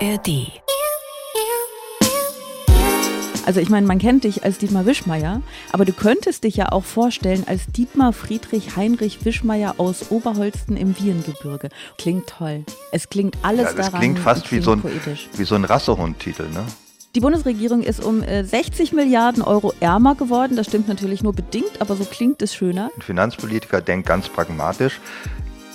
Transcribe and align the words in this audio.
ARD. 0.00 0.52
Also 3.46 3.60
ich 3.60 3.68
meine, 3.68 3.86
man 3.86 3.98
kennt 3.98 4.24
dich 4.24 4.42
als 4.44 4.58
Dietmar 4.58 4.84
Wischmeier, 4.86 5.40
aber 5.72 5.84
du 5.84 5.92
könntest 5.92 6.42
dich 6.44 6.56
ja 6.56 6.72
auch 6.72 6.84
vorstellen 6.84 7.44
als 7.46 7.66
Dietmar 7.68 8.12
Friedrich 8.12 8.76
Heinrich 8.76 9.24
Wischmeier 9.24 9.76
aus 9.78 10.10
Oberholsten 10.10 10.76
im 10.76 10.98
Wiehengebirge. 10.98 11.68
Klingt 11.96 12.26
toll. 12.26 12.64
Es 12.90 13.08
klingt 13.08 13.36
alles 13.42 13.66
Ja, 13.66 13.72
das 13.72 13.86
daran. 13.86 14.00
klingt 14.00 14.18
fast 14.18 14.44
wie 14.44 14.48
klingt 14.48 14.64
so 14.64 14.72
ein, 14.72 14.80
poetisch. 14.82 15.28
wie 15.36 15.44
so 15.44 15.54
ein 15.54 15.64
Rassehund-Titel, 15.64 16.48
ne? 16.52 16.66
Die 17.14 17.20
Bundesregierung 17.20 17.82
ist 17.82 18.04
um 18.04 18.22
äh, 18.22 18.44
60 18.44 18.92
Milliarden 18.92 19.42
Euro 19.42 19.72
ärmer 19.80 20.16
geworden. 20.16 20.56
Das 20.56 20.66
stimmt 20.66 20.88
natürlich 20.88 21.22
nur 21.22 21.32
bedingt, 21.32 21.80
aber 21.80 21.96
so 21.96 22.04
klingt 22.04 22.42
es 22.42 22.54
schöner. 22.54 22.90
Ein 22.96 23.02
Finanzpolitiker 23.02 23.80
denkt 23.80 24.06
ganz 24.08 24.28
pragmatisch, 24.28 25.00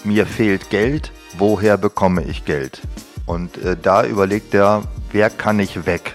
mir 0.03 0.25
fehlt 0.27 0.69
Geld, 0.69 1.11
woher 1.37 1.77
bekomme 1.77 2.23
ich 2.25 2.45
Geld? 2.45 2.81
Und 3.25 3.57
äh, 3.57 3.77
da 3.81 4.05
überlegt 4.05 4.53
er, 4.53 4.83
wer 5.11 5.29
kann 5.29 5.59
ich 5.59 5.85
weg? 5.85 6.13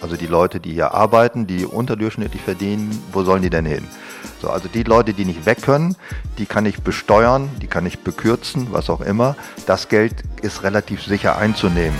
Also 0.00 0.16
die 0.16 0.26
Leute, 0.26 0.58
die 0.58 0.72
hier 0.72 0.94
arbeiten, 0.94 1.46
die 1.46 1.64
unterdurchschnittlich 1.64 2.42
verdienen, 2.42 2.90
wo 3.12 3.22
sollen 3.22 3.42
die 3.42 3.50
denn 3.50 3.64
hin? 3.64 3.86
So, 4.40 4.50
also 4.50 4.68
die 4.68 4.82
Leute, 4.82 5.14
die 5.14 5.24
nicht 5.24 5.46
weg 5.46 5.62
können, 5.62 5.96
die 6.38 6.46
kann 6.46 6.66
ich 6.66 6.82
besteuern, 6.82 7.48
die 7.60 7.68
kann 7.68 7.86
ich 7.86 8.00
bekürzen, 8.00 8.68
was 8.72 8.90
auch 8.90 9.00
immer. 9.00 9.36
Das 9.66 9.88
Geld 9.88 10.24
ist 10.42 10.64
relativ 10.64 11.04
sicher 11.04 11.38
einzunehmen. 11.38 11.96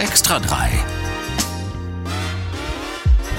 Extra 0.00 0.40
3. 0.40 0.70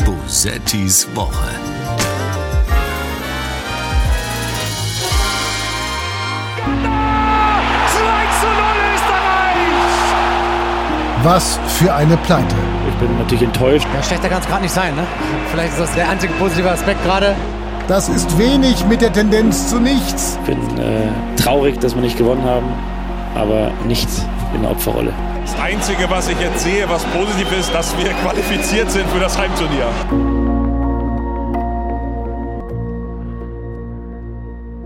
Bosettis 0.05 1.07
Woche. 1.13 1.74
Was 11.25 11.59
für 11.79 11.91
eine 11.91 12.17
Pleite. 12.17 12.55
Ich 12.87 12.95
bin 12.97 13.17
natürlich 13.17 13.41
enttäuscht. 13.41 13.87
Ja, 13.95 14.03
schlechter 14.03 14.29
kann 14.29 14.41
es 14.41 14.47
gerade 14.47 14.61
nicht 14.61 14.73
sein, 14.75 14.95
ne? 14.95 15.07
Vielleicht 15.49 15.71
ist 15.71 15.79
das 15.79 15.95
der 15.95 16.07
einzige 16.07 16.31
positive 16.33 16.69
Aspekt 16.69 17.03
gerade. 17.03 17.35
Das 17.87 18.09
ist 18.09 18.37
wenig 18.37 18.85
mit 18.85 19.01
der 19.01 19.11
Tendenz 19.11 19.71
zu 19.71 19.79
nichts. 19.79 20.37
Ich 20.43 20.53
bin 20.53 20.77
äh, 20.77 21.07
traurig, 21.35 21.79
dass 21.79 21.95
wir 21.95 22.03
nicht 22.03 22.15
gewonnen 22.15 22.43
haben, 22.43 22.67
aber 23.33 23.71
nicht 23.87 24.07
in 24.53 24.61
der 24.61 24.69
Opferrolle. 24.69 25.13
Das 25.41 25.59
Einzige, 25.59 26.07
was 26.11 26.29
ich 26.29 26.39
jetzt 26.39 26.59
sehe, 26.59 26.87
was 26.87 27.03
positiv 27.05 27.51
ist, 27.59 27.73
dass 27.73 27.97
wir 27.97 28.11
qualifiziert 28.23 28.91
sind 28.91 29.09
für 29.09 29.19
das 29.19 29.35
Heimturnier. 29.35 30.34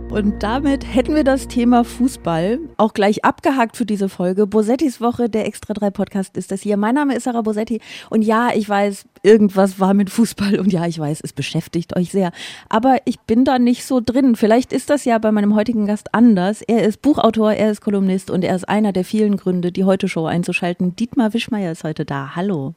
Und 0.09 0.41
damit 0.41 0.91
hätten 0.91 1.13
wir 1.13 1.23
das 1.23 1.47
Thema 1.47 1.83
Fußball 1.83 2.59
auch 2.77 2.93
gleich 2.93 3.23
abgehakt 3.23 3.77
für 3.77 3.85
diese 3.85 4.09
Folge. 4.09 4.47
Bosettis 4.47 4.99
Woche, 4.99 5.29
der 5.29 5.45
Extra 5.45 5.75
3 5.75 5.91
Podcast 5.91 6.35
ist 6.35 6.51
das 6.51 6.61
hier. 6.61 6.77
Mein 6.77 6.95
Name 6.95 7.15
ist 7.15 7.25
Sarah 7.25 7.43
Bosetti 7.43 7.79
und 8.09 8.23
ja, 8.23 8.49
ich 8.55 8.67
weiß, 8.67 9.05
irgendwas 9.21 9.79
war 9.79 9.93
mit 9.93 10.09
Fußball 10.09 10.59
und 10.59 10.73
ja, 10.73 10.87
ich 10.87 10.97
weiß, 10.97 11.21
es 11.23 11.31
beschäftigt 11.31 11.95
euch 11.95 12.11
sehr. 12.11 12.31
Aber 12.69 12.97
ich 13.05 13.19
bin 13.19 13.45
da 13.45 13.59
nicht 13.59 13.85
so 13.85 14.01
drin. 14.03 14.35
Vielleicht 14.35 14.73
ist 14.73 14.89
das 14.89 15.05
ja 15.05 15.19
bei 15.19 15.31
meinem 15.31 15.53
heutigen 15.53 15.85
Gast 15.85 16.13
anders. 16.15 16.63
Er 16.63 16.87
ist 16.87 17.03
Buchautor, 17.03 17.53
er 17.53 17.69
ist 17.69 17.81
Kolumnist 17.81 18.31
und 18.31 18.43
er 18.43 18.55
ist 18.55 18.67
einer 18.67 18.91
der 18.91 19.05
vielen 19.05 19.37
Gründe, 19.37 19.71
die 19.71 19.83
heute 19.83 20.07
Show 20.07 20.25
einzuschalten. 20.25 20.95
Dietmar 20.95 21.35
Wischmeier 21.35 21.71
ist 21.71 21.83
heute 21.83 22.03
da. 22.03 22.35
Hallo. 22.35 22.73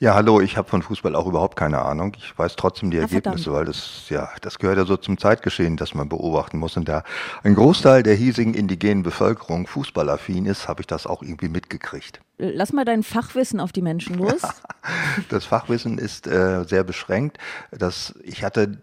Ja, 0.00 0.14
hallo, 0.14 0.40
ich 0.40 0.56
habe 0.56 0.68
von 0.68 0.82
Fußball 0.82 1.16
auch 1.16 1.26
überhaupt 1.26 1.56
keine 1.56 1.80
Ahnung. 1.80 2.14
Ich 2.18 2.38
weiß 2.38 2.56
trotzdem 2.56 2.90
die 2.90 2.98
Ah, 2.98 3.02
Ergebnisse, 3.02 3.44
verdammt. 3.44 3.56
weil 3.56 3.64
das, 3.64 4.08
ja, 4.10 4.28
das 4.42 4.58
gehört 4.58 4.76
ja 4.78 4.84
so 4.84 4.96
zum 4.98 5.16
Zeitgeschehen, 5.18 5.76
das 5.76 5.94
man 5.94 6.08
beobachten 6.08 6.58
muss. 6.58 6.76
Und 6.76 6.88
da 6.88 7.02
ein 7.42 7.54
Großteil 7.54 8.02
der 8.02 8.14
hiesigen 8.14 8.52
indigenen 8.54 9.02
Bevölkerung 9.02 9.66
fußballaffin 9.66 10.44
ist, 10.46 10.68
habe 10.68 10.82
ich 10.82 10.86
das 10.86 11.06
auch 11.06 11.22
irgendwie 11.22 11.48
mitgekriegt. 11.48 12.20
Lass 12.38 12.72
mal 12.74 12.84
dein 12.84 13.02
Fachwissen 13.02 13.60
auf 13.60 13.72
die 13.72 13.82
Menschen 13.82 14.16
los. 14.16 14.42
Das 15.30 15.44
Fachwissen 15.46 15.98
ist 15.98 16.28
äh, 16.28 16.62
sehr 16.64 16.84
beschränkt. 16.84 17.38
Das, 17.72 18.14
ich 18.22 18.44
hatte, 18.44 18.80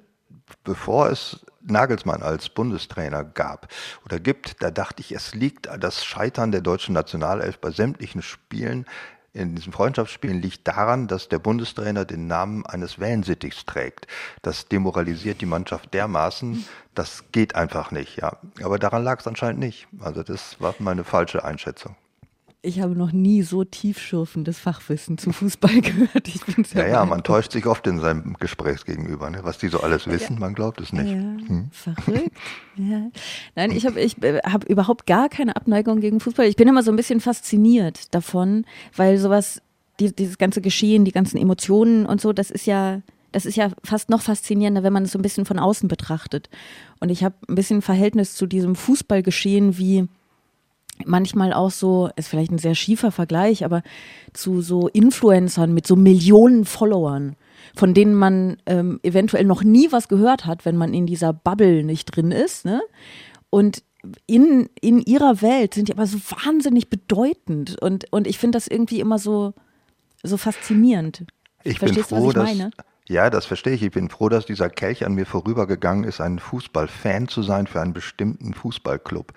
bevor 0.65 1.09
es 1.09 1.45
Nagelsmann 1.65 2.21
als 2.21 2.49
Bundestrainer 2.49 3.23
gab 3.23 3.69
oder 4.05 4.19
gibt, 4.19 4.61
da 4.61 4.69
dachte 4.69 4.99
ich, 5.01 5.13
es 5.13 5.33
liegt 5.33 5.69
das 5.79 6.03
Scheitern 6.03 6.51
der 6.51 6.59
deutschen 6.59 6.93
Nationalelf 6.93 7.59
bei 7.59 7.71
sämtlichen 7.71 8.21
Spielen 8.21 8.85
in 9.33 9.55
diesen 9.55 9.73
Freundschaftsspielen 9.73 10.41
liegt 10.41 10.67
daran, 10.67 11.07
dass 11.07 11.27
der 11.27 11.39
Bundestrainer 11.39 12.05
den 12.05 12.27
Namen 12.27 12.65
eines 12.65 12.99
Wellensittichs 12.99 13.65
trägt. 13.65 14.07
Das 14.43 14.67
demoralisiert 14.67 15.41
die 15.41 15.47
Mannschaft 15.47 15.93
dermaßen, 15.93 16.65
das 16.93 17.23
geht 17.31 17.55
einfach 17.55 17.91
nicht. 17.91 18.17
Ja. 18.17 18.37
Aber 18.61 18.77
daran 18.77 19.03
lag 19.03 19.19
es 19.19 19.27
anscheinend 19.27 19.59
nicht. 19.59 19.87
Also 19.99 20.21
das 20.23 20.61
war 20.61 20.75
meine 20.77 21.03
falsche 21.03 21.43
Einschätzung. 21.43 21.95
Ich 22.65 22.79
habe 22.79 22.95
noch 22.95 23.11
nie 23.11 23.41
so 23.41 23.65
tiefschürfendes 23.65 24.57
Fachwissen 24.57 25.17
zu 25.17 25.33
Fußball 25.33 25.81
gehört. 25.81 26.29
Ich 26.29 26.45
bin 26.45 26.63
sehr 26.63 26.87
Ja, 26.87 26.93
ja, 26.93 27.05
man 27.05 27.21
täuscht 27.21 27.51
sich 27.51 27.65
oft 27.65 27.85
in 27.87 27.99
seinem 27.99 28.37
Gesprächsgegenüber, 28.39 29.29
ne? 29.29 29.39
was 29.43 29.57
die 29.57 29.67
so 29.67 29.81
alles 29.81 30.07
wissen, 30.07 30.39
man 30.39 30.53
glaubt 30.55 30.79
es 30.79 30.93
nicht. 30.93 31.11
Ja, 31.11 31.17
Hm. 31.47 31.67
verrückt. 31.71 32.31
Ja. 32.75 33.09
Nein, 33.55 33.69
ich 33.71 33.85
habe 33.85 33.99
ich 34.01 34.23
äh, 34.23 34.39
hab 34.45 34.63
überhaupt 34.63 35.05
gar 35.05 35.29
keine 35.29 35.55
Abneigung 35.55 35.99
gegen 35.99 36.19
Fußball. 36.19 36.47
Ich 36.47 36.55
bin 36.55 36.67
immer 36.67 36.81
so 36.81 36.89
ein 36.91 36.95
bisschen 36.95 37.19
fasziniert 37.19 38.15
davon, 38.15 38.65
weil 38.95 39.17
sowas, 39.19 39.61
die, 39.99 40.11
dieses 40.15 40.39
ganze 40.39 40.59
Geschehen, 40.61 41.05
die 41.05 41.11
ganzen 41.11 41.37
Emotionen 41.37 42.05
und 42.07 42.19
so, 42.19 42.33
das 42.33 42.49
ist 42.49 42.65
ja, 42.65 43.01
das 43.31 43.45
ist 43.45 43.57
ja 43.57 43.69
fast 43.83 44.09
noch 44.09 44.21
faszinierender, 44.23 44.81
wenn 44.83 44.93
man 44.93 45.03
es 45.03 45.11
so 45.11 45.19
ein 45.19 45.21
bisschen 45.21 45.45
von 45.45 45.59
außen 45.59 45.87
betrachtet. 45.87 46.49
Und 46.99 47.09
ich 47.09 47.23
habe 47.23 47.35
ein 47.47 47.53
bisschen 47.55 47.81
Verhältnis 47.83 48.33
zu 48.35 48.47
diesem 48.47 48.73
Fußballgeschehen 48.75 49.77
wie 49.77 50.07
manchmal 51.05 51.53
auch 51.53 51.71
so, 51.71 52.09
ist 52.15 52.27
vielleicht 52.27 52.51
ein 52.51 52.59
sehr 52.59 52.75
schiefer 52.75 53.11
Vergleich, 53.11 53.65
aber 53.65 53.83
zu 54.33 54.61
so 54.61 54.87
Influencern 54.87 55.73
mit 55.73 55.87
so 55.87 55.95
Millionen 55.95 56.65
Followern, 56.65 57.35
von 57.75 57.93
denen 57.93 58.15
man 58.15 58.57
ähm, 58.65 58.99
eventuell 59.03 59.45
noch 59.45 59.63
nie 59.63 59.91
was 59.91 60.07
gehört 60.07 60.45
hat, 60.45 60.65
wenn 60.65 60.77
man 60.77 60.93
in 60.93 61.05
dieser 61.05 61.33
Bubble 61.33 61.83
nicht 61.83 62.15
drin 62.15 62.31
ist. 62.31 62.65
Ne? 62.65 62.81
Und 63.49 63.83
in, 64.27 64.69
in 64.81 64.99
ihrer 64.99 65.41
Welt 65.41 65.73
sind 65.73 65.87
die 65.87 65.93
aber 65.93 66.07
so 66.07 66.17
wahnsinnig 66.45 66.89
bedeutend. 66.89 67.81
Und, 67.81 68.11
und 68.11 68.27
ich 68.27 68.37
finde 68.37 68.57
das 68.57 68.67
irgendwie 68.67 68.99
immer 68.99 69.17
so, 69.17 69.53
so 70.23 70.37
faszinierend. 70.37 71.25
Ich 71.63 71.79
Verstehst 71.79 72.09
bin 72.09 72.19
du, 72.19 72.23
froh, 72.23 72.27
was 72.27 72.35
ich 72.35 72.35
dass, 72.35 72.57
meine? 72.57 72.71
Ja, 73.07 73.29
das 73.29 73.45
verstehe 73.45 73.73
ich. 73.73 73.83
Ich 73.83 73.91
bin 73.91 74.09
froh, 74.09 74.29
dass 74.29 74.45
dieser 74.45 74.69
Kelch 74.69 75.05
an 75.05 75.13
mir 75.13 75.25
vorübergegangen 75.25 76.03
ist, 76.05 76.21
ein 76.21 76.39
Fußballfan 76.39 77.27
zu 77.27 77.43
sein 77.43 77.67
für 77.67 77.81
einen 77.81 77.93
bestimmten 77.93 78.53
Fußballclub. 78.53 79.33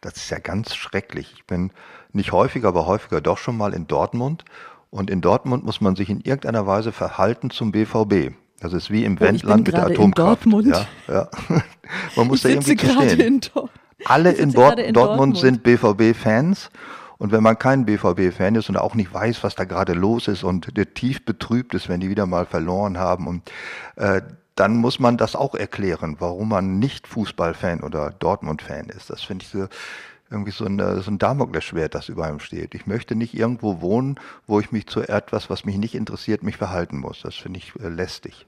Das 0.00 0.16
ist 0.16 0.30
ja 0.30 0.38
ganz 0.38 0.74
schrecklich. 0.74 1.32
Ich 1.36 1.44
bin 1.46 1.70
nicht 2.12 2.32
häufiger, 2.32 2.68
aber 2.68 2.86
häufiger 2.86 3.20
doch 3.20 3.38
schon 3.38 3.56
mal 3.56 3.72
in 3.72 3.86
Dortmund. 3.86 4.44
Und 4.90 5.10
in 5.10 5.20
Dortmund 5.20 5.64
muss 5.64 5.80
man 5.80 5.96
sich 5.96 6.08
in 6.10 6.20
irgendeiner 6.20 6.66
Weise 6.66 6.92
verhalten 6.92 7.50
zum 7.50 7.72
BVB. 7.72 8.32
Das 8.60 8.72
ist 8.72 8.90
wie 8.90 9.04
im 9.04 9.16
Oh, 9.16 9.20
Wendland 9.20 9.66
mit 9.66 9.74
der 9.74 9.80
gerade 9.82 9.94
in 9.94 10.00
Atomkraft. 10.00 10.28
Dortmund. 10.46 10.66
Ja, 10.68 10.86
ja. 11.08 11.28
Man 12.16 12.28
muss 12.28 12.38
ich 12.38 12.42
da 12.44 12.48
irgendwie 12.50 12.76
gerade 12.76 13.10
stehen. 13.10 13.20
in 13.20 13.40
Dortmund. 13.40 13.70
Alle 14.06 14.32
in, 14.32 14.52
gerade 14.52 14.82
in 14.82 14.94
Dortmund, 14.94 15.36
Dortmund. 15.36 15.38
sind 15.38 15.62
BVB-Fans. 15.62 16.70
Und 17.18 17.32
wenn 17.32 17.42
man 17.42 17.58
kein 17.58 17.84
BVB-Fan 17.84 18.56
ist 18.56 18.68
und 18.68 18.76
auch 18.76 18.94
nicht 18.94 19.12
weiß, 19.12 19.44
was 19.44 19.54
da 19.54 19.64
gerade 19.64 19.92
los 19.92 20.28
ist 20.28 20.44
und 20.44 20.76
der 20.76 20.94
tief 20.94 21.24
betrübt 21.24 21.74
ist, 21.74 21.88
wenn 21.88 22.00
die 22.00 22.10
wieder 22.10 22.26
mal 22.26 22.46
verloren 22.46 22.98
haben, 22.98 23.26
und, 23.26 23.50
äh, 23.96 24.22
dann 24.56 24.76
muss 24.76 25.00
man 25.00 25.16
das 25.16 25.34
auch 25.34 25.54
erklären, 25.54 26.16
warum 26.20 26.50
man 26.50 26.78
nicht 26.78 27.08
Fußballfan 27.08 27.80
oder 27.80 28.10
Dortmund-Fan 28.10 28.88
ist. 28.88 29.10
Das 29.10 29.22
finde 29.22 29.44
ich 29.44 29.50
so 29.50 29.66
irgendwie 30.30 30.52
so 30.52 30.64
ein, 30.64 30.78
so 31.02 31.10
ein 31.10 31.18
Damoklesschwert, 31.18 31.94
das 31.94 32.08
über 32.08 32.26
einem 32.26 32.40
steht. 32.40 32.74
Ich 32.74 32.86
möchte 32.86 33.14
nicht 33.14 33.34
irgendwo 33.34 33.80
wohnen, 33.80 34.18
wo 34.46 34.60
ich 34.60 34.72
mich 34.72 34.86
zu 34.86 35.02
etwas, 35.02 35.50
was 35.50 35.64
mich 35.64 35.76
nicht 35.76 35.94
interessiert, 35.94 36.42
mich 36.42 36.56
verhalten 36.56 36.98
muss. 36.98 37.20
Das 37.22 37.34
finde 37.34 37.58
ich 37.58 37.74
äh, 37.80 37.88
lästig. 37.88 38.46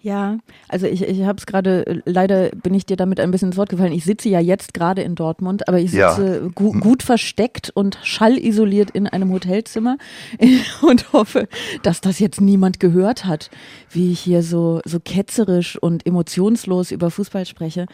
Ja, 0.00 0.38
also 0.68 0.86
ich, 0.86 1.02
ich 1.02 1.22
habe 1.24 1.38
es 1.38 1.46
gerade, 1.46 1.84
äh, 1.86 2.00
leider 2.04 2.50
bin 2.50 2.72
ich 2.72 2.86
dir 2.86 2.96
damit 2.96 3.18
ein 3.18 3.32
bisschen 3.32 3.48
ins 3.48 3.56
Wort 3.56 3.68
gefallen. 3.68 3.92
Ich 3.92 4.04
sitze 4.04 4.28
ja 4.28 4.38
jetzt 4.38 4.72
gerade 4.72 5.02
in 5.02 5.16
Dortmund, 5.16 5.66
aber 5.66 5.80
ich 5.80 5.92
Ja. 5.92 6.12
sitze 6.14 6.50
gu 6.54 6.72
gut 6.78 7.02
versteckt 7.02 7.70
und 7.70 7.98
schallisoliert 8.04 8.90
in 8.92 9.08
einem 9.08 9.32
Hotelzimmer 9.32 9.98
und 10.82 11.12
hoffe, 11.12 11.48
dass 11.82 12.00
das 12.00 12.20
jetzt 12.20 12.40
niemand 12.40 12.78
gehört 12.78 13.24
hat, 13.24 13.50
wie 13.90 14.12
ich 14.12 14.20
hier 14.20 14.44
so, 14.44 14.80
so 14.84 15.00
ketzerisch 15.00 15.76
und 15.76 16.06
emotionslos 16.06 16.92
über 16.92 17.10
Fußball 17.10 17.44
spreche. 17.44 17.86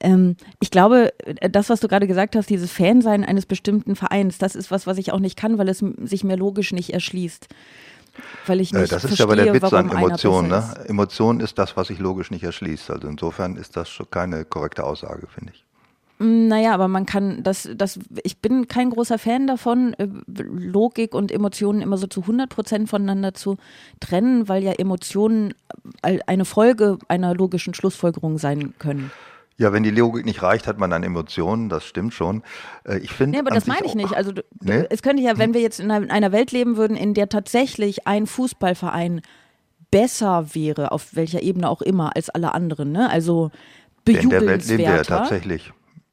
Ähm, 0.00 0.36
ich 0.60 0.70
glaube, 0.70 1.12
äh, 1.24 1.48
das, 1.48 1.70
was 1.70 1.80
du 1.80 1.88
gerade 1.88 2.06
gesagt 2.06 2.36
hast, 2.36 2.50
dieses 2.50 2.70
Fansein 2.70 3.24
eines 3.24 3.46
bestimmten 3.46 3.96
Vereins, 3.96 4.36
das 4.36 4.54
ist 4.54 4.70
was, 4.70 4.86
was 4.86 4.98
ich 4.98 5.12
auch 5.12 5.18
nicht 5.18 5.36
kann, 5.38 5.56
weil 5.56 5.68
es 5.70 5.78
sich 6.02 6.24
mir 6.24 6.36
logisch 6.36 6.72
nicht 6.72 6.90
erschließt. 6.92 7.48
Weil 8.46 8.60
ich 8.60 8.72
Äh, 8.72 8.80
nicht 8.80 8.92
Das 8.92 9.04
ist 9.04 9.16
verstehe, 9.16 9.24
aber 9.24 9.36
der 9.36 9.54
Witz 9.54 9.72
an 9.72 9.90
Emotionen. 9.90 10.50
Ne? 10.50 10.58
ist. 10.58 10.88
Emotion 10.88 11.40
ist 11.40 11.58
das, 11.58 11.76
was 11.76 11.88
sich 11.88 11.98
logisch 11.98 12.30
nicht 12.30 12.44
erschließt. 12.44 12.90
Also 12.90 13.08
insofern 13.08 13.56
ist 13.56 13.76
das 13.76 13.88
schon 13.88 14.10
keine 14.10 14.44
korrekte 14.44 14.84
Aussage, 14.84 15.26
finde 15.26 15.52
ich. 15.54 15.64
Naja, 16.20 16.74
aber 16.74 16.88
man 16.88 17.06
kann 17.06 17.44
das, 17.44 17.68
das, 17.76 18.00
ich 18.24 18.38
bin 18.38 18.66
kein 18.66 18.90
großer 18.90 19.18
Fan 19.18 19.46
davon, 19.46 19.94
äh, 19.94 20.08
Logik 20.26 21.14
und 21.14 21.30
Emotionen 21.30 21.80
immer 21.80 21.96
so 21.96 22.08
zu 22.08 22.22
100 22.22 22.48
Prozent 22.48 22.88
voneinander 22.88 23.34
zu 23.34 23.56
trennen, 24.00 24.48
weil 24.48 24.64
ja 24.64 24.72
Emotionen 24.72 25.54
äh, 26.02 26.18
eine 26.26 26.44
Folge 26.44 26.98
einer 27.06 27.34
logischen 27.34 27.72
Schlussfolgerung 27.72 28.38
sein 28.38 28.74
können. 28.80 29.12
Ja, 29.60 29.72
wenn 29.72 29.82
die 29.82 29.90
Logik 29.90 30.24
nicht 30.24 30.40
reicht, 30.42 30.66
hat 30.68 30.78
man 30.78 30.88
dann 30.90 31.02
Emotionen, 31.02 31.68
das 31.68 31.84
stimmt 31.84 32.14
schon. 32.14 32.42
Äh, 32.84 32.98
Ich 32.98 33.12
finde. 33.12 33.32
Nee, 33.36 33.40
aber 33.40 33.50
das 33.54 33.66
meine 33.66 33.84
ich 33.86 33.94
nicht. 33.96 34.14
Also 34.14 34.30
du, 34.32 34.44
Nee? 34.62 34.84
es 34.88 35.02
könnte 35.02 35.20
ja, 35.22 35.36
wenn 35.36 35.52
wir 35.52 35.60
jetzt 35.60 35.80
in 35.80 35.90
einer, 35.90 36.04
in 36.04 36.10
einer 36.12 36.30
Welt 36.32 36.52
leben 36.52 36.76
würden, 36.76 36.96
in 36.96 37.12
der 37.12 37.28
tatsächlich 37.28 38.06
ein 38.06 38.26
Fußballverein 38.26 39.20
besser 39.90 40.54
wäre, 40.54 40.92
auf 40.92 41.14
welcher 41.16 41.42
Ebene 41.42 41.68
auch 41.68 41.82
immer, 41.82 42.14
als 42.16 42.30
alle 42.30 42.54
anderen, 42.54 42.92
ne? 42.92 43.10
Also 43.10 43.50
in 44.06 44.30
der 44.30 44.46
Welt 44.46 44.66
leben 44.66 44.78
wir 44.78 44.84
ja 44.84 44.90
bejubelnswerter. 44.92 45.04
tatsächlich. 45.18 45.72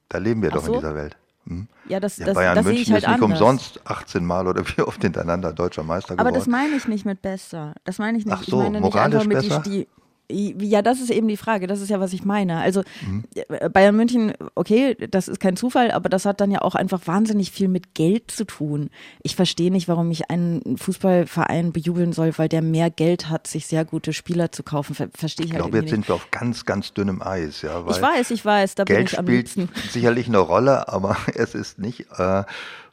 Da 0.09 0.17
leben 0.17 0.41
wir 0.41 0.49
Ach 0.51 0.55
doch 0.55 0.63
so? 0.65 0.73
in 0.73 0.79
dieser 0.79 0.95
Welt. 0.95 1.17
Hm? 1.47 1.67
Ja, 1.87 1.99
das, 1.99 2.17
Ja, 2.17 2.25
das, 2.25 2.35
Bayern 2.35 2.55
das 2.55 2.65
München 2.65 2.81
ich 2.83 2.91
halt 2.93 3.03
ist 3.03 3.09
nicht 3.09 3.21
anders. 3.21 3.39
umsonst 3.41 3.81
18 3.85 4.25
Mal 4.25 4.47
oder 4.47 4.63
wie 4.67 4.81
oft 4.81 5.01
hintereinander 5.01 5.53
deutscher 5.53 5.83
Meister 5.83 6.13
Aber 6.13 6.23
geworden. 6.23 6.35
das 6.35 6.47
meine 6.47 6.75
ich 6.75 6.87
nicht 6.87 7.05
mit 7.05 7.21
besser. 7.21 7.73
Das 7.83 7.99
meine 7.99 8.17
ich 8.17 8.25
nicht. 8.25 8.33
Ach 8.35 8.43
so, 8.43 8.57
ich 8.57 8.63
meine 8.63 8.81
nicht 8.81 8.93
moralisch 8.93 9.15
einfach 9.21 9.27
mit 9.27 9.37
besser? 9.37 9.59
die, 9.65 9.69
die 9.81 9.87
ja, 10.31 10.81
das 10.81 10.99
ist 11.01 11.11
eben 11.11 11.27
die 11.27 11.37
Frage. 11.37 11.67
Das 11.67 11.81
ist 11.81 11.89
ja, 11.89 11.99
was 11.99 12.13
ich 12.13 12.25
meine. 12.25 12.59
Also 12.59 12.83
Mhm. 13.05 13.23
äh, 13.35 13.69
Bayern 13.69 13.95
München, 13.95 14.33
okay, 14.55 14.95
das 15.09 15.27
ist 15.27 15.39
kein 15.39 15.55
Zufall, 15.55 15.91
aber 15.91 16.09
das 16.09 16.25
hat 16.25 16.41
dann 16.41 16.51
ja 16.51 16.61
auch 16.61 16.75
einfach 16.75 17.01
wahnsinnig 17.05 17.51
viel 17.51 17.67
mit 17.67 17.93
Geld 17.93 18.31
zu 18.31 18.45
tun. 18.45 18.89
Ich 19.23 19.35
verstehe 19.35 19.71
nicht, 19.71 19.87
warum 19.87 20.09
ich 20.11 20.29
einen 20.31 20.77
Fußballverein 20.77 21.71
bejubeln 21.73 22.13
soll, 22.13 22.31
weil 22.37 22.49
der 22.49 22.61
mehr 22.61 22.89
Geld 22.89 23.29
hat, 23.29 23.47
sich 23.47 23.67
sehr 23.67 23.85
gute 23.85 24.13
Spieler 24.13 24.51
zu 24.51 24.63
kaufen. 24.63 24.95
Ver 24.95 25.09
verstehe 25.15 25.45
ich, 25.45 25.51
ich 25.51 25.53
halt 25.57 25.63
glaube, 25.63 25.77
jetzt 25.77 25.91
irgendwie 25.91 25.95
sind 25.95 26.09
wir 26.09 26.15
auf 26.15 26.31
ganz, 26.31 26.65
ganz 26.65 26.93
dünnem 26.93 27.21
Eis. 27.21 27.61
Ja, 27.61 27.81
nicht. 27.81 27.95
Ich 27.97 28.01
weiß, 28.01 28.31
ich 28.31 28.43
weiß, 28.43 28.75
da 28.75 28.83
bin 28.83 28.95
Geld 28.95 29.11
ich 29.13 29.19
am 29.19 29.25
spielt 29.25 29.37
liebsten. 29.55 29.69
sicherlich 29.91 30.27
eine 30.27 30.39
Rolle, 30.39 30.87
aber 30.87 31.17
es 31.35 31.53
ist 31.55 31.79
nicht, 31.79 32.07
äh, 32.17 32.43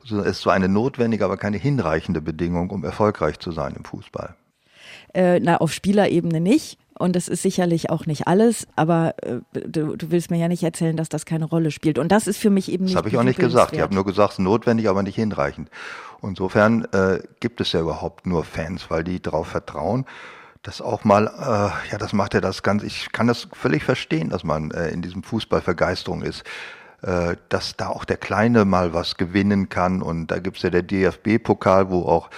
so, 0.04 0.20
es 0.20 0.26
ist 0.32 0.40
zwar 0.42 0.54
eine 0.54 0.68
notwendige, 0.68 1.24
aber 1.24 1.36
keine 1.36 1.56
hinreichende 1.56 2.20
Bedingung, 2.20 2.70
um 2.70 2.84
erfolgreich 2.84 3.38
zu 3.38 3.52
sein 3.52 3.74
im 3.76 3.84
Fußball. 3.84 4.34
Äh, 5.14 5.40
na, 5.40 5.58
auf 5.58 5.72
Spielerebene 5.72 6.40
nicht. 6.40 6.78
Und 6.98 7.16
das 7.16 7.26
ist 7.26 7.42
sicherlich 7.42 7.90
auch 7.90 8.06
nicht 8.06 8.28
alles, 8.28 8.66
aber 8.76 9.14
äh, 9.22 9.40
du, 9.52 9.96
du 9.96 10.10
willst 10.10 10.30
mir 10.30 10.38
ja 10.38 10.48
nicht 10.48 10.62
erzählen, 10.62 10.96
dass 10.96 11.08
das 11.08 11.24
keine 11.26 11.46
Rolle 11.46 11.70
spielt. 11.70 11.98
Und 11.98 12.12
das 12.12 12.26
ist 12.26 12.38
für 12.38 12.50
mich 12.50 12.70
eben 12.70 12.84
Das 12.84 12.90
nicht 12.90 12.96
habe 12.96 13.08
ich 13.08 13.16
auch 13.16 13.22
nicht 13.22 13.38
gesagt. 13.38 13.72
Ich 13.72 13.80
habe 13.80 13.94
nur 13.94 14.04
gesagt, 14.04 14.32
es 14.32 14.38
ist 14.38 14.44
notwendig, 14.44 14.88
aber 14.88 15.02
nicht 15.02 15.16
hinreichend. 15.16 15.70
Insofern 16.22 16.84
äh, 16.92 17.20
gibt 17.40 17.60
es 17.60 17.72
ja 17.72 17.80
überhaupt 17.80 18.26
nur 18.26 18.44
Fans, 18.44 18.90
weil 18.90 19.02
die 19.02 19.20
darauf 19.20 19.48
vertrauen, 19.48 20.06
dass 20.62 20.80
auch 20.80 21.02
mal, 21.02 21.26
äh, 21.26 21.90
ja, 21.90 21.98
das 21.98 22.12
macht 22.12 22.34
ja 22.34 22.40
das 22.40 22.62
ganz, 22.62 22.84
ich 22.84 23.10
kann 23.10 23.26
das 23.26 23.48
völlig 23.52 23.82
verstehen, 23.82 24.28
dass 24.28 24.44
man 24.44 24.70
äh, 24.70 24.90
in 24.90 25.02
diesem 25.02 25.24
Fußball 25.24 25.60
Vergeisterung 25.60 26.22
ist, 26.22 26.44
äh, 27.02 27.34
dass 27.48 27.76
da 27.76 27.88
auch 27.88 28.04
der 28.04 28.16
Kleine 28.16 28.64
mal 28.64 28.94
was 28.94 29.16
gewinnen 29.16 29.68
kann. 29.68 30.02
Und 30.02 30.28
da 30.28 30.38
gibt's 30.38 30.62
ja 30.62 30.70
der 30.70 30.82
DFB-Pokal, 30.82 31.90
wo 31.90 32.02
auch 32.02 32.30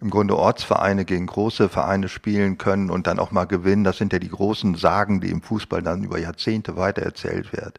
im 0.00 0.10
Grunde 0.10 0.36
Ortsvereine 0.36 1.04
gegen 1.04 1.26
große 1.26 1.68
Vereine 1.68 2.08
spielen 2.08 2.56
können 2.56 2.88
und 2.90 3.06
dann 3.06 3.18
auch 3.18 3.30
mal 3.32 3.46
gewinnen. 3.46 3.84
Das 3.84 3.98
sind 3.98 4.12
ja 4.12 4.18
die 4.18 4.28
großen 4.28 4.76
Sagen, 4.76 5.20
die 5.20 5.30
im 5.30 5.42
Fußball 5.42 5.82
dann 5.82 6.04
über 6.04 6.18
Jahrzehnte 6.18 6.76
weitererzählt 6.76 7.52
werden, 7.52 7.74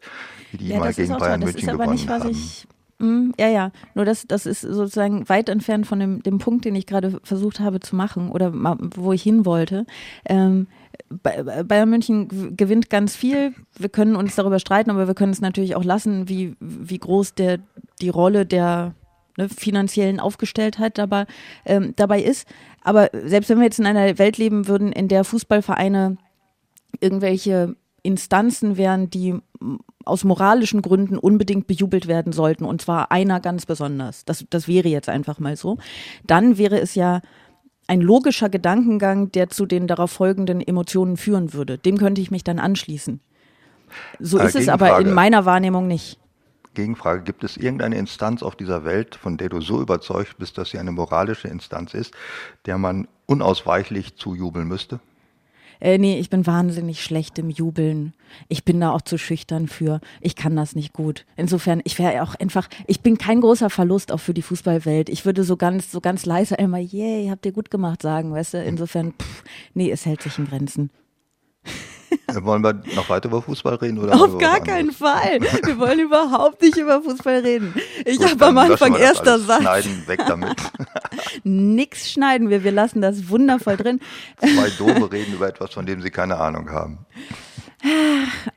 wie 0.50 0.58
die 0.58 0.74
mal 0.74 0.88
das 0.88 0.96
gegen 0.96 1.16
Bayern 1.16 1.40
München 1.40 1.60
ist 1.60 1.68
aber 1.68 1.78
gewonnen 1.84 1.92
nicht, 1.92 2.08
was 2.08 2.22
haben. 2.24 2.30
ich. 2.30 2.66
Mm, 2.98 3.30
ja, 3.38 3.48
ja. 3.48 3.72
Nur 3.94 4.04
das, 4.04 4.26
das 4.26 4.44
ist 4.44 4.60
sozusagen 4.60 5.26
weit 5.30 5.48
entfernt 5.48 5.86
von 5.86 5.98
dem, 5.98 6.22
dem 6.22 6.36
Punkt, 6.36 6.66
den 6.66 6.74
ich 6.74 6.86
gerade 6.86 7.18
versucht 7.22 7.58
habe 7.60 7.80
zu 7.80 7.96
machen 7.96 8.30
oder 8.30 8.52
wo 8.54 9.12
ich 9.12 9.22
hin 9.22 9.46
wollte. 9.46 9.86
Ähm, 10.26 10.66
Ba- 11.08 11.62
Bayern 11.62 11.88
München 11.88 12.56
gewinnt 12.56 12.90
ganz 12.90 13.16
viel. 13.16 13.54
Wir 13.78 13.88
können 13.88 14.16
uns 14.16 14.34
darüber 14.36 14.58
streiten, 14.58 14.90
aber 14.90 15.06
wir 15.06 15.14
können 15.14 15.32
es 15.32 15.40
natürlich 15.40 15.74
auch 15.74 15.84
lassen, 15.84 16.28
wie, 16.28 16.56
wie 16.60 16.98
groß 16.98 17.34
der, 17.34 17.58
die 18.02 18.10
Rolle 18.10 18.44
der 18.44 18.92
ne, 19.40 19.48
finanziellen 19.48 20.20
Aufgestelltheit 20.20 20.98
dabei, 20.98 21.26
ähm, 21.64 21.94
dabei 21.96 22.22
ist. 22.22 22.46
Aber 22.82 23.10
selbst 23.12 23.50
wenn 23.50 23.58
wir 23.58 23.64
jetzt 23.64 23.78
in 23.78 23.86
einer 23.86 24.18
Welt 24.18 24.38
leben 24.38 24.68
würden, 24.68 24.92
in 24.92 25.08
der 25.08 25.24
Fußballvereine 25.24 26.16
irgendwelche 27.00 27.76
Instanzen 28.02 28.76
wären, 28.76 29.10
die 29.10 29.38
aus 30.04 30.24
moralischen 30.24 30.82
Gründen 30.82 31.18
unbedingt 31.18 31.66
bejubelt 31.66 32.08
werden 32.08 32.32
sollten, 32.32 32.64
und 32.64 32.80
zwar 32.80 33.12
einer 33.12 33.40
ganz 33.40 33.66
besonders. 33.66 34.24
Das, 34.24 34.44
das 34.48 34.66
wäre 34.66 34.88
jetzt 34.88 35.08
einfach 35.08 35.38
mal 35.38 35.56
so. 35.56 35.76
Dann 36.26 36.56
wäre 36.56 36.80
es 36.80 36.94
ja 36.94 37.20
ein 37.86 38.00
logischer 38.00 38.48
Gedankengang, 38.48 39.32
der 39.32 39.50
zu 39.50 39.66
den 39.66 39.86
darauf 39.86 40.12
folgenden 40.12 40.60
Emotionen 40.60 41.16
führen 41.16 41.52
würde. 41.52 41.76
Dem 41.76 41.98
könnte 41.98 42.20
ich 42.20 42.30
mich 42.30 42.44
dann 42.44 42.58
anschließen. 42.58 43.20
So 44.20 44.38
Äh, 44.38 44.46
ist 44.46 44.56
es 44.56 44.68
aber 44.68 45.00
in 45.00 45.12
meiner 45.12 45.44
Wahrnehmung 45.44 45.88
nicht. 45.88 46.19
Gegenfrage, 46.74 47.22
gibt 47.22 47.44
es 47.44 47.56
irgendeine 47.56 47.96
Instanz 47.96 48.42
auf 48.42 48.56
dieser 48.56 48.84
Welt, 48.84 49.14
von 49.14 49.36
der 49.36 49.48
du 49.48 49.60
so 49.60 49.80
überzeugt 49.80 50.38
bist, 50.38 50.58
dass 50.58 50.70
sie 50.70 50.78
eine 50.78 50.92
moralische 50.92 51.48
Instanz 51.48 51.94
ist, 51.94 52.14
der 52.66 52.78
man 52.78 53.08
unausweichlich 53.26 54.16
zujubeln 54.16 54.68
müsste? 54.68 55.00
Äh, 55.80 55.96
nee, 55.96 56.18
ich 56.18 56.28
bin 56.28 56.46
wahnsinnig 56.46 57.02
schlecht 57.02 57.38
im 57.38 57.48
Jubeln. 57.48 58.12
Ich 58.48 58.64
bin 58.64 58.80
da 58.80 58.90
auch 58.92 59.00
zu 59.00 59.16
schüchtern 59.16 59.66
für. 59.66 60.00
Ich 60.20 60.36
kann 60.36 60.54
das 60.54 60.74
nicht 60.74 60.92
gut. 60.92 61.24
Insofern, 61.36 61.80
ich 61.84 61.98
wäre 61.98 62.22
auch 62.22 62.34
einfach, 62.34 62.68
ich 62.86 63.00
bin 63.00 63.16
kein 63.16 63.40
großer 63.40 63.70
Verlust 63.70 64.12
auch 64.12 64.20
für 64.20 64.34
die 64.34 64.42
Fußballwelt. 64.42 65.08
Ich 65.08 65.24
würde 65.24 65.42
so 65.42 65.56
ganz, 65.56 65.90
so 65.90 66.00
ganz 66.00 66.26
leise 66.26 66.58
einmal, 66.58 66.82
yay, 66.82 67.28
habt 67.30 67.46
ihr 67.46 67.52
gut 67.52 67.70
gemacht 67.70 68.02
sagen, 68.02 68.32
weißt 68.32 68.54
du? 68.54 68.62
Insofern, 68.62 69.12
pff, 69.12 69.42
nee, 69.72 69.90
es 69.90 70.04
hält 70.04 70.22
sich 70.22 70.38
in 70.38 70.46
Grenzen. 70.46 70.90
Wollen 72.42 72.62
wir 72.62 72.74
noch 72.94 73.08
weiter 73.08 73.28
über 73.28 73.42
Fußball 73.42 73.76
reden? 73.76 73.98
Oder 73.98 74.14
Auf 74.14 74.38
gar 74.38 74.60
keinen? 74.60 74.92
Fall. 74.92 75.40
Wir 75.64 75.78
wollen 75.78 76.00
überhaupt 76.00 76.62
nicht 76.62 76.76
über 76.76 77.02
Fußball 77.02 77.40
reden. 77.40 77.74
Ich 78.04 78.22
habe 78.22 78.46
am 78.46 78.58
Anfang 78.58 78.94
erster. 78.94 79.38
Satz. 79.38 79.62
Schneiden, 79.62 80.02
weg 80.06 80.20
damit. 80.26 80.56
Nix 81.44 82.10
schneiden 82.10 82.50
wir, 82.50 82.64
wir 82.64 82.72
lassen 82.72 83.00
das 83.00 83.28
wundervoll 83.28 83.76
drin. 83.76 84.00
Zwei 84.38 84.70
Doofe 84.70 85.12
reden 85.12 85.34
über 85.34 85.48
etwas, 85.48 85.72
von 85.72 85.86
dem 85.86 86.02
sie 86.02 86.10
keine 86.10 86.38
Ahnung 86.38 86.70
haben. 86.70 86.98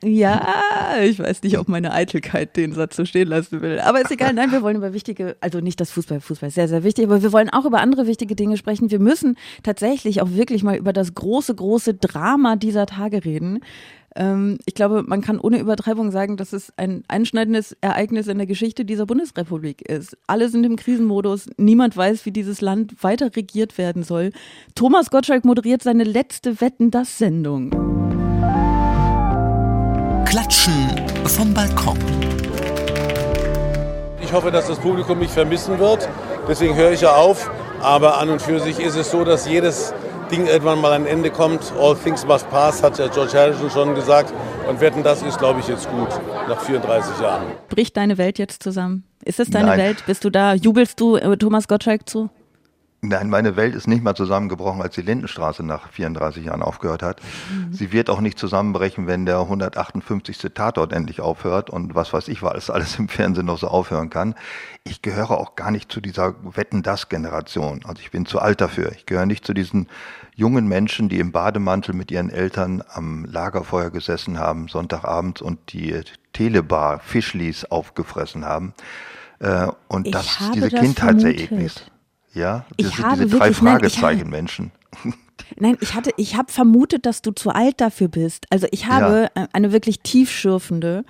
Ja, 0.04 0.96
ich 1.02 1.20
weiß 1.20 1.44
nicht, 1.44 1.58
ob 1.58 1.70
meine 1.70 1.94
Eitelkeit 1.94 2.58
den 2.58 2.74
Satz 2.74 2.96
so 2.96 3.06
stehen 3.06 3.30
lassen 3.30 3.62
will. 3.62 3.80
Aber 3.80 4.02
ist 4.02 4.12
egal. 4.12 4.34
Nein, 4.34 4.52
wir 4.52 4.62
wollen 4.62 4.76
über 4.76 4.94
wichtige, 4.94 5.38
also 5.40 5.60
nicht 5.60 5.80
das 5.80 5.92
Fußball, 5.92 6.20
Fußball 6.20 6.50
ist 6.50 6.56
sehr, 6.56 6.68
sehr 6.68 6.84
wichtig, 6.84 7.06
aber 7.06 7.24
wir 7.24 7.32
wollen 7.32 7.50
auch 7.50 7.66
über 7.66 7.80
andere 7.80 8.06
wichtige 8.06 8.36
Dinge 8.36 8.58
sprechen. 8.58 8.92
Wir 8.92 9.00
müssen 9.00 9.38
tatsächlich 9.64 10.22
auch 10.22 10.32
wirklich 10.32 10.64
mal 10.64 10.76
über 10.76 10.94
das 10.94 11.14
große, 11.14 11.56
große 11.56 11.94
Drama 11.94 12.56
dieser 12.58 12.86
Tage 12.86 13.24
reden. 13.24 13.60
Ähm, 14.16 14.58
ich 14.66 14.76
glaube, 14.76 15.04
man 15.04 15.22
kann 15.22 15.40
ohne 15.40 15.60
Übertreibung 15.60 16.12
sagen, 16.12 16.38
dass 16.38 16.54
es 16.54 16.74
ein 16.78 17.04
einschneidendes 17.08 17.76
Ereignis 17.82 18.28
in 18.28 18.38
der 18.38 18.48
Geschichte 18.48 18.86
dieser 18.86 19.06
Bundesrepublik 19.06 19.82
ist. 19.82 20.18
Alle 20.28 20.50
sind 20.50 20.66
im 20.66 20.76
Krisenmodus. 20.76 21.50
Niemand 21.58 21.96
weiß, 21.96 22.26
wie 22.26 22.32
dieses 22.32 22.62
Land 22.62 23.04
weiter 23.04 23.36
regiert 23.36 23.78
werden 23.78 24.04
soll. 24.04 24.32
Thomas 24.76 25.10
Gottschalk 25.10 25.46
moderiert 25.46 25.82
seine 25.82 26.04
letzte 26.04 26.62
Wetten, 26.62 26.92
das 26.92 27.18
Sendung. 27.18 28.03
Klatschen 30.34 30.90
vom 31.28 31.54
Balkon. 31.54 31.96
Ich 34.20 34.34
hoffe, 34.34 34.50
dass 34.50 34.66
das 34.66 34.80
Publikum 34.80 35.20
mich 35.20 35.30
vermissen 35.30 35.78
wird. 35.78 36.10
Deswegen 36.48 36.74
höre 36.74 36.92
ich 36.92 37.02
ja 37.02 37.14
auf. 37.14 37.52
Aber 37.84 38.18
an 38.18 38.32
und 38.32 38.42
für 38.42 38.60
sich 38.60 38.80
ist 38.80 38.96
es 38.96 39.12
so, 39.12 39.24
dass 39.26 39.48
jedes 39.48 39.94
Ding 40.32 40.48
irgendwann 40.48 40.82
mal 40.82 40.94
ein 40.94 41.06
Ende 41.06 41.30
kommt. 41.30 41.72
All 41.80 41.96
things 41.96 42.26
must 42.26 42.50
pass, 42.50 42.82
hat 42.82 42.98
ja 42.98 43.10
George 43.10 43.38
Harrison 43.38 43.70
schon 43.70 43.94
gesagt. 43.94 44.34
Und 44.68 44.82
wetten, 44.82 45.04
das 45.04 45.22
ist, 45.22 45.38
glaube 45.38 45.60
ich, 45.60 45.68
jetzt 45.68 45.88
gut 45.92 46.10
nach 46.50 46.60
34 46.62 47.20
Jahren. 47.22 47.46
Bricht 47.70 47.96
deine 47.96 48.18
Welt 48.18 48.40
jetzt 48.40 48.64
zusammen? 48.64 49.04
Ist 49.24 49.40
es 49.40 49.52
deine 49.52 49.68
Nein. 49.68 49.78
Welt? 49.78 50.04
Bist 50.08 50.26
du 50.26 50.32
da? 50.32 50.56
Jubelst 50.56 51.00
du 51.00 51.16
äh, 51.16 51.38
Thomas 51.38 51.68
Gottschalk 51.68 52.10
zu? 52.10 52.32
Nein, 53.06 53.30
meine 53.30 53.58
Welt 53.58 53.76
ist 53.76 53.86
nicht 53.86 54.02
mal 54.02 54.16
zusammengebrochen, 54.16 54.82
als 54.82 54.96
die 54.96 55.02
Lindenstraße 55.02 55.62
nach 55.62 55.90
34 55.90 56.46
Jahren 56.46 56.62
aufgehört 56.62 57.04
hat. 57.04 57.20
Mhm. 57.52 57.74
Sie 57.74 57.92
wird 57.92 58.10
auch 58.10 58.22
nicht 58.22 58.40
zusammenbrechen, 58.40 59.08
wenn 59.08 59.26
der 59.26 59.40
158. 59.40 60.38
Tatort 60.54 60.94
endlich 60.94 61.20
aufhört 61.20 61.70
und 61.70 61.96
was 61.96 62.14
weiß 62.14 62.30
ich, 62.30 62.42
was 62.42 62.70
alles 62.70 62.98
im 63.00 63.10
Fernsehen 63.10 63.48
noch 63.48 63.58
so 63.58 63.68
aufhören 63.68 64.10
kann. 64.10 64.36
Ich 64.86 65.02
gehöre 65.02 65.32
auch 65.32 65.56
gar 65.58 65.70
nicht 65.70 65.92
zu 65.92 66.00
dieser 66.00 66.34
Wetten-das-Generation. 66.44 67.82
Also 67.84 68.02
ich 68.02 68.12
bin 68.12 68.26
zu 68.26 68.40
alt 68.40 68.62
dafür. 68.62 68.94
Ich 68.94 69.06
gehöre 69.06 69.26
nicht 69.26 69.46
zu 69.46 69.54
diesen 69.54 69.90
jungen 70.34 70.70
Menschen, 70.70 71.10
die 71.10 71.20
im 71.20 71.34
Bademantel 71.34 71.94
mit 71.94 72.10
ihren 72.10 72.30
Eltern 72.30 72.86
am 72.88 73.26
Lagerfeuer 73.26 73.90
gesessen 73.90 74.40
haben, 74.40 74.70
Sonntagabends 74.70 75.42
und 75.42 75.74
die 75.74 76.00
Telebar 76.32 77.00
Fischlis 77.00 77.66
aufgefressen 77.66 78.46
haben. 78.46 78.74
Äh, 79.40 79.68
Und 79.90 80.16
das, 80.16 80.40
habe 80.40 80.54
diese 80.54 80.70
Kindheitserlebnis. 80.70 81.84
Ja, 82.34 82.66
Ich 82.78 82.88
diese, 82.90 83.04
habe 83.04 83.24
diese 83.26 83.38
drei 83.38 83.46
wirklich- 83.50 83.62
nein, 83.62 83.78
ich 83.84 83.94
Fragezeichen 83.94 84.20
habe- 84.22 84.30
Menschen. 84.30 84.72
Nein, 85.58 85.78
ich 85.82 85.94
hatte, 85.94 86.12
ich 86.18 86.36
habe 86.36 86.52
vermutet, 86.52 87.06
dass 87.06 87.22
du 87.22 87.32
zu 87.32 87.50
alt 87.50 87.82
dafür 87.82 88.08
bist. 88.08 88.46
Also 88.50 88.68
ich 88.72 88.88
habe 88.88 89.30
äh, 89.36 89.48
eine 89.54 89.72
wirklich 89.72 90.00
tiefschürfende 90.00 91.04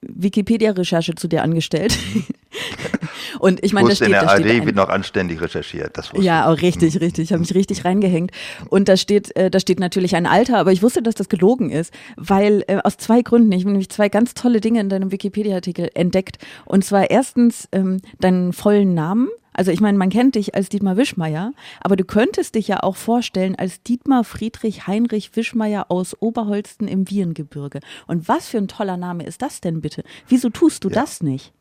Wikipedia-Recherche 0.00 1.14
zu 1.14 1.28
dir 1.28 1.42
angestellt. 1.42 1.98
Und 3.40 3.64
ich 3.64 3.72
meine, 3.72 3.88
da 3.88 3.94
steht, 3.96 4.06
in 4.08 4.12
der 4.12 4.28
steht 4.28 4.46
ein, 4.46 4.66
wird 4.66 4.76
noch 4.76 4.88
anständig 4.88 5.40
recherchiert. 5.40 5.98
Das 5.98 6.12
ja, 6.16 6.46
auch 6.46 6.60
richtig, 6.60 7.00
richtig. 7.00 7.24
Ich 7.24 7.32
habe 7.32 7.40
mich 7.40 7.54
richtig 7.54 7.84
reingehängt. 7.84 8.30
Und 8.70 8.88
da 8.88 8.96
steht, 8.96 9.34
äh, 9.36 9.50
da 9.50 9.58
steht 9.60 9.80
natürlich 9.80 10.14
ein 10.14 10.26
Alter, 10.26 10.58
aber 10.58 10.72
ich 10.72 10.82
wusste, 10.82 11.02
dass 11.02 11.14
das 11.14 11.28
gelogen 11.28 11.70
ist, 11.70 11.92
weil 12.16 12.64
äh, 12.68 12.78
aus 12.84 12.96
zwei 12.96 13.22
Gründen. 13.22 13.50
Ich 13.52 13.62
habe 13.62 13.70
nämlich 13.72 13.90
zwei 13.90 14.08
ganz 14.08 14.34
tolle 14.34 14.60
Dinge 14.60 14.80
in 14.80 14.88
deinem 14.88 15.10
Wikipedia-Artikel 15.10 15.90
entdeckt. 15.94 16.38
Und 16.64 16.84
zwar 16.84 17.10
erstens 17.10 17.68
ähm, 17.72 18.00
deinen 18.20 18.52
vollen 18.52 18.94
Namen. 18.94 19.28
Also 19.54 19.70
ich 19.70 19.80
meine, 19.80 19.96
man 19.96 20.10
kennt 20.10 20.34
dich 20.34 20.54
als 20.54 20.68
Dietmar 20.68 20.96
Wischmeier, 20.96 21.52
aber 21.80 21.96
du 21.96 22.04
könntest 22.04 22.56
dich 22.56 22.68
ja 22.68 22.82
auch 22.82 22.96
vorstellen 22.96 23.54
als 23.54 23.82
Dietmar 23.82 24.24
Friedrich 24.24 24.86
Heinrich 24.86 25.34
Wischmeier 25.36 25.86
aus 25.88 26.20
Oberholsten 26.20 26.88
im 26.88 27.08
Wiehengebirge. 27.08 27.80
Und 28.06 28.28
was 28.28 28.48
für 28.48 28.58
ein 28.58 28.68
toller 28.68 28.96
Name 28.96 29.24
ist 29.24 29.42
das 29.42 29.60
denn 29.60 29.80
bitte? 29.80 30.04
Wieso 30.28 30.50
tust 30.50 30.84
du 30.84 30.88
das 30.88 31.22
nicht? 31.22 31.52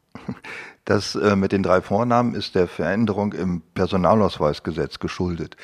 Das 0.85 1.15
äh, 1.15 1.35
mit 1.35 1.53
den 1.53 1.63
drei 1.63 1.81
Vornamen 1.81 2.35
ist 2.35 2.55
der 2.55 2.67
Veränderung 2.67 3.33
im 3.33 3.61
Personalausweisgesetz 3.73 4.99
geschuldet. 4.99 5.55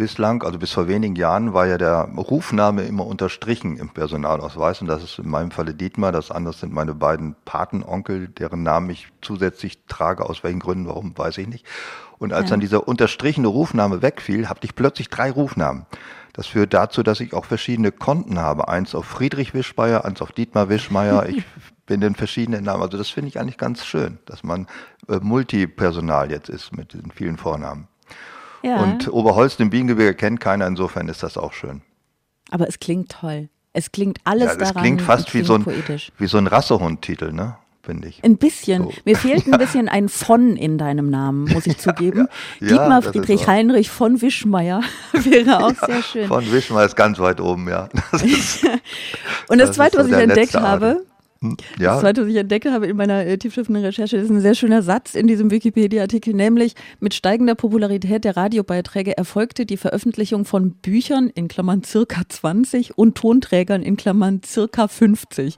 Bislang, 0.00 0.42
also 0.44 0.58
bis 0.58 0.72
vor 0.72 0.88
wenigen 0.88 1.14
Jahren, 1.14 1.52
war 1.52 1.66
ja 1.66 1.76
der 1.76 2.08
Rufname 2.16 2.84
immer 2.84 3.06
unterstrichen 3.06 3.76
im 3.76 3.90
Personalausweis 3.90 4.80
und 4.80 4.86
das 4.86 5.04
ist 5.04 5.18
in 5.18 5.28
meinem 5.28 5.50
Falle 5.50 5.74
Dietmar, 5.74 6.10
das 6.10 6.30
andere 6.30 6.54
sind 6.54 6.72
meine 6.72 6.94
beiden 6.94 7.36
Patenonkel, 7.44 8.28
deren 8.28 8.62
Namen 8.62 8.88
ich 8.88 9.08
zusätzlich 9.20 9.84
trage, 9.88 10.24
aus 10.24 10.42
welchen 10.42 10.58
Gründen, 10.58 10.86
warum, 10.88 11.12
weiß 11.18 11.36
ich 11.36 11.48
nicht. 11.48 11.66
Und 12.16 12.32
als 12.32 12.44
Ja. 12.44 12.54
dann 12.54 12.60
dieser 12.60 12.88
unterstrichene 12.88 13.46
Rufname 13.48 14.00
wegfiel, 14.00 14.48
hatte 14.48 14.64
ich 14.64 14.74
plötzlich 14.74 15.10
drei 15.10 15.30
Rufnamen. 15.30 15.84
Das 16.32 16.46
führt 16.46 16.72
dazu, 16.72 17.02
dass 17.02 17.20
ich 17.20 17.34
auch 17.34 17.44
verschiedene 17.44 17.92
Konten 17.92 18.38
habe. 18.38 18.68
Eins 18.68 18.94
auf 18.94 19.04
Friedrich 19.04 19.52
Wischmeier, 19.52 20.06
eins 20.06 20.22
auf 20.22 20.32
Dietmar 20.32 20.70
Wischmeier. 20.70 21.26
Ich 21.28 21.44
bin 21.84 22.00
in 22.00 22.14
verschiedenen 22.14 22.64
Namen. 22.64 22.82
Also 22.82 22.96
das 22.96 23.10
finde 23.10 23.28
ich 23.28 23.38
eigentlich 23.38 23.58
ganz 23.58 23.84
schön, 23.84 24.18
dass 24.24 24.44
man 24.44 24.66
äh, 25.08 25.18
Multipersonal 25.20 26.30
jetzt 26.30 26.48
ist 26.48 26.74
mit 26.74 26.94
den 26.94 27.10
vielen 27.10 27.36
Vornamen. 27.36 27.88
Ja. 28.62 28.82
Und 28.82 29.12
Oberholsten 29.12 29.64
im 29.64 29.70
Bienengebirge 29.70 30.14
kennt 30.14 30.40
keiner, 30.40 30.66
insofern 30.66 31.08
ist 31.08 31.22
das 31.22 31.36
auch 31.38 31.52
schön. 31.52 31.82
aber 32.50 32.68
es 32.68 32.78
klingt 32.78 33.10
toll. 33.10 33.48
Es 33.72 33.92
klingt 33.92 34.18
alles 34.24 34.46
ja, 34.46 34.56
daran. 34.56 34.82
klingt 34.82 35.02
fast 35.02 35.26
wie 35.28 35.30
klingt 35.30 35.46
so 35.46 35.54
ein, 35.54 35.64
poetisch. 35.64 36.10
wie 36.18 36.26
so 36.26 36.38
ein 36.38 36.46
Rassehund-Titel, 36.48 37.32
ne? 37.32 37.56
Finde 37.82 38.08
ich. 38.08 38.22
Ein 38.22 38.36
bisschen. 38.36 38.82
So. 38.84 38.92
Mir 39.06 39.16
fehlt 39.16 39.46
ein 39.46 39.58
bisschen 39.58 39.88
ein 39.88 40.08
von 40.10 40.56
in 40.56 40.76
deinem 40.76 41.08
Namen, 41.08 41.44
muss 41.44 41.66
ich 41.66 41.78
zugeben. 41.86 42.28
Ja, 42.60 42.68
Dietmar 42.68 43.00
Friedrich. 43.02 43.46
Heinrich 43.46 43.88
von 43.88 44.20
Wischmeier 44.20 44.82
wäre 45.12 45.64
auch 45.64 45.74
sehr 45.86 46.02
schön. 46.02 46.28
Von 46.28 46.50
Wischmeier 46.52 46.84
ist 46.86 46.96
ganz 46.96 47.18
weit 47.20 47.40
oben, 47.40 47.68
ja. 47.68 47.88
Das 48.12 48.22
ist, 48.22 48.64
Und 49.48 49.58
das, 49.58 49.68
das 49.68 49.76
Zweite, 49.76 49.96
ist 49.96 50.02
was 50.04 50.10
so 50.10 50.16
ich 50.16 50.22
entdeckt 50.22 50.54
habe, 50.54 51.06
Hm, 51.42 51.56
das 51.56 51.80
ja, 51.80 51.98
Zweite, 51.98 52.22
was 52.22 52.28
ich 52.28 52.36
entdeckt 52.36 52.66
habe 52.66 52.86
in 52.86 52.96
meiner 52.98 53.24
äh, 53.24 53.38
tiefschiffenden 53.38 53.82
Recherche, 53.82 54.18
ist 54.18 54.28
ein 54.28 54.42
sehr 54.42 54.54
schöner 54.54 54.82
Satz 54.82 55.14
in 55.14 55.26
diesem 55.26 55.50
Wikipedia-Artikel, 55.50 56.34
nämlich 56.34 56.74
mit 56.98 57.14
steigender 57.14 57.54
Popularität 57.54 58.24
der 58.24 58.36
Radiobeiträge 58.36 59.16
erfolgte 59.16 59.64
die 59.64 59.78
Veröffentlichung 59.78 60.44
von 60.44 60.72
Büchern 60.72 61.30
in 61.30 61.48
Klammern 61.48 61.82
circa 61.82 62.20
20 62.28 62.98
und 62.98 63.16
Tonträgern 63.16 63.82
in 63.82 63.96
Klammern 63.96 64.42
circa 64.44 64.86
50. 64.86 65.56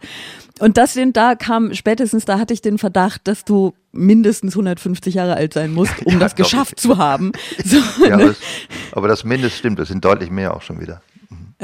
Und 0.61 0.77
das 0.77 0.95
sind, 0.95 1.17
da 1.17 1.35
kam 1.35 1.75
spätestens, 1.75 2.25
da 2.27 2.39
hatte 2.39 2.55
ich 2.55 2.63
den 2.63 2.79
Verdacht, 2.79 3.23
dass 3.25 3.45
du 3.45 3.75
mindestens 3.91 4.53
150 4.55 5.15
Jahre 5.15 5.35
alt 5.35 5.53
sein 5.53 5.75
musst, 5.75 5.95
um 6.07 6.13
Ja, 6.15 6.19
das 6.21 6.37
geschafft 6.37 6.75
ich. 6.77 6.83
zu 6.83 6.99
haben. 6.99 7.33
So, 7.65 7.79
ja 8.05 8.17
ne? 8.17 8.23
aber, 8.23 8.27
das, 8.27 8.37
aber 8.93 9.09
das 9.09 9.25
Mindest 9.25 9.57
stimmt, 9.57 9.81
das 9.81 9.89
sind 9.89 10.05
deutlich 10.05 10.31
mehr 10.31 10.55
auch 10.57 10.63
schon 10.63 10.81
wieder. 10.81 11.03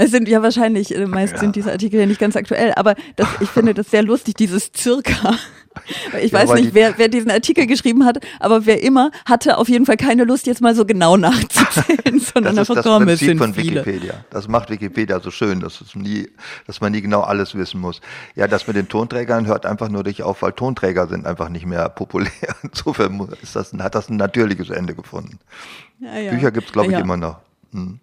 Es 0.00 0.12
sind 0.12 0.28
ja 0.28 0.42
wahrscheinlich, 0.42 0.94
äh, 0.94 1.06
meist 1.06 1.38
sind 1.38 1.56
diese 1.56 1.72
Artikel 1.72 1.98
ja 1.98 2.06
nicht 2.06 2.20
ganz 2.20 2.36
aktuell, 2.36 2.72
aber 2.76 2.94
das, 3.16 3.26
ich 3.40 3.48
finde 3.48 3.74
das 3.74 3.90
sehr 3.90 4.04
lustig, 4.04 4.34
dieses 4.36 4.70
Circa. 4.76 5.34
Ich 6.22 6.30
Ja, 6.32 6.38
weiß 6.40 6.48
weil 6.50 6.60
nicht, 6.62 6.74
wer, 6.74 6.98
wer 6.98 7.08
diesen 7.08 7.30
Artikel 7.32 7.66
geschrieben 7.66 8.04
hat, 8.04 8.18
aber 8.38 8.64
wer 8.64 8.80
immer 8.82 9.10
hatte 9.26 9.58
auf 9.58 9.68
jeden 9.68 9.86
Fall 9.86 9.96
keine 9.96 10.22
Lust, 10.22 10.46
jetzt 10.46 10.60
mal 10.60 10.74
so 10.76 10.84
genau 10.84 11.16
nachzuzählen, 11.16 12.20
sondern 12.34 12.54
Das 12.54 12.68
ist 12.68 12.76
einfach 12.76 12.98
das 13.00 13.14
es 13.14 13.20
sind 13.20 13.38
von 13.38 13.54
viele. 13.54 13.84
Wikipedia. 13.84 14.24
Das 14.30 14.46
macht 14.46 14.70
Wikipedia 14.70 15.18
so 15.18 15.32
schön, 15.32 15.58
dass, 15.60 15.80
es 15.80 15.96
nie, 15.96 16.28
dass 16.68 16.80
man 16.80 16.92
nie 16.92 17.00
genau 17.00 17.22
alles 17.22 17.56
wissen 17.56 17.80
muss. 17.80 18.00
Ja, 18.36 18.46
das 18.46 18.68
mit 18.68 18.76
den 18.76 18.88
Tonträgern 18.88 19.46
hört 19.46 19.66
einfach 19.66 19.88
nur 19.88 20.04
dich 20.04 20.22
auf, 20.22 20.42
weil 20.42 20.52
Tonträger 20.52 21.08
sind 21.08 21.26
einfach 21.26 21.48
nicht 21.48 21.66
mehr 21.66 21.88
populär. 21.88 22.30
Insofern 22.62 23.28
ist 23.42 23.56
das, 23.56 23.72
hat 23.72 23.94
das 23.96 24.08
ein 24.10 24.16
natürliches 24.16 24.70
Ende 24.70 24.94
gefunden. 24.94 25.38
Ja, 25.98 26.18
ja. 26.18 26.30
Bücher 26.32 26.52
gibt's 26.52 26.70
glaube 26.72 26.88
ich, 26.88 26.94
Ja. 26.94 27.00
immer 27.00 27.16
noch. 27.16 27.38
Hm. 27.72 27.98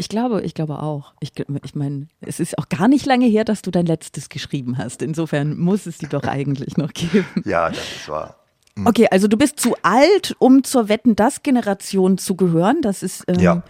Ich 0.00 0.08
glaube, 0.08 0.42
ich 0.42 0.54
glaube 0.54 0.80
auch. 0.80 1.12
Ich, 1.20 1.32
ich 1.64 1.74
meine, 1.74 2.06
es 2.20 2.38
ist 2.40 2.56
auch 2.56 2.68
gar 2.68 2.86
nicht 2.88 3.04
lange 3.04 3.26
her, 3.26 3.44
dass 3.44 3.62
du 3.62 3.70
dein 3.72 3.84
letztes 3.86 4.28
geschrieben 4.28 4.78
hast. 4.78 5.02
Insofern 5.02 5.58
muss 5.58 5.86
es 5.86 5.98
die 5.98 6.06
doch 6.08 6.22
eigentlich 6.22 6.76
noch 6.76 6.92
geben. 6.92 7.26
Ja, 7.44 7.68
das 7.68 7.78
ist 7.78 8.08
wahr. 8.08 8.36
Okay, 8.84 9.08
also 9.10 9.26
du 9.26 9.36
bist 9.36 9.58
zu 9.58 9.74
alt, 9.82 10.36
um 10.38 10.62
zur 10.62 10.88
Wetten 10.88 11.16
das 11.16 11.42
Generation 11.42 12.16
zu 12.16 12.36
gehören. 12.36 12.80
Das 12.80 13.02
ist 13.02 13.24
ähm, 13.26 13.40
Ja. 13.40 13.62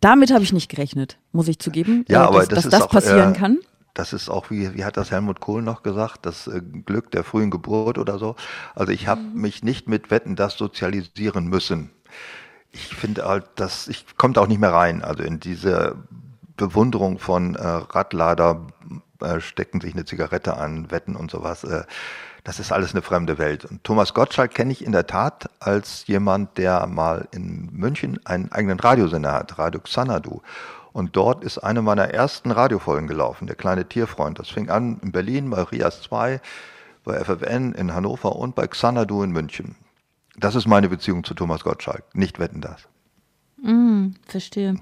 damit 0.00 0.32
habe 0.32 0.42
ich 0.42 0.52
nicht 0.52 0.68
gerechnet, 0.68 1.18
muss 1.30 1.46
ich 1.46 1.60
zugeben. 1.60 2.04
Ja, 2.08 2.24
äh, 2.24 2.26
aber 2.26 2.38
dass, 2.40 2.48
das 2.48 2.54
dass 2.56 2.64
ist 2.64 2.72
das 2.72 2.82
auch, 2.82 2.90
passieren 2.90 3.34
äh, 3.34 3.38
kann. 3.38 3.58
Das 3.94 4.12
ist 4.12 4.28
auch, 4.28 4.50
wie, 4.50 4.74
wie 4.74 4.84
hat 4.84 4.96
das 4.96 5.12
Helmut 5.12 5.38
Kohl 5.38 5.62
noch 5.62 5.84
gesagt, 5.84 6.26
das 6.26 6.48
äh, 6.48 6.60
Glück 6.84 7.12
der 7.12 7.22
frühen 7.22 7.52
Geburt 7.52 7.96
oder 7.96 8.18
so. 8.18 8.34
Also 8.74 8.90
ich 8.90 9.06
habe 9.06 9.20
Mhm. 9.20 9.40
mich 9.40 9.62
nicht 9.62 9.88
mit 9.88 10.10
Wetten 10.10 10.34
das 10.34 10.56
sozialisieren 10.56 11.46
müssen. 11.46 11.90
Ich 12.74 12.88
finde 12.88 13.24
halt, 13.24 13.46
das 13.54 13.88
ich 13.88 14.04
kommt 14.16 14.36
auch 14.36 14.48
nicht 14.48 14.60
mehr 14.60 14.72
rein. 14.72 15.02
Also 15.02 15.22
in 15.22 15.38
diese 15.38 15.96
Bewunderung 16.56 17.18
von 17.18 17.54
äh, 17.54 17.66
Radlader 17.66 18.66
äh, 19.20 19.40
stecken 19.40 19.80
sich 19.80 19.94
eine 19.94 20.04
Zigarette 20.04 20.56
an, 20.56 20.90
Wetten 20.90 21.16
und 21.16 21.30
sowas. 21.30 21.64
Äh, 21.64 21.84
das 22.42 22.58
ist 22.58 22.72
alles 22.72 22.92
eine 22.92 23.02
fremde 23.02 23.38
Welt. 23.38 23.64
Und 23.64 23.84
Thomas 23.84 24.12
Gottschalk 24.12 24.52
kenne 24.52 24.72
ich 24.72 24.84
in 24.84 24.92
der 24.92 25.06
Tat 25.06 25.48
als 25.60 26.06
jemand, 26.06 26.58
der 26.58 26.86
mal 26.86 27.26
in 27.30 27.70
München 27.72 28.20
einen 28.26 28.52
eigenen 28.52 28.78
Radiosender 28.78 29.32
hat, 29.32 29.58
Radio 29.58 29.80
Xanadu. 29.80 30.42
Und 30.92 31.16
dort 31.16 31.42
ist 31.42 31.58
eine 31.58 31.80
meiner 31.80 32.10
ersten 32.10 32.50
Radiofolgen 32.50 33.08
gelaufen, 33.08 33.46
der 33.46 33.56
kleine 33.56 33.88
Tierfreund. 33.88 34.38
Das 34.38 34.50
fing 34.50 34.68
an 34.68 35.00
in 35.02 35.10
Berlin 35.10 35.50
bei 35.50 35.62
Rias 35.62 36.02
2, 36.02 36.40
bei 37.02 37.24
FFN 37.24 37.72
in 37.72 37.94
Hannover 37.94 38.36
und 38.36 38.54
bei 38.54 38.66
Xanadu 38.66 39.22
in 39.22 39.30
München. 39.30 39.74
Das 40.36 40.54
ist 40.54 40.66
meine 40.66 40.88
Beziehung 40.88 41.24
zu 41.24 41.34
Thomas 41.34 41.64
Gottschalk. 41.64 42.04
Nicht 42.14 42.38
wetten 42.38 42.60
das. 42.60 42.88
Verstehe. 44.26 44.76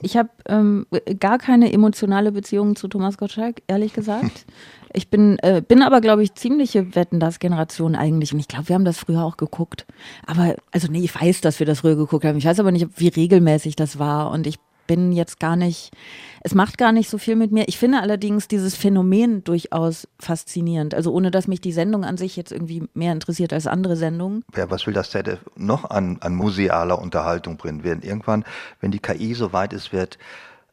Ich 0.00 0.16
habe 0.16 0.30
ähm, 0.46 0.86
gar 1.18 1.38
keine 1.38 1.72
emotionale 1.72 2.32
Beziehung 2.32 2.76
zu 2.76 2.88
Thomas 2.88 3.18
Gottschalk, 3.18 3.62
ehrlich 3.66 3.92
gesagt. 3.92 4.46
Ich 4.94 5.08
bin, 5.08 5.38
äh, 5.38 5.62
bin 5.66 5.80
aber, 5.80 6.02
glaube 6.02 6.22
ich, 6.22 6.34
ziemliche 6.34 6.94
Wetten 6.94 7.18
das 7.18 7.38
Generation 7.38 7.94
eigentlich. 7.94 8.34
Und 8.34 8.40
ich 8.40 8.46
glaube, 8.46 8.68
wir 8.68 8.74
haben 8.74 8.84
das 8.84 8.98
früher 8.98 9.24
auch 9.24 9.38
geguckt. 9.38 9.86
Aber, 10.26 10.54
also 10.70 10.86
nee, 10.92 11.02
ich 11.02 11.18
weiß, 11.18 11.40
dass 11.40 11.60
wir 11.60 11.64
das 11.64 11.80
früher 11.80 11.96
geguckt 11.96 12.26
haben. 12.26 12.36
Ich 12.36 12.44
weiß 12.44 12.60
aber 12.60 12.72
nicht, 12.72 12.86
wie 13.00 13.08
regelmäßig 13.08 13.74
das 13.74 13.98
war. 13.98 14.30
Und 14.30 14.46
ich 14.46 14.58
bin 14.86 15.12
jetzt 15.12 15.40
gar 15.40 15.56
nicht, 15.56 15.92
es 16.42 16.54
macht 16.54 16.78
gar 16.78 16.92
nicht 16.92 17.08
so 17.08 17.18
viel 17.18 17.36
mit 17.36 17.52
mir. 17.52 17.68
Ich 17.68 17.78
finde 17.78 18.00
allerdings 18.00 18.48
dieses 18.48 18.74
Phänomen 18.74 19.44
durchaus 19.44 20.08
faszinierend. 20.18 20.94
Also 20.94 21.12
ohne, 21.12 21.30
dass 21.30 21.48
mich 21.48 21.60
die 21.60 21.72
Sendung 21.72 22.04
an 22.04 22.16
sich 22.16 22.36
jetzt 22.36 22.52
irgendwie 22.52 22.88
mehr 22.94 23.12
interessiert 23.12 23.52
als 23.52 23.66
andere 23.66 23.96
Sendungen. 23.96 24.44
Wer, 24.52 24.70
was 24.70 24.86
will 24.86 24.94
das 24.94 25.10
ZDF 25.10 25.40
noch 25.56 25.90
an, 25.90 26.18
an 26.20 26.34
musealer 26.34 27.00
Unterhaltung 27.00 27.56
bringen? 27.56 27.84
Werden 27.84 28.02
irgendwann, 28.02 28.44
wenn 28.80 28.90
die 28.90 28.98
KI 28.98 29.34
so 29.34 29.52
weit 29.52 29.72
ist, 29.72 29.92
wird 29.92 30.18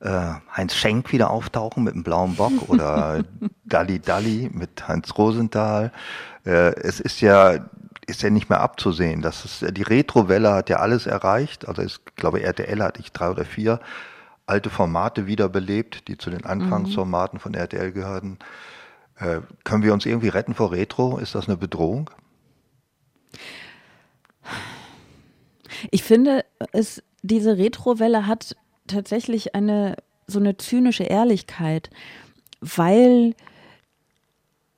äh, 0.01 0.33
Heinz 0.55 0.75
Schenk 0.75 1.11
wieder 1.11 1.29
auftauchen 1.29 1.83
mit 1.83 1.93
dem 1.93 2.03
blauen 2.03 2.35
Bock 2.35 2.69
oder 2.69 3.23
Dalli 3.65 3.99
Dalli 3.99 4.49
mit 4.53 4.87
Heinz 4.87 5.17
Rosenthal. 5.17 5.91
Äh, 6.45 6.73
es 6.75 6.99
ist 6.99 7.21
ja 7.21 7.69
ist 8.09 8.21
ja 8.21 8.29
nicht 8.29 8.49
mehr 8.49 8.61
abzusehen. 8.61 9.21
Das 9.21 9.45
ist, 9.45 9.77
die 9.77 9.81
Retrowelle 9.81 10.51
hat 10.51 10.69
ja 10.69 10.77
alles 10.77 11.05
erreicht. 11.05 11.67
Also 11.67 11.81
ich 11.81 12.03
glaube, 12.15 12.41
RTL 12.41 12.81
hatte 12.83 12.99
ich 13.01 13.11
drei 13.11 13.29
oder 13.29 13.45
vier 13.45 13.79
alte 14.45 14.69
Formate 14.69 15.27
wiederbelebt, 15.27 16.07
die 16.07 16.17
zu 16.17 16.29
den 16.29 16.45
Anfangsformaten 16.45 17.39
von 17.39 17.53
RTL 17.53 17.91
gehörten. 17.91 18.39
Äh, 19.15 19.41
können 19.63 19.83
wir 19.83 19.93
uns 19.93 20.05
irgendwie 20.05 20.29
retten 20.29 20.55
vor 20.55 20.71
Retro? 20.71 21.19
Ist 21.19 21.35
das 21.35 21.47
eine 21.47 21.57
Bedrohung? 21.57 22.09
Ich 25.91 26.03
finde, 26.03 26.45
es, 26.71 27.03
diese 27.21 27.57
Retrowelle 27.57 28.25
hat 28.25 28.55
tatsächlich 28.87 29.53
eine 29.53 29.95
so 30.29 30.39
eine 30.39 30.57
zynische 30.57 31.03
Ehrlichkeit, 31.03 31.89
weil 32.61 33.35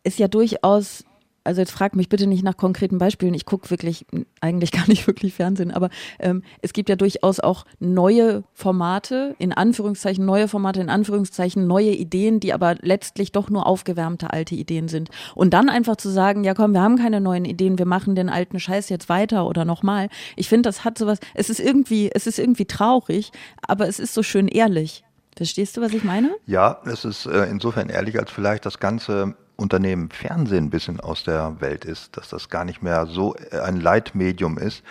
es 0.03 0.17
ja 0.17 0.27
durchaus, 0.27 1.03
also 1.43 1.61
jetzt 1.61 1.71
frag 1.71 1.95
mich 1.95 2.09
bitte 2.09 2.27
nicht 2.27 2.43
nach 2.43 2.57
konkreten 2.57 2.97
Beispielen, 2.97 3.33
ich 3.33 3.45
gucke 3.45 3.69
wirklich 3.69 4.05
eigentlich 4.41 4.71
gar 4.71 4.87
nicht 4.87 5.07
wirklich 5.07 5.33
Fernsehen, 5.33 5.71
aber 5.71 5.89
ähm, 6.19 6.43
es 6.61 6.73
gibt 6.73 6.89
ja 6.89 6.95
durchaus 6.95 7.39
auch 7.39 7.65
neue 7.79 8.43
Formate, 8.53 9.35
in 9.39 9.53
Anführungszeichen 9.53 10.25
neue 10.25 10.47
Formate, 10.47 10.81
in 10.81 10.89
Anführungszeichen 10.89 11.67
neue 11.67 11.91
Ideen, 11.91 12.39
die 12.39 12.53
aber 12.53 12.75
letztlich 12.81 13.31
doch 13.31 13.49
nur 13.49 13.65
aufgewärmte 13.65 14.31
alte 14.31 14.55
Ideen 14.55 14.87
sind. 14.87 15.09
Und 15.35 15.53
dann 15.53 15.69
einfach 15.69 15.95
zu 15.95 16.09
sagen, 16.09 16.43
ja 16.43 16.53
komm, 16.53 16.73
wir 16.73 16.81
haben 16.81 16.97
keine 16.97 17.21
neuen 17.21 17.45
Ideen, 17.45 17.77
wir 17.77 17.85
machen 17.85 18.15
den 18.15 18.29
alten 18.29 18.59
Scheiß 18.59 18.89
jetzt 18.89 19.09
weiter 19.09 19.47
oder 19.47 19.65
nochmal. 19.65 20.09
Ich 20.35 20.49
finde, 20.49 20.69
das 20.69 20.83
hat 20.83 20.97
sowas, 20.97 21.19
es 21.33 21.49
ist 21.49 21.59
irgendwie, 21.59 22.11
es 22.13 22.27
ist 22.27 22.39
irgendwie 22.39 22.65
traurig, 22.65 23.31
aber 23.67 23.87
es 23.87 23.99
ist 23.99 24.13
so 24.13 24.23
schön 24.23 24.47
ehrlich. 24.47 25.03
Verstehst 25.35 25.77
du, 25.77 25.81
was 25.81 25.93
ich 25.93 26.03
meine? 26.03 26.35
Ja, 26.45 26.81
es 26.85 27.05
ist 27.05 27.25
äh, 27.25 27.45
insofern 27.45 27.89
ehrlich, 27.89 28.19
als 28.19 28.31
vielleicht 28.31 28.65
das 28.65 28.79
ganze 28.79 29.35
Unternehmen 29.61 30.09
Fernsehen 30.09 30.65
ein 30.65 30.69
bisschen 30.69 30.99
aus 30.99 31.23
der 31.23 31.61
Welt 31.61 31.85
ist, 31.85 32.17
dass 32.17 32.29
das 32.29 32.49
gar 32.49 32.65
nicht 32.65 32.81
mehr 32.81 33.05
so 33.05 33.35
ein 33.63 33.79
Leitmedium 33.79 34.57
ist. 34.57 34.83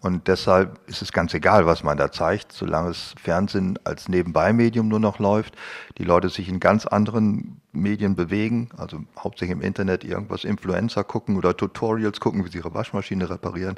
Und 0.00 0.28
deshalb 0.28 0.78
ist 0.86 1.02
es 1.02 1.10
ganz 1.10 1.34
egal, 1.34 1.66
was 1.66 1.82
man 1.82 1.98
da 1.98 2.12
zeigt, 2.12 2.52
solange 2.52 2.90
es 2.90 3.14
Fernsehen 3.20 3.80
als 3.82 4.08
Nebenbei-Medium 4.08 4.86
nur 4.86 5.00
noch 5.00 5.18
läuft, 5.18 5.56
die 5.98 6.04
Leute 6.04 6.28
sich 6.28 6.48
in 6.48 6.60
ganz 6.60 6.86
anderen 6.86 7.60
Medien 7.72 8.14
bewegen, 8.14 8.68
also 8.76 9.00
hauptsächlich 9.18 9.56
im 9.56 9.62
Internet 9.62 10.04
irgendwas 10.04 10.44
Influencer 10.44 11.02
gucken 11.02 11.36
oder 11.36 11.56
Tutorials 11.56 12.20
gucken, 12.20 12.44
wie 12.44 12.48
sie 12.48 12.58
ihre 12.58 12.74
Waschmaschine 12.74 13.28
reparieren 13.28 13.74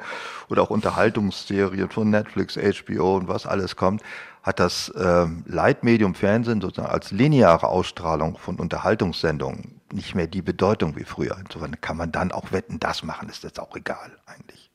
oder 0.51 0.61
auch 0.61 0.71
Unterhaltungsserien 0.71 1.89
von 1.89 2.11
Netflix, 2.11 2.57
HBO 2.57 3.17
und 3.17 3.29
was 3.29 3.47
alles 3.47 3.77
kommt, 3.77 4.03
hat 4.43 4.61
das 4.61 4.91
äh, 4.91 5.27
Leitmedium 5.47 6.15
Fernsehen 6.15 6.61
sozusagen 6.61 6.93
als 6.93 7.13
lineare 7.13 7.69
Ausstrahlung 7.69 8.37
von 8.37 8.57
Unterhaltungssendungen 8.57 9.80
nicht 9.93 10.15
mehr 10.15 10.27
die 10.27 10.43
Bedeutung 10.43 10.97
wie 10.97 11.05
früher. 11.05 11.37
Insofern 11.45 11.81
kann 11.81 11.97
man 11.97 12.13
dann 12.13 12.33
auch 12.33 12.53
wetten, 12.53 12.79
das 12.81 13.03
machen, 13.03 13.29
ist 13.29 13.43
jetzt 13.45 13.61
auch 13.61 13.75
egal 13.77 14.13
eigentlich. 14.27 14.71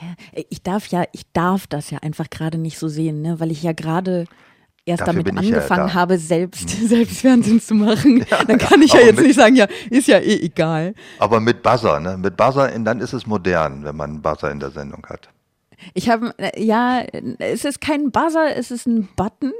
Ja, 0.00 0.44
ich 0.50 0.62
darf 0.62 0.86
ja, 0.88 1.04
ich 1.12 1.30
darf 1.32 1.66
das 1.66 1.90
ja 1.90 1.98
einfach 1.98 2.30
gerade 2.30 2.58
nicht 2.58 2.78
so 2.78 2.88
sehen, 2.88 3.20
ne? 3.22 3.40
weil 3.40 3.50
ich 3.50 3.62
ja 3.62 3.72
gerade 3.72 4.26
erst 4.84 5.00
Dafür 5.02 5.22
damit 5.24 5.34
ja 5.44 5.56
angefangen 5.56 5.88
da. 5.88 5.94
habe, 5.94 6.18
selbst, 6.18 6.70
Hm. 6.78 6.86
selbst 6.88 7.18
Fernsehen 7.18 7.60
zu 7.60 7.74
machen. 7.74 8.24
Dann 8.46 8.58
kann 8.58 8.80
ich 8.82 8.92
ja 8.92 9.00
jetzt 9.00 9.16
mit- 9.16 9.26
nicht 9.26 9.36
sagen, 9.36 9.56
ja, 9.56 9.66
ist 9.90 10.06
ja 10.08 10.18
eh 10.18 10.36
egal. 10.40 10.94
Aber 11.18 11.40
mit 11.40 11.62
Buzzer, 11.62 11.98
ne? 12.00 12.16
Mit 12.16 12.36
Buzzer, 12.36 12.72
in- 12.72 12.84
dann 12.84 13.00
ist 13.00 13.12
es 13.12 13.26
modern, 13.26 13.84
wenn 13.84 13.96
man 13.96 14.10
einen 14.10 14.22
Buzzer 14.22 14.50
in 14.50 14.60
der 14.60 14.70
Sendung 14.70 15.04
hat. 15.08 15.28
Ich 15.94 16.08
habe, 16.08 16.34
ja, 16.56 17.02
es 17.38 17.64
ist 17.64 17.80
kein 17.80 18.10
Buzzer, 18.10 18.56
es 18.56 18.70
ist 18.70 18.86
ein 18.86 19.08
Button. 19.16 19.52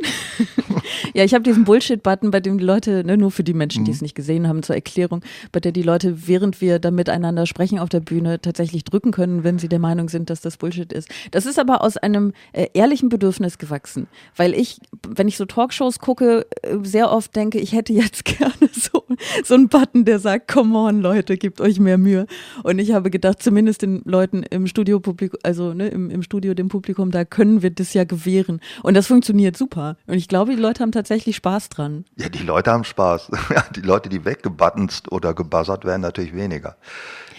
ja, 1.15 1.25
ich 1.25 1.35
habe 1.35 1.43
diesen 1.43 1.65
Bullshit-Button, 1.65 2.31
bei 2.31 2.41
dem 2.41 2.59
die 2.59 2.65
Leute, 2.65 3.05
ne, 3.05 3.17
nur 3.17 3.31
für 3.31 3.45
die 3.45 3.55
Menschen, 3.55 3.85
die 3.85 3.91
es 3.91 4.03
nicht 4.03 4.15
gesehen 4.15 4.49
haben, 4.49 4.63
zur 4.63 4.75
Erklärung, 4.75 5.23
bei 5.53 5.61
der 5.61 5.73
die 5.73 5.83
Leute, 5.83 6.27
während 6.27 6.61
wir 6.61 6.79
da 6.79 6.91
miteinander 6.91 7.47
sprechen 7.47 7.79
auf 7.79 7.89
der 7.89 8.01
Bühne, 8.01 8.41
tatsächlich 8.41 8.85
drücken 8.85 9.13
können, 9.13 9.45
wenn 9.45 9.59
sie 9.59 9.69
der 9.69 9.79
Meinung 9.79 10.09
sind, 10.09 10.31
dass 10.31 10.41
das 10.41 10.57
Bullshit 10.57 10.93
ist. 10.93 11.09
Das 11.31 11.47
ist 11.47 11.59
aber 11.59 11.83
aus 11.83 11.97
einem 11.97 12.33
äh, 12.53 12.67
ehrlichen 12.75 13.09
Bedürfnis 13.09 13.59
gewachsen, 13.59 14.09
weil 14.37 14.55
ich, 14.55 14.79
wenn 15.07 15.29
ich 15.29 15.37
so 15.37 15.45
Talkshows 15.45 15.99
gucke, 15.99 16.47
äh, 16.63 16.77
sehr 16.83 17.11
oft 17.13 17.35
denke, 17.37 17.59
ich 17.59 17.73
hätte 17.73 17.93
jetzt 17.93 18.25
gerne 18.25 18.53
so, 18.73 19.05
so 19.45 19.55
einen 19.55 19.69
Button, 19.69 20.05
der 20.05 20.19
sagt, 20.19 20.49
come 20.49 20.77
on, 20.79 21.01
Leute, 21.01 21.37
gebt 21.37 21.61
euch 21.61 21.79
mehr 21.79 21.99
Mühe. 21.99 22.27
Und 22.63 22.79
ich 22.79 22.93
habe 22.93 23.11
gedacht, 23.11 23.43
zumindest 23.43 23.83
den 23.83 24.03
Leuten 24.05 24.43
im 24.43 24.67
Studiopublikum, 24.67 25.39
also 25.43 25.75
ne, 25.75 25.89
im, 25.89 26.08
im 26.11 26.23
Studio, 26.23 26.55
dem 26.55 26.69
Publikum, 26.69 27.11
da 27.11 27.25
können 27.25 27.63
wir 27.63 27.71
das 27.71 27.95
ja 27.95 28.05
gewähren. 28.05 28.61
Und 28.83 28.95
das 28.95 29.07
funktioniert 29.07 29.57
super. 29.57 29.97
Und 30.07 30.15
ich 30.15 30.29
glaube, 30.29 30.55
die 30.55 30.61
Leute 30.61 30.83
haben 30.83 30.93
tatsächlich 30.93 31.37
Spaß 31.37 31.69
dran. 31.69 32.05
Ja, 32.17 32.29
die 32.29 32.43
Leute 32.43 32.73
haben 32.73 32.85
Spaß. 32.85 33.31
Die 33.77 33.81
Leute, 33.81 34.09
die 34.09 34.25
weggebuttonst 34.25 35.13
oder 35.13 35.35
gebuzzert 35.35 35.85
werden, 35.85 36.03
natürlich 36.03 36.35
weniger. 36.35 36.77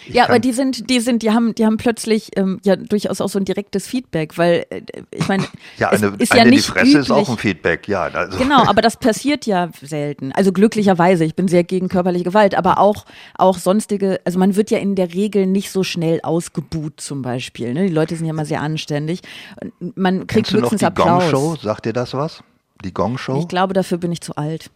Ich 0.09 0.15
ja, 0.15 0.27
aber 0.27 0.39
die 0.39 0.53
sind, 0.53 0.89
die 0.89 0.99
sind, 0.99 1.21
die 1.21 1.31
haben, 1.31 1.53
die 1.53 1.65
haben 1.65 1.77
plötzlich 1.77 2.31
ähm, 2.35 2.59
ja 2.63 2.75
durchaus 2.75 3.21
auch 3.21 3.29
so 3.29 3.37
ein 3.37 3.45
direktes 3.45 3.85
Feedback, 3.85 4.37
weil 4.37 4.65
äh, 4.71 4.81
ich 5.11 5.27
meine, 5.27 5.45
ja, 5.77 5.89
eine, 5.89 6.13
ist 6.17 6.31
eine 6.31 6.39
ja 6.39 6.45
in 6.45 6.51
die 6.51 6.57
nicht 6.57 6.65
Fresse 6.65 6.87
üblich. 6.87 7.01
ist 7.01 7.11
auch 7.11 7.29
ein 7.29 7.37
Feedback, 7.37 7.87
ja. 7.87 8.03
Also, 8.03 8.37
Genau, 8.37 8.65
aber 8.65 8.81
das 8.81 8.97
passiert 8.99 9.45
ja 9.45 9.69
selten. 9.81 10.31
Also 10.31 10.51
glücklicherweise, 10.51 11.25
ich 11.25 11.35
bin 11.35 11.47
sehr 11.47 11.63
gegen 11.63 11.89
körperliche 11.89 12.23
Gewalt, 12.25 12.55
aber 12.55 12.79
auch, 12.79 13.05
auch 13.37 13.59
sonstige, 13.59 14.19
also 14.25 14.39
man 14.39 14.55
wird 14.55 14.71
ja 14.71 14.79
in 14.79 14.95
der 14.95 15.13
Regel 15.13 15.45
nicht 15.45 15.71
so 15.71 15.83
schnell 15.83 16.19
ausgebuht 16.23 16.99
zum 16.99 17.21
Beispiel. 17.21 17.73
Ne? 17.73 17.87
Die 17.87 17.93
Leute 17.93 18.15
sind 18.15 18.25
ja 18.25 18.33
immer 18.33 18.45
sehr 18.45 18.61
anständig. 18.61 19.21
Man 19.95 20.25
kriegt 20.25 20.47
Kennst 20.47 20.53
du 20.53 20.59
noch 20.59 20.75
die 20.75 20.85
Applaus. 20.85 21.31
Gong-Show? 21.31 21.55
Sagt 21.61 21.85
dir 21.85 21.93
das 21.93 22.13
was? 22.15 22.43
Die 22.83 22.93
Gong-Show? 22.93 23.39
Ich 23.39 23.47
glaube, 23.47 23.73
dafür 23.73 23.99
bin 23.99 24.11
ich 24.11 24.21
zu 24.21 24.35
alt. 24.35 24.71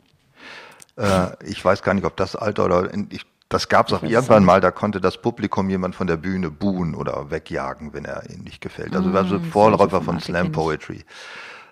Äh, 0.95 1.29
ich 1.45 1.63
weiß 1.63 1.81
gar 1.81 1.93
nicht, 1.93 2.05
ob 2.05 2.17
das 2.17 2.35
Alter 2.35 2.65
oder 2.65 2.89
ich, 3.09 3.21
das 3.53 3.69
gab 3.69 3.87
es 3.87 3.93
auch 3.93 4.03
irgendwann 4.03 4.43
mal, 4.43 4.59
da 4.61 4.71
konnte 4.71 4.99
das 4.99 5.17
Publikum 5.21 5.69
jemand 5.69 5.95
von 5.95 6.07
der 6.07 6.17
Bühne 6.17 6.49
buhen 6.51 6.95
oder 6.95 7.31
wegjagen, 7.31 7.93
wenn 7.93 8.05
er 8.05 8.29
ihnen 8.29 8.43
nicht 8.43 8.61
gefällt. 8.61 8.95
Also 8.95 9.13
war 9.13 9.25
so 9.25 9.39
Vorläufer 9.39 10.01
von 10.01 10.19
Slam. 10.19 10.51
Poetry 10.51 11.05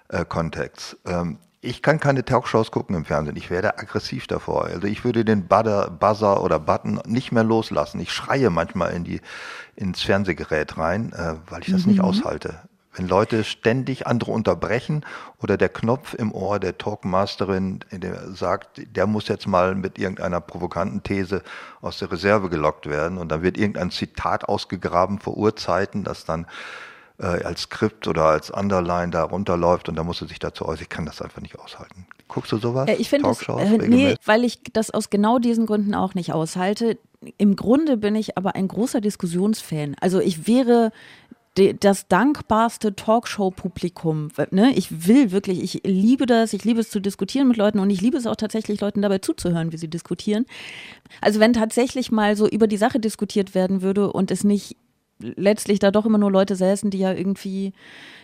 äh, 0.09 0.23
Contacts. 0.25 0.97
Ähm, 1.05 1.37
ich 1.63 1.83
kann 1.83 1.99
keine 1.99 2.25
Talkshows 2.25 2.71
gucken 2.71 2.95
im 2.95 3.05
Fernsehen. 3.05 3.35
Ich 3.35 3.51
werde 3.51 3.77
aggressiv 3.77 4.25
davor. 4.25 4.65
Also 4.65 4.87
ich 4.87 5.03
würde 5.05 5.23
den 5.23 5.47
Buzzer, 5.47 5.91
Buzzer 5.91 6.41
oder 6.41 6.59
Button 6.59 6.99
nicht 7.05 7.31
mehr 7.31 7.43
loslassen. 7.43 7.99
Ich 7.99 8.11
schreie 8.11 8.49
manchmal 8.49 8.93
in 8.93 9.03
die, 9.03 9.21
ins 9.75 10.01
Fernsehgerät 10.01 10.77
rein, 10.79 11.13
äh, 11.13 11.35
weil 11.49 11.61
ich 11.61 11.71
das 11.71 11.85
Mhm. 11.85 11.91
nicht 11.91 12.01
aushalte. 12.01 12.55
Wenn 12.93 13.07
Leute 13.07 13.43
ständig 13.43 14.05
andere 14.05 14.31
unterbrechen 14.31 15.05
oder 15.41 15.55
der 15.55 15.69
Knopf 15.69 16.13
im 16.13 16.33
Ohr 16.33 16.59
der 16.59 16.77
Talkmasterin 16.77 17.79
der 17.91 18.33
sagt, 18.33 18.81
der 18.95 19.07
muss 19.07 19.27
jetzt 19.29 19.47
mal 19.47 19.75
mit 19.75 19.97
irgendeiner 19.97 20.41
provokanten 20.41 21.01
These 21.01 21.41
aus 21.81 21.99
der 21.99 22.11
Reserve 22.11 22.49
gelockt 22.49 22.89
werden 22.89 23.17
und 23.17 23.29
dann 23.29 23.43
wird 23.43 23.57
irgendein 23.57 23.91
Zitat 23.91 24.45
ausgegraben 24.45 25.19
vor 25.19 25.37
Urzeiten, 25.37 26.03
das 26.03 26.25
dann 26.25 26.47
äh, 27.21 27.43
als 27.43 27.61
Skript 27.61 28.07
oder 28.07 28.25
als 28.25 28.49
Underline 28.49 29.11
da 29.11 29.23
runterläuft 29.23 29.87
und 29.87 29.95
da 29.95 30.03
muss 30.03 30.21
er 30.21 30.27
sich 30.27 30.39
dazu 30.39 30.65
äußern. 30.65 30.83
Ich 30.83 30.89
kann 30.89 31.05
das 31.05 31.21
einfach 31.21 31.41
nicht 31.41 31.59
aushalten. 31.59 32.07
Guckst 32.27 32.51
du 32.51 32.57
sowas? 32.57 32.89
Äh, 32.89 32.95
ich 32.95 33.09
finde 33.09 33.29
das, 33.29 33.41
äh, 33.47 33.77
nee, 33.77 34.15
weil 34.25 34.43
ich 34.43 34.59
das 34.73 34.91
aus 34.91 35.09
genau 35.09 35.39
diesen 35.39 35.65
Gründen 35.65 35.93
auch 35.93 36.13
nicht 36.13 36.33
aushalte. 36.33 36.97
Im 37.37 37.55
Grunde 37.55 37.97
bin 37.97 38.15
ich 38.15 38.37
aber 38.37 38.55
ein 38.55 38.67
großer 38.67 38.99
Diskussionsfan. 38.99 39.95
Also 40.01 40.19
ich 40.19 40.47
wäre 40.47 40.91
das 41.55 42.07
dankbarste 42.07 42.95
Talkshow-Publikum. 42.95 44.29
Ne? 44.51 44.73
Ich 44.73 45.07
will 45.07 45.31
wirklich, 45.31 45.61
ich 45.61 45.81
liebe 45.83 46.25
das, 46.25 46.53
ich 46.53 46.63
liebe 46.63 46.79
es 46.79 46.89
zu 46.89 47.01
diskutieren 47.01 47.49
mit 47.49 47.57
Leuten 47.57 47.79
und 47.79 47.89
ich 47.89 47.99
liebe 47.99 48.17
es 48.17 48.25
auch 48.25 48.37
tatsächlich, 48.37 48.79
Leuten 48.79 49.01
dabei 49.01 49.17
zuzuhören, 49.17 49.73
wie 49.73 49.77
sie 49.77 49.89
diskutieren. 49.89 50.45
Also 51.19 51.41
wenn 51.41 51.51
tatsächlich 51.51 52.09
mal 52.09 52.37
so 52.37 52.47
über 52.47 52.67
die 52.67 52.77
Sache 52.77 53.01
diskutiert 53.01 53.53
werden 53.53 53.81
würde 53.81 54.13
und 54.13 54.31
es 54.31 54.45
nicht 54.45 54.77
letztlich 55.19 55.79
da 55.79 55.91
doch 55.91 56.05
immer 56.05 56.17
nur 56.17 56.31
Leute 56.31 56.55
säßen, 56.55 56.89
die 56.89 56.99
ja 56.99 57.13
irgendwie, 57.13 57.73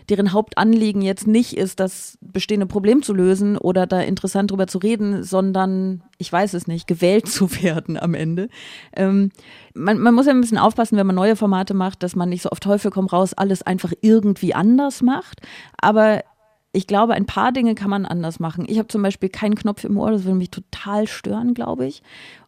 deren 0.10 0.32
Hauptanliegen 0.32 1.02
jetzt 1.02 1.28
nicht 1.28 1.58
ist, 1.58 1.80
das 1.80 2.18
bestehende 2.22 2.66
Problem 2.66 3.02
zu 3.02 3.14
lösen 3.14 3.58
oder 3.58 3.86
da 3.86 4.00
interessant 4.02 4.52
drüber 4.52 4.68
zu 4.68 4.78
reden, 4.78 5.24
sondern, 5.24 6.04
ich 6.18 6.32
weiß 6.32 6.54
es 6.54 6.68
nicht, 6.68 6.88
gewählt 6.88 7.28
zu 7.30 7.62
werden 7.62 7.98
am 7.98 8.14
Ende. 8.14 8.50
Ähm, 8.96 9.32
man, 9.74 10.00
man 10.00 10.14
muss 10.14 10.26
ja 10.26 10.32
ein 10.32 10.42
bisschen 10.42 10.58
aufpassen, 10.58 10.98
wenn 10.98 11.08
man 11.08 11.16
neue 11.16 11.36
Formate 11.36 11.74
macht, 11.74 12.04
dass 12.04 12.16
man 12.16 12.30
nicht 12.30 12.42
so 12.42 12.50
auf 12.50 12.60
Teufel 12.60 12.92
komm 12.92 13.08
raus 13.08 13.34
alles 13.34 13.62
einfach 13.64 13.92
irgendwie 14.02 14.54
anders 14.54 15.02
macht. 15.02 15.42
Aber 15.78 16.24
ich 16.72 16.88
glaube, 16.88 17.14
ein 17.14 17.26
paar 17.26 17.52
Dinge 17.52 17.76
kann 17.76 17.90
man 17.90 18.06
anders 18.06 18.40
machen. 18.40 18.66
Ich 18.68 18.78
habe 18.78 18.88
zum 18.88 19.02
Beispiel 19.02 19.30
keinen 19.30 19.56
Knopf 19.56 19.84
im 19.84 19.98
Ohr, 19.98 20.12
das 20.12 20.24
würde 20.24 20.38
mich 20.38 20.52
total 20.52 21.08
stören, 21.08 21.54
glaube 21.54 21.86
ich. 21.86 22.04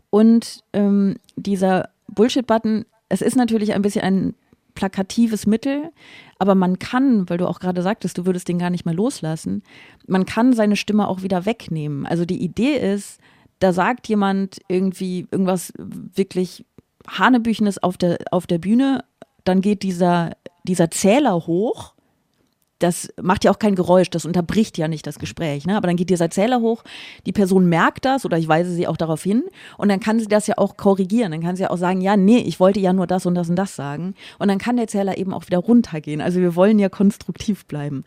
Und 0.09 0.63
ähm, 0.73 1.15
dieser 1.35 1.89
Bullshit-Button, 2.07 2.85
es 3.09 3.21
ist 3.21 3.35
natürlich 3.35 3.73
ein 3.73 3.81
bisschen 3.81 4.03
ein 4.03 4.35
plakatives 4.79 5.45
Mittel, 5.45 5.91
aber 6.37 6.55
man 6.55 6.79
kann, 6.79 7.29
weil 7.29 7.37
du 7.37 7.49
auch 7.49 7.59
gerade 7.59 7.81
sagtest, 7.81 8.17
du 8.17 8.25
würdest 8.25 8.47
den 8.47 8.59
gar 8.59 8.69
nicht 8.69 8.85
mehr 8.85 8.93
loslassen, 8.93 9.61
man 10.07 10.25
kann 10.25 10.53
seine 10.53 10.77
Stimme 10.77 11.09
auch 11.09 11.21
wieder 11.21 11.45
wegnehmen. 11.45 12.05
Also 12.05 12.23
die 12.23 12.41
Idee 12.41 12.77
ist, 12.77 13.19
da 13.59 13.73
sagt 13.73 14.07
jemand 14.07 14.61
irgendwie 14.69 15.27
irgendwas 15.31 15.73
wirklich 15.77 16.65
Hanebüchenes 17.09 17.83
auf 17.83 17.97
der, 17.97 18.19
auf 18.31 18.47
der 18.47 18.59
Bühne, 18.59 19.03
dann 19.43 19.59
geht 19.59 19.83
dieser, 19.83 20.31
dieser 20.63 20.89
Zähler 20.89 21.35
hoch 21.45 21.93
das 22.79 23.13
macht 23.21 23.43
ja 23.43 23.51
auch 23.51 23.59
kein 23.59 23.75
Geräusch, 23.75 24.09
das 24.09 24.25
unterbricht 24.25 24.77
ja 24.77 24.87
nicht 24.87 25.05
das 25.05 25.19
Gespräch. 25.19 25.65
Ne? 25.65 25.75
Aber 25.77 25.87
dann 25.87 25.97
geht 25.97 26.09
dieser 26.09 26.29
Zähler 26.29 26.61
hoch, 26.61 26.83
die 27.25 27.31
Person 27.31 27.67
merkt 27.67 28.05
das 28.05 28.25
oder 28.25 28.37
ich 28.37 28.47
weise 28.47 28.71
sie 28.71 28.87
auch 28.87 28.97
darauf 28.97 29.21
hin 29.21 29.43
und 29.77 29.89
dann 29.89 29.99
kann 29.99 30.19
sie 30.19 30.27
das 30.27 30.47
ja 30.47 30.57
auch 30.57 30.77
korrigieren. 30.77 31.31
Dann 31.31 31.41
kann 31.41 31.55
sie 31.55 31.63
ja 31.63 31.69
auch 31.69 31.77
sagen, 31.77 32.01
ja, 32.01 32.17
nee, 32.17 32.39
ich 32.39 32.59
wollte 32.59 32.79
ja 32.79 32.93
nur 32.93 33.07
das 33.07 33.25
und 33.25 33.35
das 33.35 33.49
und 33.49 33.57
das 33.57 33.75
sagen. 33.75 34.15
Und 34.39 34.47
dann 34.47 34.57
kann 34.57 34.77
der 34.77 34.87
Zähler 34.87 35.17
eben 35.17 35.33
auch 35.33 35.45
wieder 35.47 35.59
runtergehen. 35.59 36.21
Also 36.21 36.39
wir 36.39 36.55
wollen 36.55 36.79
ja 36.79 36.89
konstruktiv 36.89 37.65
bleiben. 37.65 38.05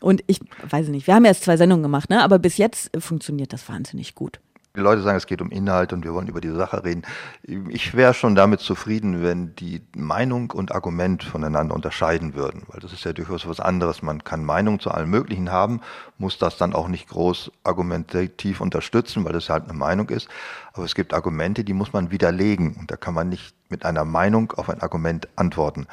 Und 0.00 0.22
ich 0.26 0.40
weiß 0.68 0.88
nicht, 0.88 1.06
wir 1.06 1.14
haben 1.14 1.24
erst 1.24 1.44
zwei 1.44 1.56
Sendungen 1.56 1.82
gemacht, 1.82 2.10
ne? 2.10 2.22
aber 2.22 2.38
bis 2.38 2.56
jetzt 2.56 2.90
funktioniert 2.98 3.52
das 3.52 3.68
wahnsinnig 3.68 4.14
gut. 4.14 4.40
Die 4.76 4.80
Leute 4.80 5.02
sagen, 5.02 5.16
es 5.16 5.26
geht 5.26 5.40
um 5.40 5.50
Inhalt 5.50 5.92
und 5.92 6.04
wir 6.04 6.14
wollen 6.14 6.28
über 6.28 6.40
die 6.40 6.50
Sache 6.50 6.84
reden. 6.84 7.02
Ich 7.42 7.94
wäre 7.94 8.14
schon 8.14 8.34
damit 8.34 8.60
zufrieden, 8.60 9.22
wenn 9.22 9.54
die 9.56 9.80
Meinung 9.96 10.50
und 10.50 10.72
Argument 10.72 11.24
voneinander 11.24 11.74
unterscheiden 11.74 12.34
würden, 12.34 12.62
weil 12.68 12.80
das 12.80 12.92
ist 12.92 13.04
ja 13.04 13.12
durchaus 13.12 13.48
was 13.48 13.60
anderes. 13.60 14.02
Man 14.02 14.22
kann 14.22 14.44
Meinung 14.44 14.78
zu 14.78 14.90
allem 14.90 15.10
Möglichen 15.10 15.50
haben, 15.50 15.80
muss 16.18 16.38
das 16.38 16.58
dann 16.58 16.74
auch 16.74 16.88
nicht 16.88 17.08
groß 17.08 17.50
argumentativ 17.64 18.60
unterstützen, 18.60 19.24
weil 19.24 19.32
das 19.32 19.48
halt 19.48 19.64
eine 19.64 19.72
Meinung 19.72 20.10
ist. 20.10 20.28
Aber 20.74 20.84
es 20.84 20.94
gibt 20.94 21.12
Argumente, 21.14 21.64
die 21.64 21.72
muss 21.72 21.92
man 21.92 22.10
widerlegen 22.10 22.76
und 22.78 22.90
da 22.90 22.96
kann 22.96 23.14
man 23.14 23.28
nicht 23.28 23.54
mit 23.70 23.84
einer 23.84 24.04
Meinung 24.04 24.52
auf 24.52 24.70
ein 24.70 24.80
Argument 24.80 25.28
antworten. 25.34 25.86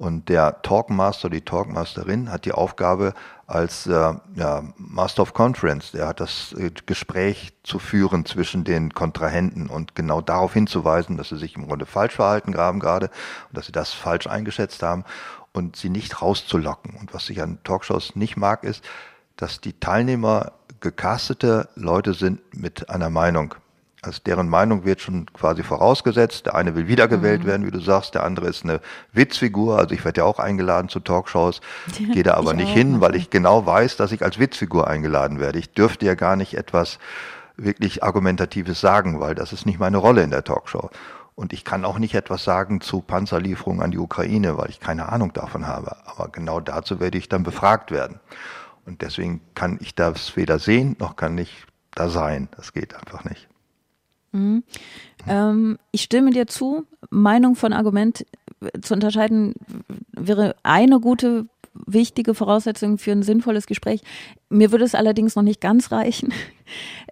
Und 0.00 0.30
der 0.30 0.62
Talkmaster, 0.62 1.28
die 1.28 1.42
Talkmasterin 1.42 2.32
hat 2.32 2.46
die 2.46 2.52
Aufgabe 2.52 3.12
als 3.46 3.86
äh, 3.86 4.14
ja, 4.34 4.64
Master 4.78 5.20
of 5.20 5.34
Conference, 5.34 5.92
der 5.92 6.06
hat 6.06 6.20
das 6.20 6.54
äh, 6.54 6.70
Gespräch 6.86 7.52
zu 7.64 7.78
führen 7.78 8.24
zwischen 8.24 8.64
den 8.64 8.94
Kontrahenten 8.94 9.66
und 9.66 9.94
genau 9.94 10.22
darauf 10.22 10.54
hinzuweisen, 10.54 11.18
dass 11.18 11.28
sie 11.28 11.36
sich 11.36 11.54
im 11.54 11.68
Grunde 11.68 11.84
falsch 11.84 12.14
verhalten 12.14 12.56
haben 12.56 12.80
gerade 12.80 13.10
und 13.48 13.58
dass 13.58 13.66
sie 13.66 13.72
das 13.72 13.92
falsch 13.92 14.26
eingeschätzt 14.26 14.82
haben 14.82 15.04
und 15.52 15.76
sie 15.76 15.90
nicht 15.90 16.22
rauszulocken. 16.22 16.94
Und 16.98 17.12
was 17.12 17.28
ich 17.28 17.42
an 17.42 17.58
Talkshows 17.62 18.16
nicht 18.16 18.38
mag, 18.38 18.64
ist, 18.64 18.82
dass 19.36 19.60
die 19.60 19.78
Teilnehmer 19.78 20.52
gecastete 20.80 21.68
Leute 21.74 22.14
sind 22.14 22.40
mit 22.56 22.88
einer 22.88 23.10
Meinung. 23.10 23.54
Also 24.02 24.20
deren 24.24 24.48
Meinung 24.48 24.84
wird 24.84 25.00
schon 25.00 25.26
quasi 25.32 25.62
vorausgesetzt. 25.62 26.46
Der 26.46 26.54
eine 26.54 26.74
will 26.74 26.88
wiedergewählt 26.88 27.42
mhm. 27.42 27.46
werden, 27.46 27.66
wie 27.66 27.70
du 27.70 27.80
sagst. 27.80 28.14
Der 28.14 28.24
andere 28.24 28.48
ist 28.48 28.64
eine 28.64 28.80
Witzfigur. 29.12 29.78
Also 29.78 29.94
ich 29.94 30.04
werde 30.04 30.22
ja 30.22 30.24
auch 30.24 30.38
eingeladen 30.38 30.88
zu 30.88 31.00
Talkshows, 31.00 31.60
gehe 32.12 32.22
da 32.22 32.34
aber 32.34 32.54
nicht 32.54 32.72
hin, 32.72 33.00
weil 33.00 33.14
ich 33.14 33.30
genau 33.30 33.66
weiß, 33.66 33.96
dass 33.96 34.12
ich 34.12 34.22
als 34.22 34.38
Witzfigur 34.38 34.88
eingeladen 34.88 35.38
werde. 35.38 35.58
Ich 35.58 35.72
dürfte 35.72 36.06
ja 36.06 36.14
gar 36.14 36.36
nicht 36.36 36.54
etwas 36.54 36.98
wirklich 37.56 38.02
Argumentatives 38.02 38.80
sagen, 38.80 39.20
weil 39.20 39.34
das 39.34 39.52
ist 39.52 39.66
nicht 39.66 39.78
meine 39.78 39.98
Rolle 39.98 40.22
in 40.22 40.30
der 40.30 40.44
Talkshow. 40.44 40.90
Und 41.34 41.52
ich 41.52 41.64
kann 41.64 41.84
auch 41.84 41.98
nicht 41.98 42.14
etwas 42.14 42.44
sagen 42.44 42.80
zu 42.80 43.00
Panzerlieferungen 43.00 43.82
an 43.82 43.90
die 43.90 43.98
Ukraine, 43.98 44.56
weil 44.56 44.70
ich 44.70 44.80
keine 44.80 45.10
Ahnung 45.10 45.32
davon 45.32 45.66
habe. 45.66 45.96
Aber 46.06 46.28
genau 46.28 46.60
dazu 46.60 47.00
werde 47.00 47.18
ich 47.18 47.28
dann 47.28 47.42
befragt 47.42 47.90
werden. 47.90 48.18
Und 48.86 49.02
deswegen 49.02 49.42
kann 49.54 49.78
ich 49.80 49.94
das 49.94 50.36
weder 50.36 50.58
sehen, 50.58 50.96
noch 50.98 51.16
kann 51.16 51.36
ich 51.36 51.66
da 51.94 52.08
sein. 52.08 52.48
Das 52.56 52.72
geht 52.72 52.94
einfach 52.94 53.24
nicht. 53.24 53.49
Mhm. 54.32 54.62
Ähm, 55.26 55.78
ich 55.92 56.02
stimme 56.02 56.30
dir 56.30 56.46
zu. 56.46 56.86
Meinung 57.10 57.56
von 57.56 57.72
Argument 57.72 58.24
zu 58.82 58.94
unterscheiden 58.94 59.54
wäre 60.12 60.54
eine 60.62 61.00
gute, 61.00 61.46
wichtige 61.74 62.34
Voraussetzung 62.34 62.98
für 62.98 63.12
ein 63.12 63.22
sinnvolles 63.22 63.66
Gespräch. 63.66 64.02
Mir 64.48 64.72
würde 64.72 64.84
es 64.84 64.94
allerdings 64.94 65.36
noch 65.36 65.42
nicht 65.42 65.60
ganz 65.60 65.92
reichen. 65.92 66.32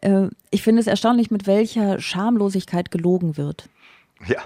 Äh, 0.00 0.28
ich 0.52 0.62
finde 0.62 0.80
es 0.80 0.86
erstaunlich, 0.86 1.32
mit 1.32 1.48
welcher 1.48 1.98
Schamlosigkeit 1.98 2.92
gelogen 2.92 3.36
wird. 3.36 3.68
Ja. 4.28 4.38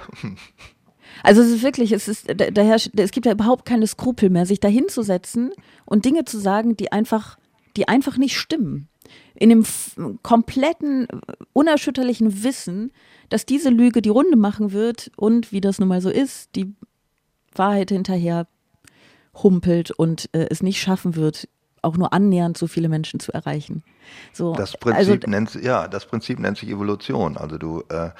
Also 1.22 1.42
es 1.42 1.50
ist 1.50 1.62
wirklich, 1.62 1.92
es 1.92 2.08
ist 2.08 2.26
daher, 2.35 2.76
es 2.76 3.11
gibt 3.11 3.26
ja 3.26 3.32
überhaupt 3.32 3.66
keine 3.66 3.87
Skrupel 3.87 4.30
mehr, 4.30 4.46
sich 4.46 4.61
dahinzusetzen 4.61 5.52
und 5.85 6.06
Dinge 6.06 6.24
zu 6.24 6.38
sagen, 6.38 6.74
die 6.78 6.90
einfach, 6.90 7.37
die 7.76 7.87
einfach 7.87 8.16
nicht 8.16 8.38
stimmen 8.38 8.88
in 9.42 9.48
dem 9.48 9.66
kompletten, 10.22 11.09
unerschütterlichen 11.52 12.44
Wissen, 12.44 12.92
dass 13.28 13.44
diese 13.44 13.70
Lüge 13.70 14.00
die 14.00 14.09
Runde 14.09 14.37
machen 14.37 14.70
wird 14.70 15.11
und, 15.16 15.50
wie 15.50 15.61
das 15.61 15.81
nun 15.81 15.88
mal 15.88 16.00
so 16.00 16.11
ist, 16.11 16.55
die 16.55 16.72
Wahrheit 17.52 17.90
hinterher 17.90 18.46
humpelt 19.35 19.90
und 19.90 20.28
äh, 20.33 20.46
es 20.48 20.62
nicht 20.62 20.81
schaffen 20.81 21.16
wird, 21.16 21.48
auch 21.83 21.96
nur 21.96 22.12
annähernd 22.12 22.57
so 22.57 22.68
viele 22.68 22.88
Menschen 22.88 23.18
zu 23.18 23.33
erreichen. 23.33 23.83
So, 24.33 24.55
das 24.55 24.76
Prinzip 24.76 25.24
also, 25.24 25.31
nennt 25.31 25.55
ja, 25.57 25.88
das 25.88 26.07
Prinzip 26.07 26.38
nennt 26.38 26.57
sich 26.57 26.68
Evolution. 26.68 27.37
Also 27.37 27.59
du, 27.59 27.83
äh, 27.88 28.11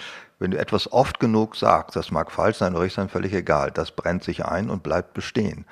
wenn 0.41 0.51
du 0.51 0.59
etwas 0.59 0.91
oft 0.91 1.21
genug 1.21 1.55
sagst, 1.55 1.95
das 1.95 2.11
mag 2.11 2.33
falsch 2.33 2.57
sein 2.57 2.73
oder 2.73 2.83
richtig 2.83 2.97
sein, 2.97 3.09
völlig 3.09 3.33
egal, 3.33 3.71
das 3.71 3.93
brennt 3.93 4.25
sich 4.25 4.45
ein 4.45 4.71
und 4.71 4.83
bleibt 4.83 5.15
bestehen. 5.15 5.67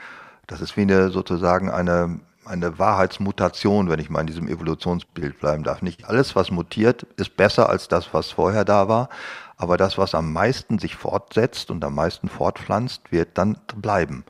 Das 0.46 0.60
ist 0.60 0.76
wie 0.76 0.82
eine 0.82 1.10
sozusagen 1.10 1.70
eine 1.70 2.20
eine 2.44 2.78
Wahrheitsmutation, 2.78 3.90
wenn 3.90 4.00
ich 4.00 4.10
mal 4.10 4.22
in 4.22 4.26
diesem 4.26 4.48
Evolutionsbild 4.48 5.38
bleiben 5.40 5.62
darf. 5.62 5.82
Nicht 5.82 6.06
alles, 6.06 6.34
was 6.34 6.50
mutiert, 6.50 7.06
ist 7.16 7.36
besser 7.36 7.68
als 7.68 7.88
das, 7.88 8.12
was 8.12 8.30
vorher 8.30 8.64
da 8.64 8.88
war, 8.88 9.08
aber 9.56 9.76
das, 9.76 9.98
was 9.98 10.14
am 10.14 10.32
meisten 10.32 10.78
sich 10.78 10.96
fortsetzt 10.96 11.70
und 11.70 11.84
am 11.84 11.94
meisten 11.94 12.28
fortpflanzt, 12.28 13.12
wird 13.12 13.36
dann 13.36 13.58
bleiben. 13.76 14.24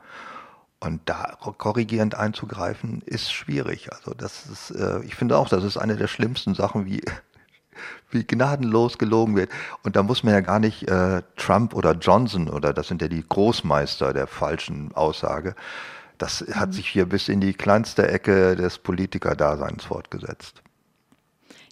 Und 0.80 1.02
da 1.04 1.36
korrigierend 1.58 2.14
einzugreifen, 2.14 3.02
ist 3.04 3.30
schwierig. 3.32 3.92
Also 3.92 4.14
das 4.14 4.46
ist, 4.46 4.70
äh, 4.70 5.00
ich 5.04 5.14
finde 5.14 5.36
auch, 5.36 5.48
das 5.48 5.62
ist 5.62 5.76
eine 5.76 5.96
der 5.96 6.08
schlimmsten 6.08 6.54
Sachen, 6.54 6.86
wie, 6.86 7.02
wie 8.10 8.26
gnadenlos 8.26 8.96
gelogen 8.96 9.36
wird. 9.36 9.50
Und 9.82 9.94
da 9.94 10.02
muss 10.02 10.24
man 10.24 10.32
ja 10.32 10.40
gar 10.40 10.58
nicht 10.58 10.88
äh, 10.88 11.22
Trump 11.36 11.74
oder 11.74 11.92
Johnson 11.92 12.48
oder 12.48 12.72
das 12.72 12.88
sind 12.88 13.02
ja 13.02 13.08
die 13.08 13.24
Großmeister 13.28 14.14
der 14.14 14.26
falschen 14.26 14.92
Aussage, 14.94 15.54
das 16.20 16.44
hat 16.52 16.70
mhm. 16.70 16.72
sich 16.72 16.88
hier 16.88 17.06
bis 17.06 17.28
in 17.28 17.40
die 17.40 17.54
kleinste 17.54 18.08
Ecke 18.08 18.54
des 18.56 18.78
Politikerdaseins 18.78 19.84
fortgesetzt. 19.84 20.62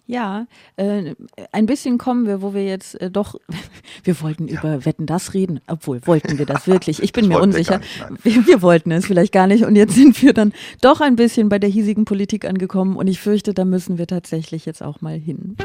Ja, 0.07 0.47
äh, 0.75 1.13
ein 1.51 1.67
bisschen 1.67 1.99
kommen 1.99 2.25
wir, 2.25 2.41
wo 2.41 2.55
wir 2.55 2.65
jetzt 2.65 2.99
äh, 2.99 3.11
doch, 3.11 3.35
wir 4.03 4.19
wollten 4.21 4.47
ja. 4.47 4.59
über 4.59 4.83
Wetten 4.83 5.05
das 5.05 5.35
reden, 5.35 5.59
obwohl 5.67 6.01
wollten 6.07 6.39
wir 6.39 6.47
das 6.47 6.65
wirklich? 6.65 7.03
Ich 7.03 7.13
bin 7.13 7.27
mir 7.27 7.39
unsicher. 7.39 7.79
Wir, 8.23 8.35
wir, 8.37 8.47
wir, 8.47 8.61
wollten 8.63 8.89
es 8.89 9.05
vielleicht 9.05 9.31
gar 9.31 9.45
nicht 9.45 9.65
und 9.65 9.75
jetzt 9.75 9.93
sind 9.93 10.19
wir 10.23 10.33
dann 10.33 10.51
doch 10.81 10.99
ein 10.99 11.15
bisschen 11.15 11.47
bei 11.47 11.59
der 11.59 11.69
hiesigen 11.69 12.05
Politik 12.05 12.45
angekommen 12.45 12.95
und 12.95 13.05
ich 13.05 13.19
fürchte, 13.19 13.53
da 13.53 13.65
müssen 13.65 13.99
wir 13.99 14.07
tatsächlich 14.07 14.65
jetzt 14.65 14.81
auch 14.81 14.99
mal 15.01 15.15
hin. 15.15 15.55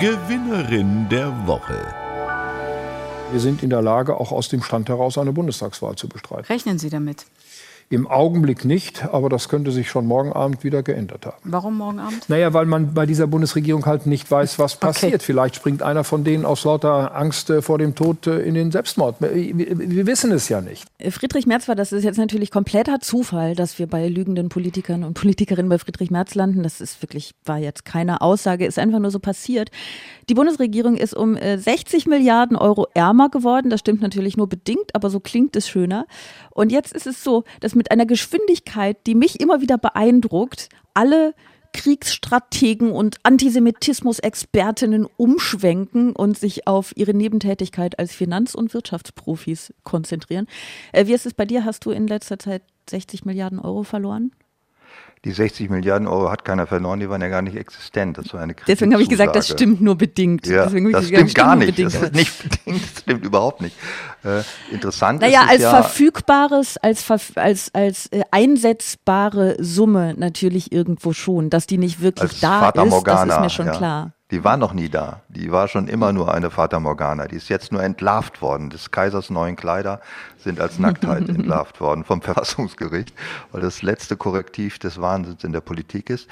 Gewinnerin 0.00 1.08
der 1.08 1.32
Woche. 1.46 2.03
Wir 3.34 3.40
sind 3.40 3.64
in 3.64 3.70
der 3.70 3.82
Lage, 3.82 4.14
auch 4.20 4.30
aus 4.30 4.48
dem 4.48 4.62
Stand 4.62 4.88
heraus 4.88 5.18
eine 5.18 5.32
Bundestagswahl 5.32 5.96
zu 5.96 6.08
bestreiten. 6.08 6.44
Rechnen 6.44 6.78
Sie 6.78 6.88
damit? 6.88 7.26
Im 7.90 8.06
Augenblick 8.06 8.64
nicht, 8.64 9.04
aber 9.04 9.28
das 9.28 9.48
könnte 9.48 9.70
sich 9.70 9.90
schon 9.90 10.06
morgen 10.06 10.32
Abend 10.32 10.64
wieder 10.64 10.82
geändert 10.82 11.26
haben. 11.26 11.36
Warum 11.44 11.76
morgen 11.76 12.00
Abend? 12.00 12.28
Naja, 12.28 12.52
weil 12.54 12.66
man 12.66 12.94
bei 12.94 13.06
dieser 13.06 13.26
Bundesregierung 13.26 13.84
halt 13.86 14.06
nicht 14.06 14.30
weiß, 14.30 14.58
was 14.58 14.76
passiert. 14.76 15.14
Okay. 15.14 15.24
Vielleicht 15.24 15.56
springt 15.56 15.82
einer 15.82 16.02
von 16.02 16.24
denen 16.24 16.44
aus 16.44 16.64
lauter 16.64 17.14
Angst 17.14 17.50
äh, 17.50 17.62
vor 17.62 17.78
dem 17.78 17.94
Tod 17.94 18.26
äh, 18.26 18.40
in 18.40 18.54
den 18.54 18.72
Selbstmord. 18.72 19.16
Wir, 19.20 19.78
wir, 19.78 20.06
wissen 20.06 20.32
es 20.32 20.48
ja 20.48 20.60
nicht. 20.60 20.86
Äh, 20.98 21.10
Friedrich 21.10 21.46
Merz 21.46 21.68
war, 21.68 21.74
das 21.74 21.92
ist 21.92 22.04
jetzt 22.04 22.16
natürlich 22.16 22.50
kompletter 22.50 23.00
Zufall, 23.00 23.54
dass 23.54 23.78
wir 23.78 23.86
bei 23.86 24.08
lügenden 24.08 24.48
Politikern 24.48 25.04
und 25.04 25.14
Politikerinnen 25.14 25.68
bei 25.68 25.78
Friedrich 25.78 26.10
Merz 26.10 26.34
landen. 26.34 26.62
Das 26.62 26.80
ist 26.80 27.02
wirklich, 27.02 27.32
war 27.44 27.58
jetzt 27.58 27.84
keine 27.84 28.22
Aussage, 28.22 28.64
ist 28.66 28.78
einfach 28.78 28.98
nur 28.98 29.10
so 29.10 29.18
passiert. 29.18 29.70
Die 30.28 30.34
Bundesregierung 30.34 30.96
ist 30.96 31.14
um 31.14 31.36
60 31.36 32.06
Milliarden 32.06 32.56
Euro 32.56 32.86
ärmer 32.94 33.28
geworden. 33.28 33.68
Das 33.68 33.80
stimmt 33.80 34.00
natürlich 34.00 34.38
nur 34.38 34.48
bedingt, 34.48 34.94
aber 34.94 35.10
so 35.10 35.20
klingt 35.20 35.54
es 35.54 35.68
schöner. 35.68 36.06
Und 36.50 36.72
jetzt 36.72 36.94
ist 36.94 37.06
es 37.06 37.22
so, 37.22 37.44
dass 37.60 37.74
mit 37.74 37.83
einer 37.90 38.06
Geschwindigkeit, 38.06 38.96
die 39.06 39.14
mich 39.14 39.40
immer 39.40 39.60
wieder 39.60 39.78
beeindruckt, 39.78 40.68
alle 40.94 41.34
Kriegsstrategen 41.74 42.92
und 42.92 43.18
Antisemitismus-Expertinnen 43.24 45.06
umschwenken 45.16 46.12
und 46.12 46.38
sich 46.38 46.66
auf 46.66 46.96
ihre 46.96 47.12
Nebentätigkeit 47.14 47.98
als 47.98 48.14
Finanz- 48.14 48.54
und 48.54 48.72
Wirtschaftsprofis 48.72 49.74
konzentrieren. 49.82 50.46
Äh, 50.92 51.06
wie 51.06 51.14
ist 51.14 51.26
es 51.26 51.34
bei 51.34 51.44
dir? 51.44 51.64
Hast 51.64 51.84
du 51.84 51.90
in 51.90 52.06
letzter 52.06 52.38
Zeit 52.38 52.62
60 52.88 53.24
Milliarden 53.24 53.58
Euro 53.58 53.82
verloren? 53.82 54.30
Die 55.24 55.32
60 55.32 55.70
Milliarden 55.70 56.06
Euro 56.06 56.30
hat 56.30 56.44
keiner 56.44 56.66
verloren, 56.66 57.00
die 57.00 57.08
waren 57.08 57.22
ja 57.22 57.28
gar 57.28 57.40
nicht 57.40 57.56
existent. 57.56 58.18
Das 58.18 58.32
war 58.34 58.42
eine 58.42 58.54
Deswegen 58.66 58.92
habe 58.92 59.02
ich 59.02 59.08
gesagt, 59.08 59.34
das 59.34 59.48
stimmt 59.48 59.80
nur 59.80 59.96
bedingt. 59.96 60.46
Ja, 60.46 60.66
das 60.66 60.74
gesagt, 60.74 61.06
stimmt 61.06 61.34
gar 61.34 61.56
nicht. 61.56 61.78
Das 61.78 61.94
ist 61.94 62.14
nicht 62.14 62.42
bedingt, 62.42 62.82
das 62.82 63.00
stimmt 63.00 63.24
überhaupt 63.24 63.62
nicht. 63.62 63.74
Äh, 64.22 64.42
interessant 64.72 65.22
naja, 65.22 65.42
ist 65.44 65.50
als 65.50 65.62
ja, 65.62 65.70
verfügbares, 65.82 66.76
als, 66.76 67.10
als, 67.36 67.74
als 67.74 68.06
äh, 68.08 68.22
einsetzbare 68.30 69.56
Summe 69.58 70.14
natürlich 70.16 70.72
irgendwo 70.72 71.12
schon, 71.12 71.48
dass 71.48 71.66
die 71.66 71.78
nicht 71.78 72.02
wirklich 72.02 72.40
da 72.40 72.60
Fata 72.60 72.84
ist, 72.84 73.06
das 73.06 73.28
ist 73.28 73.40
mir 73.40 73.50
schon 73.50 73.66
ja. 73.66 73.72
klar. 73.72 74.12
Die 74.30 74.42
war 74.42 74.56
noch 74.56 74.72
nie 74.72 74.88
da. 74.88 75.20
Die 75.28 75.52
war 75.52 75.68
schon 75.68 75.86
immer 75.86 76.12
nur 76.12 76.32
eine 76.32 76.50
Fata 76.50 76.80
Morgana. 76.80 77.28
Die 77.28 77.36
ist 77.36 77.50
jetzt 77.50 77.72
nur 77.72 77.82
entlarvt 77.82 78.40
worden. 78.40 78.70
Des 78.70 78.90
Kaisers 78.90 79.28
neuen 79.28 79.54
Kleider 79.54 80.00
sind 80.38 80.60
als 80.60 80.78
Nacktheit 80.78 81.28
entlarvt 81.28 81.80
worden 81.80 82.04
vom 82.04 82.22
Verfassungsgericht, 82.22 83.14
weil 83.52 83.60
das 83.60 83.82
letzte 83.82 84.16
Korrektiv 84.16 84.78
des 84.78 85.00
Wahnsinns 85.00 85.44
in 85.44 85.52
der 85.52 85.60
Politik 85.60 86.08
ist. 86.08 86.28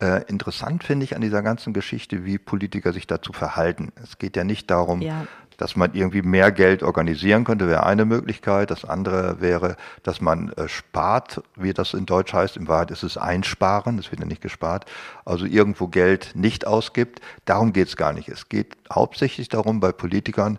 Äh, 0.00 0.24
interessant 0.28 0.84
finde 0.84 1.04
ich 1.04 1.16
an 1.16 1.20
dieser 1.20 1.42
ganzen 1.42 1.72
Geschichte, 1.72 2.24
wie 2.24 2.38
Politiker 2.38 2.92
sich 2.92 3.06
dazu 3.06 3.32
verhalten. 3.32 3.92
Es 4.02 4.18
geht 4.18 4.36
ja 4.36 4.44
nicht 4.44 4.70
darum, 4.70 5.00
ja 5.00 5.26
dass 5.62 5.76
man 5.76 5.94
irgendwie 5.94 6.22
mehr 6.22 6.50
Geld 6.50 6.82
organisieren 6.82 7.44
könnte, 7.44 7.68
wäre 7.68 7.86
eine 7.86 8.04
Möglichkeit. 8.04 8.72
Das 8.72 8.84
andere 8.84 9.40
wäre, 9.40 9.76
dass 10.02 10.20
man 10.20 10.50
äh, 10.54 10.66
spart, 10.66 11.40
wie 11.54 11.72
das 11.72 11.94
in 11.94 12.04
Deutsch 12.04 12.32
heißt. 12.32 12.56
In 12.56 12.66
Wahrheit 12.66 12.90
ist 12.90 13.04
es 13.04 13.16
einsparen, 13.16 13.96
es 14.00 14.10
wird 14.10 14.20
ja 14.20 14.26
nicht 14.26 14.42
gespart. 14.42 14.86
Also 15.24 15.46
irgendwo 15.46 15.86
Geld 15.86 16.32
nicht 16.34 16.66
ausgibt. 16.66 17.20
Darum 17.44 17.72
geht 17.72 17.86
es 17.86 17.96
gar 17.96 18.12
nicht. 18.12 18.28
Es 18.28 18.48
geht 18.48 18.76
hauptsächlich 18.92 19.48
darum, 19.50 19.78
bei 19.78 19.92
Politikern, 19.92 20.58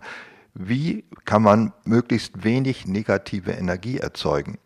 wie 0.54 1.04
kann 1.26 1.42
man 1.42 1.74
möglichst 1.84 2.42
wenig 2.42 2.86
negative 2.86 3.50
Energie 3.50 3.98
erzeugen. 3.98 4.56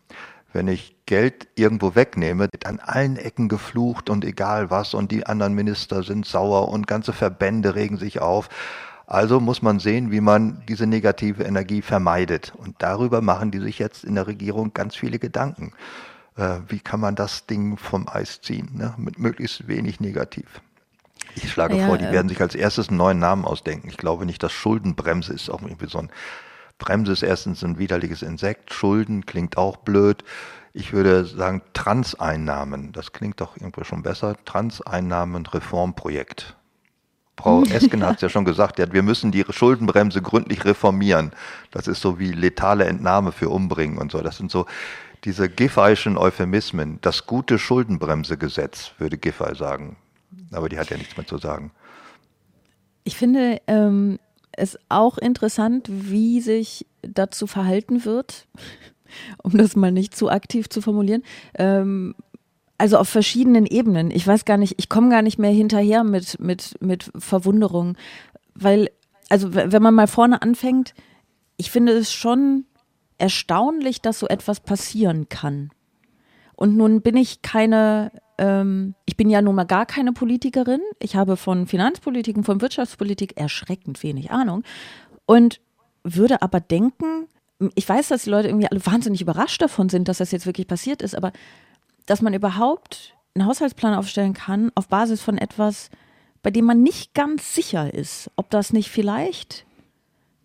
Wenn 0.53 0.69
ich 0.69 0.95
Geld 1.05 1.49
irgendwo 1.55 1.95
wegnehme, 1.95 2.47
wird 2.53 2.65
an 2.65 2.79
allen 2.79 3.17
Ecken 3.17 3.49
geflucht 3.49 4.09
und 4.09 4.23
egal 4.23 4.69
was 4.69 4.93
und 4.93 5.11
die 5.11 5.25
anderen 5.25 5.53
Minister 5.53 6.01
sind 6.01 6.25
sauer 6.25 6.69
und 6.69 6.87
ganze 6.87 7.11
Verbände 7.11 7.75
regen 7.75 7.97
sich 7.97 8.21
auf. 8.21 8.47
Also 9.09 9.39
muss 9.39 9.63
man 9.63 9.79
sehen, 9.79 10.11
wie 10.11 10.21
man 10.21 10.61
diese 10.67 10.85
negative 10.85 11.43
Energie 11.43 11.81
vermeidet. 11.81 12.53
Und 12.55 12.75
darüber 12.77 13.21
machen 13.21 13.49
die 13.49 13.57
sich 13.57 13.79
jetzt 13.79 14.03
in 14.03 14.13
der 14.13 14.27
Regierung 14.27 14.71
ganz 14.75 14.95
viele 14.95 15.17
Gedanken. 15.17 15.73
Äh, 16.37 16.59
wie 16.67 16.79
kann 16.79 16.99
man 16.99 17.15
das 17.15 17.47
Ding 17.47 17.75
vom 17.75 18.07
Eis 18.07 18.39
ziehen, 18.41 18.69
ne? 18.75 18.93
mit 18.97 19.17
möglichst 19.17 19.67
wenig 19.67 19.99
negativ. 19.99 20.61
Ich 21.33 21.51
schlage 21.51 21.75
ja, 21.75 21.87
vor, 21.87 21.97
die 21.97 22.05
äh, 22.05 22.11
werden 22.11 22.29
sich 22.29 22.39
als 22.39 22.53
erstes 22.53 22.89
einen 22.89 22.97
neuen 22.97 23.17
Namen 23.17 23.45
ausdenken. 23.45 23.89
Ich 23.89 23.97
glaube 23.97 24.27
nicht, 24.27 24.43
dass 24.43 24.51
Schuldenbremse 24.51 25.33
ist 25.33 25.49
auch 25.49 25.63
irgendwie 25.63 25.89
so 25.89 25.97
ein 25.97 26.11
Bremse 26.77 27.11
ist 27.11 27.23
erstens 27.23 27.63
ein 27.63 27.79
widerliches 27.79 28.21
Insekt, 28.21 28.71
Schulden 28.71 29.25
klingt 29.25 29.57
auch 29.57 29.77
blöd. 29.77 30.23
Ich 30.71 30.93
würde 30.93 31.25
sagen 31.25 31.63
Transeinnahmen, 31.73 32.91
das 32.91 33.11
klingt 33.11 33.41
doch 33.41 33.57
irgendwo 33.57 33.83
schon 33.83 34.03
besser. 34.03 34.35
Transeinnahmen 34.45 35.47
Reformprojekt. 35.47 36.58
Frau 37.39 37.63
Esken 37.63 38.05
hat 38.05 38.17
es 38.17 38.21
ja 38.21 38.27
schon 38.27 38.43
gesagt, 38.43 38.79
wir 38.79 39.01
müssen 39.01 39.31
die 39.31 39.45
Schuldenbremse 39.49 40.21
gründlich 40.21 40.65
reformieren. 40.65 41.31
Das 41.71 41.87
ist 41.87 42.01
so 42.01 42.19
wie 42.19 42.33
letale 42.33 42.83
Entnahme 42.83 43.31
für 43.31 43.47
Umbringen 43.47 43.97
und 43.97 44.11
so. 44.11 44.19
Das 44.19 44.35
sind 44.35 44.51
so 44.51 44.65
diese 45.23 45.47
Giffeyschen 45.47 46.17
Euphemismen. 46.17 46.99
Das 46.99 47.27
gute 47.27 47.57
Schuldenbremsegesetz, 47.57 48.91
würde 48.97 49.17
Giffey 49.17 49.55
sagen. 49.55 49.95
Aber 50.51 50.67
die 50.67 50.77
hat 50.77 50.89
ja 50.89 50.97
nichts 50.97 51.15
mehr 51.15 51.25
zu 51.25 51.37
sagen. 51.37 51.71
Ich 53.05 53.15
finde 53.15 53.61
ähm, 53.67 54.19
es 54.51 54.77
auch 54.89 55.17
interessant, 55.17 55.87
wie 55.89 56.41
sich 56.41 56.87
dazu 57.03 57.47
verhalten 57.47 58.03
wird, 58.03 58.47
um 59.43 59.57
das 59.57 59.77
mal 59.77 59.93
nicht 59.93 60.13
zu 60.13 60.29
aktiv 60.29 60.67
zu 60.67 60.81
formulieren. 60.81 61.23
Ähm, 61.55 62.15
also 62.79 62.97
auf 62.97 63.09
verschiedenen 63.09 63.65
Ebenen. 63.65 64.09
Ich 64.09 64.25
weiß 64.25 64.45
gar 64.45 64.57
nicht, 64.57 64.75
ich 64.77 64.89
komme 64.89 65.09
gar 65.09 65.21
nicht 65.21 65.37
mehr 65.37 65.51
hinterher 65.51 66.03
mit, 66.03 66.39
mit, 66.39 66.81
mit 66.81 67.11
Verwunderung, 67.17 67.97
weil, 68.55 68.89
also 69.29 69.53
wenn 69.53 69.83
man 69.83 69.93
mal 69.93 70.07
vorne 70.07 70.41
anfängt, 70.41 70.93
ich 71.57 71.69
finde 71.69 71.91
es 71.91 72.11
schon 72.11 72.65
erstaunlich, 73.17 74.01
dass 74.01 74.19
so 74.19 74.27
etwas 74.27 74.61
passieren 74.61 75.27
kann. 75.27 75.71
Und 76.55 76.77
nun 76.77 77.01
bin 77.01 77.17
ich 77.17 77.41
keine, 77.41 78.13
ähm, 78.37 78.95
ich 79.05 79.17
bin 79.17 79.29
ja 79.29 79.41
nun 79.41 79.55
mal 79.55 79.65
gar 79.65 79.85
keine 79.85 80.13
Politikerin. 80.13 80.81
Ich 80.99 81.17
habe 81.17 81.35
von 81.35 81.67
Finanzpolitik 81.67 82.37
und 82.37 82.45
von 82.45 82.61
Wirtschaftspolitik 82.61 83.37
erschreckend 83.37 84.03
wenig 84.03 84.31
Ahnung. 84.31 84.63
Und 85.25 85.59
würde 86.03 86.41
aber 86.41 86.61
denken, 86.61 87.27
ich 87.75 87.87
weiß, 87.87 88.07
dass 88.07 88.23
die 88.23 88.29
Leute 88.29 88.47
irgendwie 88.47 88.69
alle 88.69 88.85
wahnsinnig 88.85 89.21
überrascht 89.21 89.61
davon 89.61 89.89
sind, 89.89 90.07
dass 90.07 90.19
das 90.19 90.31
jetzt 90.31 90.45
wirklich 90.45 90.67
passiert 90.67 91.01
ist, 91.01 91.13
aber 91.13 91.33
dass 92.09 92.21
man 92.21 92.33
überhaupt 92.33 93.15
einen 93.35 93.45
Haushaltsplan 93.45 93.93
aufstellen 93.93 94.33
kann 94.33 94.71
auf 94.75 94.87
Basis 94.87 95.21
von 95.21 95.37
etwas, 95.37 95.89
bei 96.41 96.49
dem 96.49 96.65
man 96.65 96.81
nicht 96.81 97.13
ganz 97.13 97.53
sicher 97.53 97.93
ist, 97.93 98.31
ob 98.35 98.49
das 98.49 98.73
nicht 98.73 98.89
vielleicht 98.89 99.65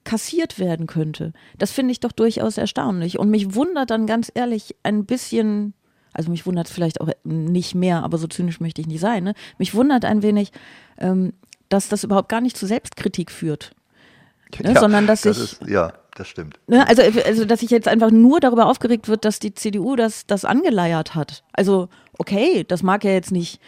kassiert 0.05 0.59
werden 0.59 0.87
könnte. 0.87 1.33
Das 1.57 1.73
finde 1.73 1.93
ich 1.93 2.01
doch 2.01 2.13
durchaus 2.13 2.59
erstaunlich. 2.59 3.19
Und 3.19 3.31
mich 3.31 3.55
wundert 3.55 3.91
dann 3.91 4.07
ganz 4.07 4.31
ehrlich 4.35 4.77
ein 4.83 5.07
bisschen, 5.07 5.73
also 6.13 6.31
mich 6.31 6.45
wundert 6.45 6.67
es 6.67 6.73
vielleicht 6.73 7.01
auch 7.01 7.09
nicht 7.25 7.75
mehr, 7.75 8.03
aber 8.03 8.19
so 8.19 8.27
zynisch 8.27 8.61
möchte 8.61 8.83
ich 8.83 8.87
nicht 8.87 9.01
sein. 9.01 9.25
Ne? 9.25 9.35
Mich 9.57 9.75
wundert 9.75 10.05
ein 10.05 10.23
wenig, 10.23 10.53
ähm, 10.99 11.33
dass 11.71 11.89
das 11.89 12.05
überhaupt 12.05 12.29
gar 12.29 12.43
nicht 12.43 12.59
zu 12.59 12.67
Selbstkritik 12.67 13.31
führt. 13.31 13.75
Ne? 14.63 14.75
Ja, 14.75 14.81
sondern 14.81 15.07
dass 15.07 15.23
das 15.23 15.39
ich. 15.39 15.53
Ist, 15.63 15.69
ja, 15.69 15.95
das 16.15 16.29
stimmt. 16.29 16.59
Ne? 16.67 16.87
Also, 16.87 17.03
also, 17.03 17.45
dass 17.45 17.61
sich 17.61 17.71
jetzt 17.71 17.89
einfach 17.89 18.11
nur 18.11 18.41
darüber 18.41 18.67
aufgeregt 18.67 19.09
wird, 19.09 19.25
dass 19.25 19.39
die 19.39 19.55
CDU 19.55 19.97
das, 19.97 20.27
das 20.27 20.45
angeleiert 20.45 21.15
hat. 21.15 21.45
Also, 21.53 21.89
okay, 22.19 22.65
das 22.67 22.83
mag 22.83 23.05
ja 23.05 23.11
jetzt 23.11 23.33
nicht 23.33 23.61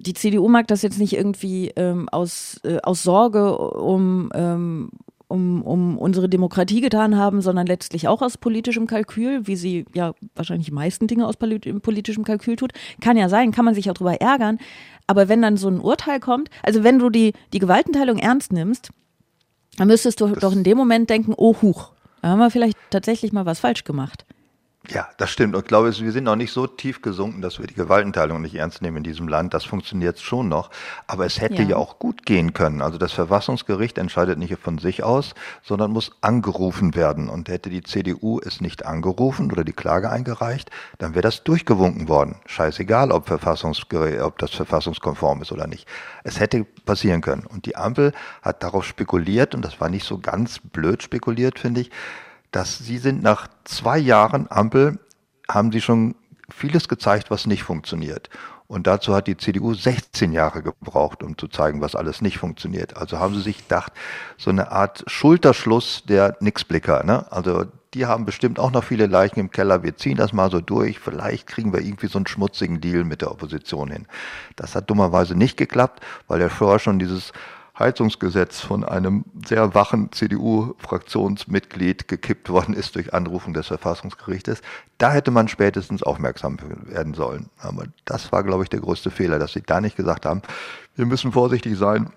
die 0.00 0.14
CDU 0.14 0.48
mag 0.48 0.66
das 0.66 0.82
jetzt 0.82 0.98
nicht 0.98 1.12
irgendwie 1.12 1.72
ähm, 1.76 2.08
aus, 2.08 2.58
äh, 2.64 2.78
aus 2.82 3.02
Sorge 3.02 3.56
um, 3.58 4.30
ähm, 4.34 4.90
um, 5.28 5.62
um 5.62 5.98
unsere 5.98 6.28
Demokratie 6.28 6.80
getan 6.80 7.16
haben, 7.16 7.42
sondern 7.42 7.66
letztlich 7.66 8.08
auch 8.08 8.22
aus 8.22 8.38
politischem 8.38 8.86
Kalkül, 8.86 9.46
wie 9.46 9.56
sie 9.56 9.84
ja 9.94 10.14
wahrscheinlich 10.34 10.66
die 10.66 10.74
meisten 10.74 11.06
Dinge 11.06 11.26
aus 11.26 11.36
politischem 11.36 12.24
Kalkül 12.24 12.56
tut. 12.56 12.72
Kann 13.00 13.16
ja 13.16 13.28
sein, 13.28 13.52
kann 13.52 13.64
man 13.64 13.74
sich 13.74 13.90
auch 13.90 13.94
darüber 13.94 14.20
ärgern. 14.20 14.58
Aber 15.06 15.28
wenn 15.28 15.42
dann 15.42 15.56
so 15.56 15.68
ein 15.68 15.80
Urteil 15.80 16.18
kommt, 16.18 16.50
also 16.62 16.82
wenn 16.82 16.98
du 16.98 17.10
die, 17.10 17.32
die 17.52 17.58
Gewaltenteilung 17.58 18.18
ernst 18.18 18.52
nimmst, 18.52 18.90
dann 19.80 19.88
müsstest 19.88 20.20
du 20.20 20.26
doch 20.26 20.52
in 20.52 20.62
dem 20.62 20.76
Moment 20.76 21.08
denken, 21.08 21.32
oh 21.34 21.56
huch, 21.62 21.92
da 22.20 22.28
haben 22.28 22.38
wir 22.38 22.50
vielleicht 22.50 22.76
tatsächlich 22.90 23.32
mal 23.32 23.46
was 23.46 23.60
falsch 23.60 23.84
gemacht. 23.84 24.26
Ja, 24.88 25.08
das 25.18 25.30
stimmt. 25.30 25.54
Und 25.54 25.60
ich 25.60 25.68
glaube, 25.68 25.94
wir 25.94 26.12
sind 26.12 26.24
noch 26.24 26.36
nicht 26.36 26.52
so 26.52 26.66
tief 26.66 27.02
gesunken, 27.02 27.42
dass 27.42 27.58
wir 27.58 27.66
die 27.66 27.74
Gewaltenteilung 27.74 28.40
nicht 28.40 28.54
ernst 28.54 28.80
nehmen 28.80 28.98
in 28.98 29.02
diesem 29.02 29.28
Land. 29.28 29.52
Das 29.52 29.64
funktioniert 29.64 30.18
schon 30.18 30.48
noch. 30.48 30.70
Aber 31.06 31.26
es 31.26 31.38
hätte 31.38 31.62
ja. 31.62 31.70
ja. 31.70 31.76
auch 31.76 31.98
gut 31.98 32.24
gehen 32.24 32.54
können. 32.54 32.80
Also 32.80 32.96
das 32.96 33.12
Verfassungsgericht 33.12 33.98
entscheidet 33.98 34.38
nicht 34.38 34.56
von 34.58 34.78
sich 34.78 35.02
aus, 35.02 35.34
sondern 35.62 35.90
muss 35.90 36.12
angerufen 36.22 36.94
werden. 36.94 37.28
Und 37.28 37.50
hätte 37.50 37.68
die 37.68 37.82
CDU 37.82 38.40
es 38.40 38.62
nicht 38.62 38.86
angerufen 38.86 39.52
oder 39.52 39.64
die 39.64 39.74
Klage 39.74 40.10
eingereicht, 40.10 40.70
dann 40.96 41.14
wäre 41.14 41.22
das 41.22 41.44
durchgewunken 41.44 42.08
worden. 42.08 42.36
Scheißegal, 42.46 43.12
ob, 43.12 43.28
Verfassungsgericht, 43.28 44.22
ob 44.22 44.38
das 44.38 44.52
verfassungskonform 44.52 45.42
ist 45.42 45.52
oder 45.52 45.66
nicht. 45.66 45.86
Es 46.24 46.40
hätte 46.40 46.64
passieren 46.86 47.20
können. 47.20 47.44
Und 47.44 47.66
die 47.66 47.76
Ampel 47.76 48.12
hat 48.40 48.62
darauf 48.62 48.86
spekuliert, 48.86 49.54
und 49.54 49.62
das 49.62 49.78
war 49.78 49.90
nicht 49.90 50.06
so 50.06 50.18
ganz 50.18 50.58
blöd 50.58 51.02
spekuliert, 51.02 51.58
finde 51.58 51.82
ich, 51.82 51.90
dass 52.50 52.78
Sie 52.78 52.98
sind 52.98 53.22
nach 53.22 53.48
zwei 53.64 53.98
Jahren 53.98 54.46
Ampel, 54.50 54.98
haben 55.48 55.72
Sie 55.72 55.80
schon 55.80 56.14
vieles 56.50 56.88
gezeigt, 56.88 57.30
was 57.30 57.46
nicht 57.46 57.62
funktioniert. 57.62 58.28
Und 58.70 58.86
dazu 58.86 59.16
hat 59.16 59.26
die 59.26 59.36
CDU 59.36 59.74
16 59.74 60.32
Jahre 60.32 60.62
gebraucht, 60.62 61.24
um 61.24 61.36
zu 61.36 61.48
zeigen, 61.48 61.80
was 61.80 61.96
alles 61.96 62.20
nicht 62.20 62.38
funktioniert. 62.38 62.96
Also 62.96 63.18
haben 63.18 63.34
sie 63.34 63.40
sich 63.40 63.58
gedacht, 63.58 63.92
so 64.38 64.48
eine 64.48 64.70
Art 64.70 65.02
Schulterschluss 65.08 66.04
der 66.08 66.36
Nixblicker. 66.38 67.02
Ne? 67.02 67.26
Also 67.32 67.64
die 67.94 68.06
haben 68.06 68.26
bestimmt 68.26 68.60
auch 68.60 68.70
noch 68.70 68.84
viele 68.84 69.06
Leichen 69.06 69.40
im 69.40 69.50
Keller. 69.50 69.82
Wir 69.82 69.96
ziehen 69.96 70.16
das 70.16 70.32
mal 70.32 70.52
so 70.52 70.60
durch. 70.60 71.00
Vielleicht 71.00 71.48
kriegen 71.48 71.72
wir 71.72 71.80
irgendwie 71.80 72.06
so 72.06 72.18
einen 72.18 72.28
schmutzigen 72.28 72.80
Deal 72.80 73.02
mit 73.02 73.22
der 73.22 73.32
Opposition 73.32 73.90
hin. 73.90 74.06
Das 74.54 74.76
hat 74.76 74.88
dummerweise 74.88 75.34
nicht 75.34 75.56
geklappt, 75.56 76.00
weil 76.28 76.40
ja 76.40 76.48
vorher 76.48 76.78
schon 76.78 77.00
dieses 77.00 77.32
Heizungsgesetz 77.80 78.60
von 78.60 78.84
einem 78.84 79.24
sehr 79.44 79.74
wachen 79.74 80.12
CDU-Fraktionsmitglied 80.12 82.06
gekippt 82.06 82.50
worden 82.50 82.74
ist 82.74 82.94
durch 82.94 83.12
Anrufung 83.14 83.54
des 83.54 83.66
Verfassungsgerichtes. 83.68 84.62
Da 84.98 85.10
hätte 85.10 85.30
man 85.30 85.48
spätestens 85.48 86.02
aufmerksam 86.02 86.58
werden 86.84 87.14
sollen. 87.14 87.50
Aber 87.58 87.84
das 88.04 88.30
war, 88.30 88.44
glaube 88.44 88.62
ich, 88.62 88.68
der 88.68 88.80
größte 88.80 89.10
Fehler, 89.10 89.38
dass 89.38 89.54
sie 89.54 89.62
da 89.62 89.80
nicht 89.80 89.96
gesagt 89.96 90.26
haben, 90.26 90.42
wir 90.94 91.06
müssen 91.06 91.32
vorsichtig 91.32 91.76
sein, 91.78 92.10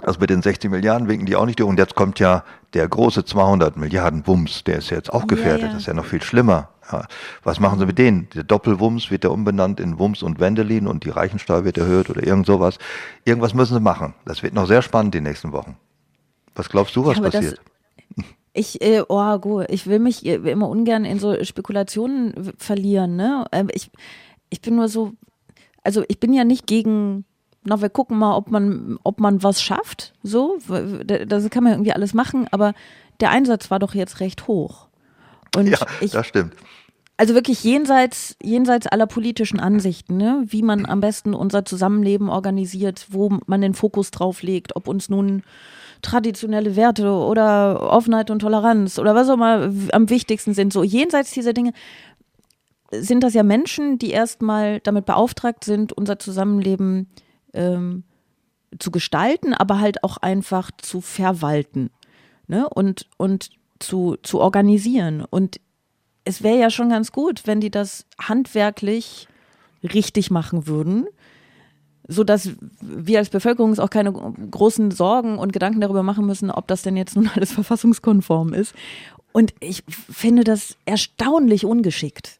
also 0.00 0.20
mit 0.20 0.30
den 0.30 0.42
60 0.42 0.70
Milliarden 0.70 1.08
winken 1.08 1.26
die 1.26 1.36
auch 1.36 1.46
nicht 1.46 1.58
durch. 1.58 1.68
Und 1.68 1.78
jetzt 1.78 1.94
kommt 1.94 2.18
ja 2.18 2.44
der 2.74 2.88
große 2.88 3.24
200 3.24 3.76
Milliarden 3.76 4.26
Wumms, 4.26 4.64
der 4.64 4.78
ist 4.78 4.90
jetzt 4.90 5.12
auch 5.12 5.26
gefährdet. 5.26 5.62
Ja, 5.62 5.66
ja. 5.66 5.72
Das 5.72 5.82
ist 5.82 5.86
ja 5.86 5.94
noch 5.94 6.06
viel 6.06 6.22
schlimmer. 6.22 6.68
Ja. 6.92 7.06
Was 7.42 7.58
machen 7.58 7.78
sie 7.78 7.86
mit 7.86 7.98
denen? 7.98 8.28
Der 8.34 8.44
Doppelwumms 8.44 9.10
wird 9.10 9.24
ja 9.24 9.30
umbenannt 9.30 9.80
in 9.80 9.98
Wumms 9.98 10.22
und 10.22 10.38
Wendelin 10.40 10.86
und 10.86 11.04
die 11.04 11.10
Reichensteuer 11.10 11.64
wird 11.64 11.78
erhöht 11.78 12.10
oder 12.10 12.24
irgend 12.24 12.46
sowas. 12.46 12.78
Irgendwas 13.24 13.54
müssen 13.54 13.74
sie 13.74 13.80
machen. 13.80 14.14
Das 14.24 14.42
wird 14.42 14.54
noch 14.54 14.66
sehr 14.66 14.82
spannend 14.82 15.14
die 15.14 15.20
nächsten 15.20 15.52
Wochen. 15.52 15.76
Was 16.54 16.68
glaubst 16.68 16.94
du, 16.96 17.04
was 17.06 17.20
passiert? 17.20 17.60
Das, 18.16 18.26
ich, 18.52 18.82
äh, 18.82 19.02
oh, 19.08 19.38
gut, 19.38 19.66
ich 19.70 19.86
will 19.86 19.98
mich 19.98 20.26
immer 20.26 20.68
ungern 20.68 21.04
in 21.04 21.18
so 21.18 21.42
Spekulationen 21.42 22.52
verlieren. 22.58 23.16
Ne? 23.16 23.46
Ähm, 23.52 23.68
ich, 23.72 23.90
ich 24.50 24.60
bin 24.60 24.76
nur 24.76 24.88
so, 24.88 25.12
also 25.82 26.04
ich 26.08 26.20
bin 26.20 26.34
ja 26.34 26.44
nicht 26.44 26.66
gegen 26.66 27.24
na, 27.64 27.80
wir 27.80 27.90
gucken 27.90 28.18
mal, 28.18 28.34
ob 28.34 28.50
man, 28.50 28.98
ob 29.04 29.20
man 29.20 29.42
was 29.42 29.62
schafft. 29.62 30.14
So, 30.22 30.58
das 31.06 31.48
kann 31.50 31.62
man 31.62 31.74
irgendwie 31.74 31.92
alles 31.92 32.12
machen, 32.12 32.48
aber 32.50 32.74
der 33.20 33.30
Einsatz 33.30 33.70
war 33.70 33.78
doch 33.78 33.94
jetzt 33.94 34.20
recht 34.20 34.48
hoch. 34.48 34.88
Und 35.54 35.68
ja, 35.68 35.78
ich, 36.00 36.10
das 36.10 36.26
stimmt. 36.26 36.54
Also 37.22 37.34
wirklich 37.34 37.62
jenseits, 37.62 38.34
jenseits 38.42 38.88
aller 38.88 39.06
politischen 39.06 39.60
Ansichten, 39.60 40.16
ne? 40.16 40.42
wie 40.44 40.62
man 40.62 40.86
am 40.86 41.00
besten 41.00 41.34
unser 41.34 41.64
Zusammenleben 41.64 42.28
organisiert, 42.28 43.06
wo 43.10 43.38
man 43.46 43.60
den 43.60 43.74
Fokus 43.74 44.10
drauf 44.10 44.42
legt, 44.42 44.74
ob 44.74 44.88
uns 44.88 45.08
nun 45.08 45.44
traditionelle 46.02 46.74
Werte 46.74 47.12
oder 47.12 47.80
Offenheit 47.80 48.32
und 48.32 48.40
Toleranz 48.40 48.98
oder 48.98 49.14
was 49.14 49.28
auch 49.28 49.34
immer 49.34 49.72
am 49.92 50.10
wichtigsten 50.10 50.52
sind. 50.52 50.72
So 50.72 50.82
jenseits 50.82 51.30
dieser 51.30 51.52
Dinge 51.52 51.74
sind 52.90 53.22
das 53.22 53.34
ja 53.34 53.44
Menschen, 53.44 53.98
die 53.98 54.10
erstmal 54.10 54.80
damit 54.80 55.06
beauftragt 55.06 55.62
sind, 55.62 55.92
unser 55.92 56.18
Zusammenleben 56.18 57.08
ähm, 57.54 58.02
zu 58.80 58.90
gestalten, 58.90 59.54
aber 59.54 59.78
halt 59.78 60.02
auch 60.02 60.16
einfach 60.16 60.72
zu 60.76 61.00
verwalten 61.00 61.90
ne? 62.48 62.68
und, 62.68 63.06
und 63.16 63.50
zu, 63.78 64.16
zu 64.24 64.40
organisieren. 64.40 65.24
Und 65.30 65.60
es 66.24 66.42
wäre 66.42 66.58
ja 66.58 66.70
schon 66.70 66.90
ganz 66.90 67.12
gut, 67.12 67.42
wenn 67.46 67.60
die 67.60 67.70
das 67.70 68.06
handwerklich 68.20 69.28
richtig 69.82 70.30
machen 70.30 70.66
würden, 70.66 71.06
sodass 72.06 72.50
wir 72.80 73.18
als 73.18 73.30
Bevölkerung 73.30 73.70
uns 73.70 73.78
auch 73.78 73.90
keine 73.90 74.12
großen 74.12 74.90
Sorgen 74.90 75.38
und 75.38 75.52
Gedanken 75.52 75.80
darüber 75.80 76.02
machen 76.02 76.26
müssen, 76.26 76.50
ob 76.50 76.68
das 76.68 76.82
denn 76.82 76.96
jetzt 76.96 77.16
nun 77.16 77.30
alles 77.34 77.52
verfassungskonform 77.52 78.54
ist. 78.54 78.74
Und 79.32 79.54
ich 79.60 79.82
finde 79.88 80.44
das 80.44 80.76
erstaunlich 80.84 81.64
ungeschickt. 81.64 82.38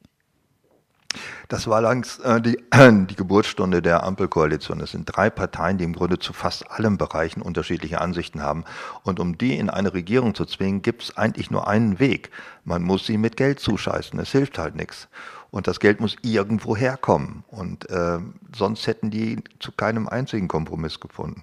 Das 1.48 1.66
war 1.66 1.80
langs 1.80 2.18
äh, 2.20 2.40
die, 2.40 2.58
die 2.72 3.16
Geburtsstunde 3.16 3.82
der 3.82 4.02
Ampelkoalition. 4.02 4.80
Es 4.80 4.92
sind 4.92 5.04
drei 5.06 5.30
Parteien, 5.30 5.78
die 5.78 5.84
im 5.84 5.92
Grunde 5.92 6.18
zu 6.18 6.32
fast 6.32 6.70
allen 6.70 6.98
Bereichen 6.98 7.42
unterschiedliche 7.42 8.00
Ansichten 8.00 8.42
haben. 8.42 8.64
Und 9.02 9.20
um 9.20 9.38
die 9.38 9.58
in 9.58 9.70
eine 9.70 9.94
Regierung 9.94 10.34
zu 10.34 10.44
zwingen, 10.44 10.82
gibt 10.82 11.02
es 11.02 11.16
eigentlich 11.16 11.50
nur 11.50 11.68
einen 11.68 11.98
Weg. 11.98 12.30
Man 12.64 12.82
muss 12.82 13.06
sie 13.06 13.18
mit 13.18 13.36
Geld 13.36 13.60
zuscheißen. 13.60 14.18
Es 14.18 14.32
hilft 14.32 14.58
halt 14.58 14.76
nichts. 14.76 15.08
Und 15.50 15.66
das 15.66 15.80
Geld 15.80 16.00
muss 16.00 16.16
irgendwo 16.22 16.76
herkommen. 16.76 17.44
Und 17.48 17.88
äh, 17.90 18.18
sonst 18.56 18.86
hätten 18.86 19.10
die 19.10 19.42
zu 19.60 19.72
keinem 19.72 20.08
einzigen 20.08 20.48
Kompromiss 20.48 20.98
gefunden. 20.98 21.42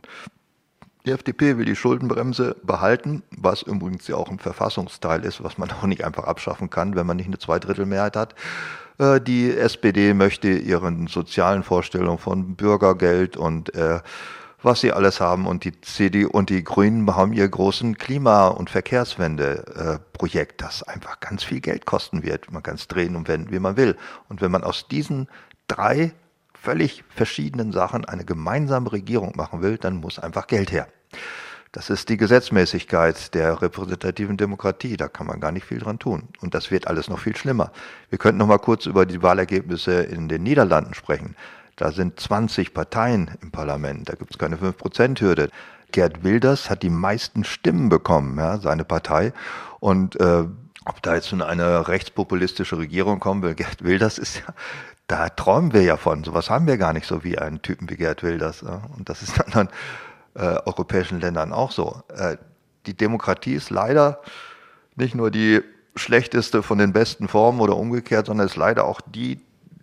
Die 1.06 1.12
FDP 1.12 1.58
will 1.58 1.66
die 1.66 1.76
Schuldenbremse 1.76 2.58
behalten, 2.64 3.24
was 3.32 3.62
übrigens 3.62 4.08
ja 4.08 4.16
auch 4.16 4.30
ein 4.30 4.40
Verfassungsteil 4.40 5.24
ist, 5.24 5.44
was 5.44 5.58
man 5.58 5.72
auch 5.80 5.86
nicht 5.86 6.04
einfach 6.04 6.26
abschaffen 6.26 6.70
kann, 6.70 6.96
wenn 6.96 7.08
man 7.08 7.18
nicht 7.18 7.28
eine 7.28 7.38
Zweidrittelmehrheit 7.38 8.16
hat. 8.16 8.36
Äh, 9.00 9.22
die 9.22 9.56
SPD 9.56 10.14
möchte 10.14 10.50
ihren 10.50 11.08
sozialen 11.08 11.64
Vorstellungen 11.64 12.20
von 12.20 12.56
Bürgergeld 12.56 13.38
und 13.38 13.74
äh, 13.74 14.02
was 14.62 14.82
sie 14.82 14.92
alles 14.92 15.22
haben. 15.22 15.48
Und 15.48 15.64
die 15.64 15.80
CD 15.82 16.26
und 16.26 16.50
die 16.50 16.64
Grünen 16.64 17.16
haben 17.16 17.34
ihr 17.34 17.48
großen 17.48 17.98
Klima- 17.98 18.50
und 18.50 18.70
Verkehrswende-Projekt, 18.70 20.62
das 20.62 20.84
einfach 20.84 21.20
ganz 21.22 21.44
viel 21.44 21.62
Geld 21.62 21.86
kosten 21.86 22.24
wird. 22.24 22.52
Man 22.52 22.62
kann 22.62 22.76
es 22.76 22.88
drehen 22.88 23.16
und 23.16 23.28
wenden, 23.28 23.52
wie 23.52 23.60
man 23.60 23.78
will. 23.78 23.96
Und 24.28 24.42
wenn 24.42 24.52
man 24.52 24.64
aus 24.64 24.88
diesen 24.88 25.30
drei 25.68 26.12
völlig 26.54 27.06
verschiedenen 27.10 27.72
Sachen 27.72 28.04
eine 28.04 28.26
gemeinsame 28.26 28.92
Regierung 28.92 29.34
machen 29.38 29.62
will, 29.62 29.78
dann 29.78 29.96
muss 29.96 30.20
einfach 30.20 30.48
Geld 30.48 30.72
her. 30.74 30.88
Das 31.72 31.92
ist 31.92 32.10
die 32.10 32.18
Gesetzmäßigkeit 32.18 33.34
der 33.36 33.62
repräsentativen 33.62 34.38
Demokratie. 34.38 34.98
Da 34.98 35.08
kann 35.08 35.28
man 35.28 35.40
gar 35.40 35.52
nicht 35.52 35.66
viel 35.66 35.78
dran 35.78 36.00
tun. 36.00 36.30
Und 36.42 36.56
das 36.56 36.72
wird 36.72 36.88
alles 36.88 37.10
noch 37.10 37.20
viel 37.20 37.36
schlimmer. 37.36 37.72
Wir 38.10 38.18
könnten 38.18 38.40
noch 38.40 38.48
mal 38.48 38.58
kurz 38.58 38.88
über 38.88 39.06
die 39.06 39.22
Wahlergebnisse 39.22 40.02
in 40.02 40.30
den 40.30 40.42
Niederlanden 40.42 40.96
sprechen. 40.96 41.36
Da 41.76 41.92
sind 41.92 42.20
20 42.20 42.74
Parteien 42.74 43.38
im 43.42 43.52
Parlament. 43.52 44.10
Da 44.10 44.16
gibt 44.16 44.32
es 44.32 44.40
keine 44.40 44.58
5%-Hürde. 44.58 45.50
Gerd 45.92 46.24
Wilders 46.24 46.70
hat 46.70 46.84
die 46.84 46.90
meisten 46.90 47.44
Stimmen 47.44 47.90
bekommen, 47.90 48.38
ja, 48.38 48.58
seine 48.58 48.84
Partei. 48.84 49.32
Und 49.80 50.20
äh, 50.20 50.46
ob 50.86 51.02
da 51.04 51.16
jetzt 51.16 51.32
nun 51.32 51.42
eine 51.42 51.88
rechtspopulistische 51.88 52.78
Regierung 52.78 53.20
kommen 53.20 53.44
will, 53.44 53.54
Gerd 53.54 53.84
Wilders 53.84 54.18
ist 54.18 54.38
ja, 54.38 54.54
da 55.08 55.30
träumen 55.30 55.74
wir 55.74 55.84
ja 55.84 55.98
von. 55.98 56.24
Sowas 56.24 56.50
haben 56.50 56.68
wir 56.68 56.78
gar 56.78 56.94
nicht 56.94 57.08
so 57.08 57.24
wie 57.24 57.38
einen 57.38 57.62
Typen 57.62 57.90
wie 57.90 57.96
Gerd 57.96 58.24
Wilders. 58.24 58.62
Ja. 58.62 58.82
Und 58.98 59.10
das 59.10 59.22
ist 59.22 59.40
dann 59.54 59.70
äh, 60.36 60.58
europäischen 60.66 61.20
Ländern 61.20 61.54
auch 61.54 61.72
so. 61.72 62.02
Äh, 62.16 62.38
die 62.86 62.96
Demokratie 62.96 63.56
ist 63.56 63.70
leider 63.70 64.22
nicht 64.96 65.16
nur 65.16 65.32
die 65.32 65.62
schlechteste 65.96 66.64
von 66.64 66.78
den 66.78 66.94
besten 66.94 67.28
Formen 67.28 67.60
oder 67.60 67.76
umgekehrt, 67.76 68.28
sondern 68.28 68.48
ist 68.48 68.56
leider 68.56 68.86
auch 68.86 69.02
die, 69.02 69.40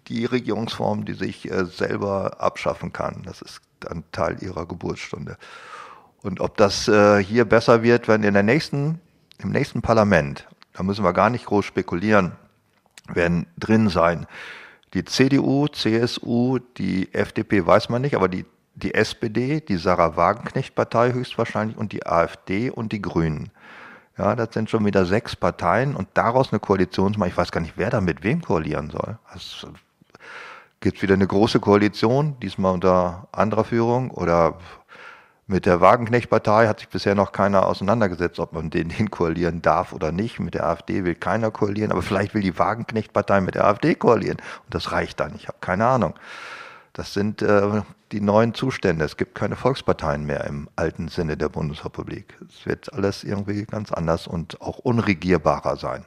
die 0.09 0.25
Regierungsform, 0.25 1.05
die 1.05 1.15
sich 1.15 1.51
äh, 1.51 1.65
selber 1.67 2.41
abschaffen 2.41 2.93
kann. 2.93 3.23
Das 3.25 3.43
ist 3.43 3.61
ein 3.89 4.05
Teil 4.13 4.43
ihrer 4.43 4.67
Geburtsstunde. 4.67 5.37
Und 6.23 6.41
ob 6.41 6.57
das 6.57 6.87
hier 6.87 7.45
besser 7.45 7.85
wird, 7.85 8.09
wenn 8.09 8.25
in 8.25 8.35
der 8.35 8.43
nächsten, 8.43 9.01
im 9.39 9.51
nächsten 9.51 9.81
Parlament, 9.81 10.49
da 10.73 10.83
müssen 10.83 11.05
wir 11.05 11.13
gar 11.13 11.31
nicht 11.31 11.45
groß 11.45 11.65
spekulieren, 11.65 12.33
werden 13.07 13.47
drin 13.57 13.89
sein. 13.89 14.27
Die 14.95 15.05
CDU, 15.05 15.69
CSU, 15.69 16.59
die 16.79 17.13
FDP 17.13 17.67
weiß 17.67 17.91
man 17.91 18.03
nicht, 18.03 18.17
aber 18.17 18.29
die 18.29 18.45
die 18.77 18.95
SPD, 18.95 19.61
die 19.61 19.79
Sarah 19.79 20.17
Wagenknecht-Partei 20.17 21.13
höchstwahrscheinlich 21.13 21.77
und 21.77 21.93
die 21.93 22.07
AfD 22.07 22.71
und 22.71 22.93
die 22.93 23.03
Grünen. 23.03 23.51
Ja, 24.19 24.37
das 24.37 24.51
sind 24.53 24.71
schon 24.71 24.85
wieder 24.85 25.05
sechs 25.05 25.35
Parteien 25.35 25.97
und 25.97 26.09
daraus 26.15 26.53
eine 26.53 26.61
Koalition 26.61 27.15
zu 27.15 27.19
machen. 27.19 27.31
Ich 27.31 27.37
weiß 27.37 27.53
gar 27.53 27.61
nicht, 27.61 27.75
wer 27.77 27.91
da 27.91 28.01
mit 28.01 28.23
wem 28.23 28.43
koalieren 28.43 28.91
soll. 28.91 29.19
Es 29.35 29.67
gibt 30.81 31.03
wieder 31.03 31.15
eine 31.15 31.27
große 31.27 31.59
Koalition, 31.61 32.39
diesmal 32.41 32.73
unter 32.73 33.29
anderer 33.33 33.65
Führung 33.65 34.11
oder 34.11 34.59
mit 35.49 35.65
der 35.65 35.81
Wagenknecht-Partei 35.81 36.67
hat 36.67 36.81
sich 36.81 36.89
bisher 36.89 37.15
noch 37.15 37.31
keiner 37.31 37.67
auseinandergesetzt, 37.67 38.41
ob 38.41 38.53
man 38.53 38.69
den, 38.69 38.89
den 38.89 39.11
koalieren 39.11 39.63
darf 39.63 39.93
oder 39.93 40.11
nicht. 40.11 40.41
Mit 40.41 40.55
der 40.55 40.67
AfD 40.67 41.05
will 41.05 41.15
keiner 41.15 41.51
koalieren, 41.51 41.93
aber 41.93 42.03
vielleicht 42.03 42.35
will 42.35 42.43
die 42.43 42.59
Wagenknecht-Partei 42.59 43.41
mit 43.41 43.55
der 43.55 43.65
AfD 43.65 43.95
koalieren. 43.95 44.39
Und 44.65 44.75
das 44.75 44.91
reicht 44.91 45.21
dann. 45.21 45.35
Ich 45.37 45.47
habe 45.47 45.59
keine 45.61 45.87
Ahnung. 45.87 46.15
Das 46.93 47.15
sind 47.15 47.43
äh, 47.43 47.83
die 48.13 48.21
neuen 48.21 48.55
Zustände. 48.55 49.05
Es 49.05 49.17
gibt 49.17 49.35
keine 49.35 49.57
Volksparteien 49.57 50.25
mehr 50.25 50.45
im 50.45 50.69
alten 50.77 51.09
Sinne 51.09 51.37
der 51.37 51.49
Bundesrepublik. 51.49 52.39
Es 52.49 52.67
wird 52.67 52.93
alles 52.93 53.25
irgendwie 53.25 53.65
ganz 53.65 53.93
anders 53.93 54.27
und 54.27 54.61
auch 54.61 54.79
unregierbarer 54.79 55.77
sein. 55.77 56.05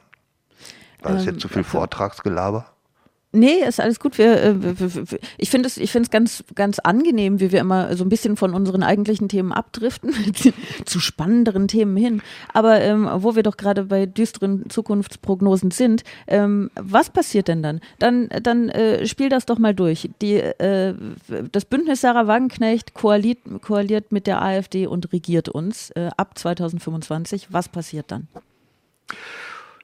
War 1.02 1.14
das 1.14 1.24
ähm, 1.24 1.34
jetzt 1.34 1.42
zu 1.42 1.48
viel 1.48 1.64
Vortragsgelaber? 1.64 2.66
Nee, 3.32 3.64
ist 3.68 3.80
alles 3.80 4.00
gut. 4.00 4.18
Wir, 4.18 4.42
äh, 4.42 4.56
ich 5.38 5.52
finde 5.52 5.68
es 5.68 5.78
ich 5.78 5.92
finde 5.92 6.08
es 6.08 6.10
ganz, 6.10 6.44
ganz 6.56 6.80
angenehm, 6.80 7.40
wie 7.40 7.52
wir 7.52 7.60
immer 7.60 7.96
so 7.96 8.04
ein 8.04 8.10
bisschen 8.10 8.38
von 8.38 8.56
unseren 8.56 8.82
eigentlichen 8.82 9.30
Themen 9.30 9.52
abdriften, 9.52 10.12
zu 10.86 11.00
spannenderen 11.00 11.68
Themen 11.68 11.96
hin. 11.96 12.24
Aber 12.54 12.82
ähm, 12.82 13.08
wo 13.18 13.36
wir 13.36 13.44
doch 13.44 13.58
gerade 13.58 13.84
bei 13.84 14.08
düsteren 14.08 14.68
Zukunftsprognosen 14.70 15.70
sind, 15.70 16.04
ähm, 16.26 16.72
was 16.74 17.12
passiert 17.12 17.50
denn 17.50 17.62
dann? 17.62 17.82
Dann, 18.00 18.30
dann 18.42 18.70
äh, 18.70 19.06
spiel 19.06 19.30
das 19.30 19.46
doch 19.46 19.60
mal 19.60 19.76
durch. 19.76 20.10
Die, 20.24 20.38
äh, 20.38 20.96
das 21.52 21.66
Bündnis 21.66 22.02
Sarah 22.02 22.26
Wagenknecht 22.26 22.96
koaliert, 22.96 23.40
koaliert 23.62 24.12
mit 24.12 24.26
der 24.26 24.42
AfD 24.42 24.88
und 24.88 25.14
regiert 25.14 25.50
uns 25.50 25.92
äh, 25.92 26.10
ab 26.18 26.36
2025. 26.36 27.50
Was 27.52 27.70
passiert 27.70 28.10
dann? 28.10 28.28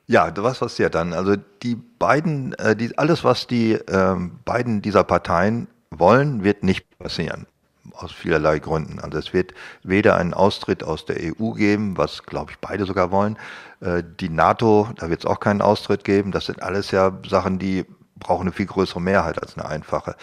Ja, 0.08 0.32
was 0.38 0.60
passiert 0.60 0.94
dann? 0.96 1.14
Also 1.14 1.36
die 1.64 1.76
beiden, 1.76 2.54
äh, 2.54 2.76
die, 2.76 2.96
alles, 2.98 3.24
was 3.24 3.48
die 3.48 3.74
ähm, 3.74 4.40
beiden 4.46 4.82
dieser 4.82 5.04
Parteien 5.04 5.68
wollen, 5.90 6.44
wird 6.44 6.64
nicht 6.64 6.86
passieren. 7.00 7.48
Aus 7.94 8.12
vielerlei 8.12 8.60
Gründen. 8.60 9.00
Also 9.00 9.18
es 9.18 9.34
wird 9.34 9.54
weder 9.84 10.16
einen 10.18 10.34
Austritt 10.34 10.84
aus 10.84 11.06
der 11.06 11.18
EU 11.20 11.52
geben, 11.52 11.98
was 11.98 12.24
glaube 12.24 12.52
ich 12.52 12.60
beide 12.60 12.86
sogar 12.86 13.12
wollen. 13.12 13.38
Äh, 13.80 14.04
die 14.20 14.30
NATO, 14.30 14.90
da 14.98 15.10
wird 15.10 15.22
es 15.22 15.26
auch 15.26 15.40
keinen 15.40 15.62
Austritt 15.62 16.04
geben. 16.04 16.32
Das 16.32 16.46
sind 16.46 16.62
alles 16.62 16.92
ja 16.92 17.12
Sachen, 17.28 17.58
die 17.58 17.86
brauchen 18.20 18.44
eine 18.44 18.52
viel 18.52 18.68
größere 18.68 19.02
Mehrheit 19.02 19.42
als 19.42 19.58
eine 19.58 19.68
einfache. 19.68 20.16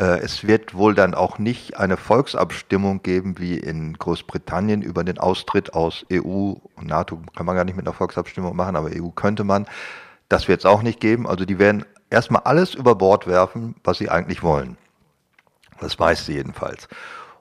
Äh, 0.00 0.20
es 0.20 0.46
wird 0.46 0.74
wohl 0.74 0.94
dann 0.94 1.14
auch 1.14 1.38
nicht 1.38 1.76
eine 1.76 1.98
Volksabstimmung 1.98 3.02
geben 3.02 3.38
wie 3.38 3.58
in 3.58 3.92
Großbritannien 3.92 4.80
über 4.80 5.04
den 5.04 5.18
Austritt 5.18 5.74
aus 5.74 6.06
EU 6.10 6.54
und 6.76 6.86
NATO. 6.86 7.20
Kann 7.36 7.44
man 7.44 7.54
gar 7.54 7.64
nicht 7.64 7.76
mit 7.76 7.86
einer 7.86 7.94
Volksabstimmung 7.94 8.56
machen, 8.56 8.76
aber 8.76 8.88
EU 8.88 9.10
könnte 9.10 9.44
man. 9.44 9.66
Das 10.30 10.48
wird 10.48 10.60
es 10.60 10.66
auch 10.66 10.82
nicht 10.82 11.00
geben. 11.00 11.26
Also 11.26 11.44
die 11.44 11.58
werden 11.58 11.84
erstmal 12.08 12.42
alles 12.44 12.74
über 12.74 12.94
Bord 12.94 13.26
werfen, 13.26 13.74
was 13.84 13.98
sie 13.98 14.08
eigentlich 14.08 14.42
wollen. 14.42 14.78
Das 15.80 15.98
weiß 15.98 16.24
sie 16.24 16.34
jedenfalls. 16.34 16.88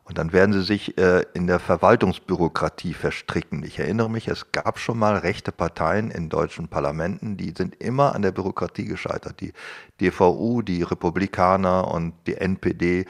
Und 0.10 0.18
dann 0.18 0.34
werden 0.34 0.54
sie 0.54 0.64
sich 0.64 0.98
äh, 0.98 1.24
in 1.36 1.46
der 1.46 1.60
Verwaltungsbürokratie 1.60 2.96
verstricken. 2.96 3.64
Ich 3.64 3.78
erinnere 3.78 4.10
mich, 4.10 4.28
es 4.28 4.52
gab 4.52 4.80
schon 4.80 4.98
mal 4.98 5.16
rechte 5.16 5.52
Parteien 5.52 6.10
in 6.10 6.30
deutschen 6.30 6.68
Parlamenten, 6.68 7.38
die 7.38 7.54
sind 7.56 7.76
immer 7.76 8.16
an 8.16 8.24
der 8.24 8.32
Bürokratie 8.32 8.86
gescheitert. 8.86 9.40
Die 9.40 9.54
DVU, 10.02 10.64
die 10.64 10.82
Republikaner 10.82 11.88
und 11.90 12.14
die 12.26 12.38
NPD 12.38 13.06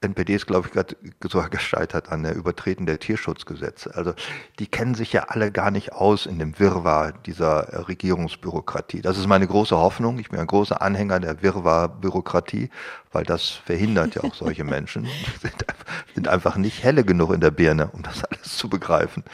NPD 0.00 0.34
ist, 0.34 0.46
glaube 0.46 0.66
ich, 0.66 0.72
gerade 0.72 0.96
sogar 1.28 1.48
gescheitert 1.48 2.10
an 2.10 2.22
der 2.22 2.34
Übertreten 2.34 2.86
der 2.86 2.98
Tierschutzgesetze. 2.98 3.94
Also 3.94 4.14
die 4.58 4.66
kennen 4.66 4.94
sich 4.94 5.12
ja 5.12 5.24
alle 5.28 5.50
gar 5.50 5.70
nicht 5.70 5.92
aus 5.92 6.26
in 6.26 6.38
dem 6.38 6.58
Wirrwarr 6.58 7.12
dieser 7.12 7.88
Regierungsbürokratie. 7.88 9.02
Das 9.02 9.18
ist 9.18 9.26
meine 9.26 9.46
große 9.46 9.76
Hoffnung. 9.76 10.18
Ich 10.18 10.28
bin 10.30 10.40
ein 10.40 10.46
großer 10.46 10.82
Anhänger 10.82 11.20
der 11.20 11.42
Wirrwarr-Bürokratie, 11.42 12.70
weil 13.12 13.24
das 13.24 13.48
verhindert 13.48 14.14
ja 14.14 14.24
auch 14.24 14.34
solche 14.34 14.64
Menschen. 14.76 15.04
Die 15.04 15.40
sind, 15.40 15.64
sind 16.14 16.28
einfach 16.28 16.56
nicht 16.56 16.82
helle 16.82 17.04
genug 17.04 17.32
in 17.32 17.40
der 17.40 17.50
Birne, 17.50 17.88
um 17.92 18.02
das 18.02 18.24
alles 18.24 18.56
zu 18.56 18.68
begreifen. 18.68 19.24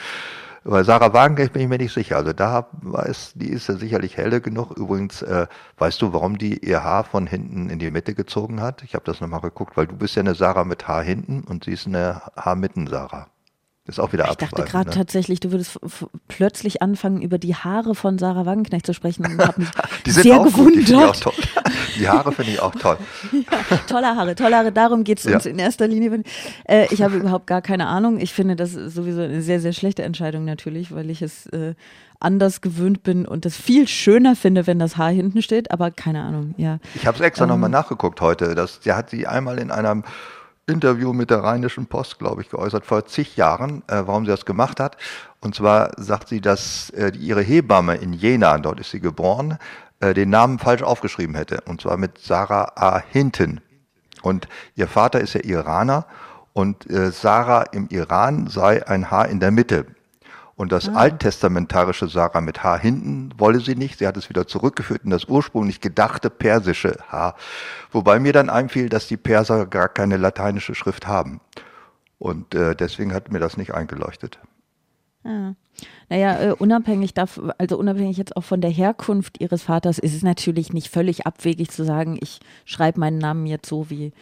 Bei 0.65 0.85
Sarah 0.85 1.13
Wagenknecht 1.13 1.53
bin 1.53 1.63
ich 1.63 1.69
mir 1.69 1.79
nicht 1.79 1.93
sicher. 1.93 2.17
Also 2.17 2.33
da 2.33 2.69
weiß, 2.73 3.33
die 3.35 3.49
ist 3.49 3.69
ja 3.69 3.75
sicherlich 3.75 4.17
helle 4.17 4.41
genug. 4.41 4.71
Übrigens, 4.77 5.23
äh, 5.23 5.47
weißt 5.79 6.01
du, 6.01 6.13
warum 6.13 6.39
die 6.39 6.59
ihr 6.65 6.85
Haar 6.85 7.03
von 7.05 7.27
hinten 7.27 7.69
in 7.69 7.81
die 7.81 7.91
Mitte 7.91 8.15
gezogen 8.15 8.61
hat? 8.61 8.83
Ich 8.85 8.95
habe 8.95 9.05
das 9.05 9.21
nochmal 9.21 9.41
geguckt, 9.41 9.77
weil 9.77 9.89
du 9.89 9.97
bist 9.97 10.15
ja 10.15 10.21
eine 10.21 10.37
Sarah 10.37 10.65
mit 10.65 10.87
Haar 10.87 11.03
hinten 11.03 11.43
und 11.43 11.65
sie 11.65 11.73
ist 11.73 11.89
eine 11.89 12.23
Haarmitten-Sarah. 12.37 13.32
Ist 13.85 13.99
auch 13.99 14.13
wieder 14.13 14.29
Ich 14.31 14.37
dachte 14.37 14.63
gerade 14.63 14.91
ne? 14.91 14.95
tatsächlich, 14.95 15.41
du 15.41 15.51
würdest 15.51 15.81
plötzlich 16.29 16.83
anfangen, 16.83 17.21
über 17.21 17.39
die 17.39 17.57
Haare 17.57 17.97
von 17.97 18.17
Sarah 18.17 18.47
Wagenknecht 18.47 18.87
zu 18.87 18.95
sprechen 18.95 19.27
und 19.27 19.39
habe 19.41 19.61
mich 19.61 19.71
die 20.07 20.13
sind 20.13 20.23
sehr 20.23 20.41
auch 20.41 20.45
gewundert. 20.45 21.25
Gut, 21.25 21.35
die, 21.97 21.99
die 21.99 22.09
Haare 22.09 22.31
finde 22.31 22.53
ich 22.53 22.61
auch 22.61 22.73
toll. 22.77 22.97
ja, 23.33 23.77
tolle 23.89 24.15
Haare, 24.15 24.37
tolle 24.37 24.57
Haare, 24.57 24.71
darum 24.71 25.03
geht 25.03 25.19
es 25.19 25.27
uns 25.27 25.45
ja. 25.45 25.51
in 25.51 25.59
erster 25.59 25.89
Linie. 25.89 26.23
Äh, 26.63 26.87
ich 26.95 27.03
habe 27.03 27.17
überhaupt 27.17 27.49
gar 27.49 27.61
keine 27.61 27.89
Ahnung. 27.89 28.21
Ich 28.21 28.33
finde 28.33 28.55
das 28.55 28.71
sowieso 28.71 29.23
eine 29.23 29.43
sehr, 29.43 29.59
sehr 29.59 29.73
schlechte 29.73 30.05
Entscheidung 30.05 30.45
natürlich, 30.45 30.95
weil 30.95 31.11
ich 31.11 31.21
es 31.21 31.47
äh, 31.47 31.75
anders 32.21 32.61
gewöhnt 32.61 33.03
bin 33.03 33.27
und 33.27 33.45
es 33.47 33.57
viel 33.57 33.89
schöner 33.89 34.37
finde, 34.37 34.69
wenn 34.69 34.79
das 34.79 34.97
Haar 34.97 35.11
hinten 35.11 35.43
steht, 35.43 35.73
aber 35.73 35.91
keine 35.91 36.23
Ahnung, 36.23 36.55
ja. 36.57 36.79
Ich 36.95 37.05
habe 37.05 37.17
es 37.17 37.21
extra 37.21 37.47
ähm, 37.47 37.51
nochmal 37.51 37.71
nachgeguckt 37.71 38.21
heute. 38.21 38.55
Das, 38.55 38.79
der 38.79 38.97
hat 38.97 39.11
sie 39.11 39.27
einmal 39.27 39.59
in 39.59 39.73
einem 39.73 40.05
Interview 40.67 41.13
mit 41.13 41.31
der 41.31 41.43
Rheinischen 41.43 41.87
Post, 41.87 42.19
glaube 42.19 42.43
ich, 42.43 42.51
geäußert, 42.51 42.87
vor 42.87 43.05
zig 43.07 43.37
Jahren, 43.37 43.83
äh, 43.89 44.03
warum 44.07 44.25
sie 44.25 44.31
das 44.31 44.45
gemacht 44.45 44.81
hat. 44.81 44.97
Und 45.41 45.55
zwar 45.55 45.91
sagt 45.97 46.29
sie, 46.29 46.41
dass 46.41 46.91
äh, 46.91 47.13
ihre 47.17 47.43
Hebamme 47.43 47.97
in 47.97 48.13
Jena, 48.13 48.59
dort 48.59 48.81
ist 48.81 48.91
sie 48.91 49.01
geboren, 49.01 49.59
äh, 50.01 50.15
den 50.15 50.31
Namen 50.31 50.59
falsch 50.59 50.83
aufgeschrieben 50.83 51.35
hätte. 51.35 51.63
Und 51.67 51.81
zwar 51.81 51.97
mit 51.97 52.19
Sarah 52.19 52.73
A. 52.77 53.01
Hinten. 53.01 53.61
Und 54.23 54.49
ihr 54.77 54.87
Vater 54.87 55.21
ist 55.21 55.35
ja 55.35 55.43
Iraner 55.43 56.07
und 56.53 56.89
äh, 56.91 57.11
Sarah 57.11 57.63
im 57.73 57.89
Iran 57.91 58.47
sei 58.47 58.87
ein 58.87 59.11
Haar 59.11 59.29
in 59.29 59.41
der 59.41 59.51
Mitte. 59.51 59.87
Und 60.63 60.71
das 60.71 60.89
ah. 60.89 60.93
alttestamentarische 60.93 62.07
Sarah 62.07 62.41
mit 62.41 62.63
H 62.63 62.79
hinten 62.79 63.31
wolle 63.37 63.59
sie 63.59 63.75
nicht. 63.75 63.99
Sie 63.99 64.07
hat 64.07 64.17
es 64.17 64.29
wieder 64.29 64.47
zurückgeführt 64.47 65.01
in 65.03 65.11
das 65.11 65.25
ursprünglich 65.25 65.81
gedachte 65.81 66.31
persische 66.31 66.99
H. 67.09 67.35
Wobei 67.91 68.21
mir 68.21 68.33
dann 68.33 68.49
einfiel, 68.49 68.89
dass 68.89 69.09
die 69.09 69.17
Perser 69.17 69.67
gar 69.67 69.89
keine 69.89 70.19
lateinische 70.19 70.77
Schrift 70.77 71.09
haben. 71.09 71.41
Und 72.21 72.55
äh, 72.55 72.77
deswegen 72.77 73.13
hat 73.13 73.33
mir 73.33 73.41
das 73.41 73.57
nicht 73.57 73.75
eingeleuchtet. 73.75 74.39
Ja. 75.25 75.55
Naja, 76.09 76.41
äh, 76.41 76.53
unabhängig 76.53 77.15
davon, 77.15 77.53
also 77.59 77.79
unabhängig 77.79 78.17
jetzt 78.17 78.37
auch 78.37 78.45
von 78.45 78.61
der 78.61 78.71
Herkunft 78.71 79.41
ihres 79.41 79.63
Vaters, 79.63 79.99
ist 79.99 80.15
es 80.15 80.23
natürlich 80.23 80.73
nicht 80.73 80.89
völlig 80.89 81.27
abwegig 81.27 81.71
zu 81.71 81.85
sagen, 81.85 82.19
ich 82.21 82.41
schreibe 82.65 83.01
meinen 83.01 83.19
Namen 83.19 83.47
jetzt 83.47 83.69
so, 83.69 83.89
wie 83.89 84.13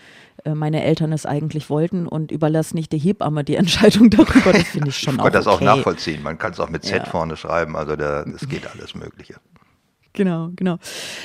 äh, 0.44 0.54
meine 0.54 0.82
Eltern 0.84 1.12
es 1.12 1.26
eigentlich 1.26 1.68
wollten 1.68 2.06
und 2.06 2.30
überlasse 2.30 2.74
nicht 2.74 2.92
der 2.92 2.98
Hebamme 2.98 3.44
die 3.44 3.54
Entscheidung 3.56 4.10
darüber. 4.10 4.52
Das 4.52 4.68
finde 4.68 4.88
ich 4.88 4.98
schon 4.98 5.14
ich 5.14 5.20
auch. 5.20 5.26
Ich 5.26 5.32
kann 5.32 5.42
das 5.42 5.46
okay. 5.46 5.68
auch 5.68 5.76
nachvollziehen. 5.76 6.22
Man 6.22 6.38
kann 6.38 6.52
es 6.52 6.60
auch 6.60 6.70
mit 6.70 6.84
Z 6.84 6.98
ja. 6.98 7.04
vorne 7.04 7.36
schreiben, 7.36 7.76
also 7.76 7.92
es 7.92 8.48
geht 8.48 8.66
alles 8.70 8.94
Mögliche. 8.94 9.34
Genau, 10.12 10.50
genau. 10.56 10.78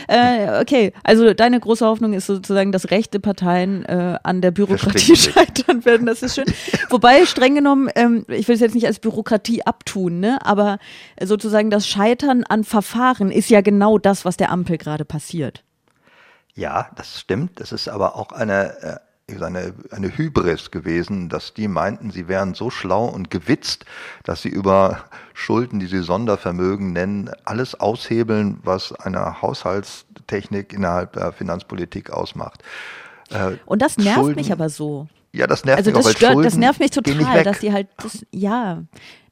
Äh, 0.08 0.62
okay, 0.62 0.94
also 1.04 1.34
deine 1.34 1.60
große 1.60 1.86
Hoffnung 1.86 2.14
ist 2.14 2.28
sozusagen, 2.28 2.72
dass 2.72 2.92
rechte 2.92 3.20
Parteien 3.20 3.84
äh, 3.86 4.20
an 4.22 4.42
der 4.42 4.52
Bürokratie 4.52 5.16
scheitern 5.16 5.86
werden. 5.86 6.06
Das 6.06 6.22
ist 6.22 6.36
schön. 6.36 6.46
Wobei, 6.90 7.26
streng 7.26 7.56
genommen, 7.56 7.90
ähm, 7.96 8.26
ich 8.28 8.48
will 8.48 8.56
es 8.56 8.62
jetzt 8.62 8.76
nicht 8.76 8.86
als 8.86 9.00
Bürokratie 9.00 9.64
abtun, 9.66 10.20
ne? 10.20 10.38
aber 10.46 10.78
sozusagen 11.22 11.72
das 11.72 11.88
Scheitern 11.88 12.44
an 12.44 12.64
Verfahren 12.64 13.32
ist 13.32 13.50
ja 13.50 13.62
genau 13.62 13.98
das, 13.98 14.24
was 14.24 14.38
der 14.38 14.52
Ampel 14.52 14.78
gerade 14.78 15.04
passiert. 15.04 15.64
Ja, 16.54 16.90
das 16.96 17.20
stimmt. 17.20 17.60
Das 17.60 17.72
ist 17.72 17.90
aber 17.90 18.16
auch 18.16 18.32
eine, 18.32 18.82
äh, 18.82 18.98
eine, 19.28 19.74
eine 19.92 20.16
Hybris 20.16 20.72
gewesen, 20.72 21.30
dass 21.30 21.54
die 21.54 21.68
meinten, 21.68 22.12
sie 22.12 22.28
wären 22.28 22.54
so 22.54 22.70
schlau 22.70 23.06
und 23.06 23.32
gewitzt, 23.32 23.86
dass 24.24 24.42
sie 24.42 24.50
über 24.50 25.06
Schulden, 25.34 25.80
die 25.80 25.88
sie 25.88 26.04
Sondervermögen 26.04 26.94
nennen, 26.94 27.32
alles 27.44 27.80
aushebeln, 27.80 28.60
was 28.64 28.92
eine 28.94 29.42
Haushaltstechnik 29.42 30.74
innerhalb 30.74 31.14
der 31.14 31.32
Finanzpolitik 31.32 32.12
ausmacht. 32.12 32.64
Äh, 33.32 33.58
und 33.66 33.82
das 33.82 33.98
nervt 33.98 34.20
Schulden, 34.20 34.36
mich 34.36 34.52
aber 34.52 34.70
so. 34.70 35.08
Ja, 35.36 35.48
das 35.48 35.66
nervt 35.66 35.80
also 35.80 35.92
mich 35.92 35.98
das 35.98 36.08
auch, 36.08 36.18
stört, 36.18 36.46
das 36.46 36.56
nervt 36.56 36.80
mich 36.80 36.92
total, 36.92 37.44
dass 37.44 37.60
die 37.60 37.74
halt, 37.74 37.88
das, 37.98 38.26
ja. 38.32 38.84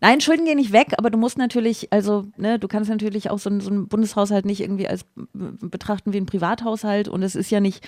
Nein, 0.02 0.20
Schulden 0.20 0.44
gehen 0.44 0.58
nicht 0.58 0.74
weg, 0.74 0.88
aber 0.98 1.10
du 1.10 1.18
musst 1.18 1.38
natürlich, 1.38 1.94
also, 1.94 2.26
ne, 2.36 2.60
du 2.60 2.68
kannst 2.68 2.90
natürlich 2.90 3.30
auch 3.30 3.40
so, 3.40 3.58
so 3.62 3.70
einen 3.70 3.88
Bundeshaushalt 3.88 4.46
nicht 4.46 4.60
irgendwie 4.60 4.88
als 4.88 5.06
betrachten 5.34 6.12
wie 6.12 6.18
ein 6.18 6.26
Privathaushalt 6.26 7.08
und 7.08 7.24
es 7.24 7.36
ist 7.36 7.52
ja 7.52 7.62
nicht, 7.62 7.88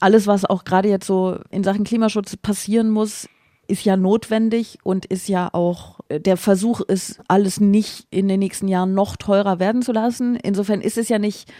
alles, 0.00 0.26
was 0.26 0.44
auch 0.44 0.64
gerade 0.64 0.88
jetzt 0.88 1.06
so 1.06 1.38
in 1.50 1.64
Sachen 1.64 1.84
Klimaschutz 1.84 2.36
passieren 2.36 2.90
muss, 2.90 3.28
ist 3.68 3.84
ja 3.84 3.96
notwendig 3.96 4.78
und 4.82 5.06
ist 5.06 5.28
ja 5.28 5.48
auch, 5.52 6.00
der 6.10 6.36
Versuch 6.36 6.80
ist, 6.80 7.20
alles 7.28 7.60
nicht 7.60 8.06
in 8.10 8.28
den 8.28 8.40
nächsten 8.40 8.68
Jahren 8.68 8.94
noch 8.94 9.16
teurer 9.16 9.60
werden 9.60 9.82
zu 9.82 9.92
lassen. 9.92 10.36
Insofern 10.36 10.80
ist 10.80 10.98
es 10.98 11.08
ja 11.08 11.18
nicht, 11.18 11.50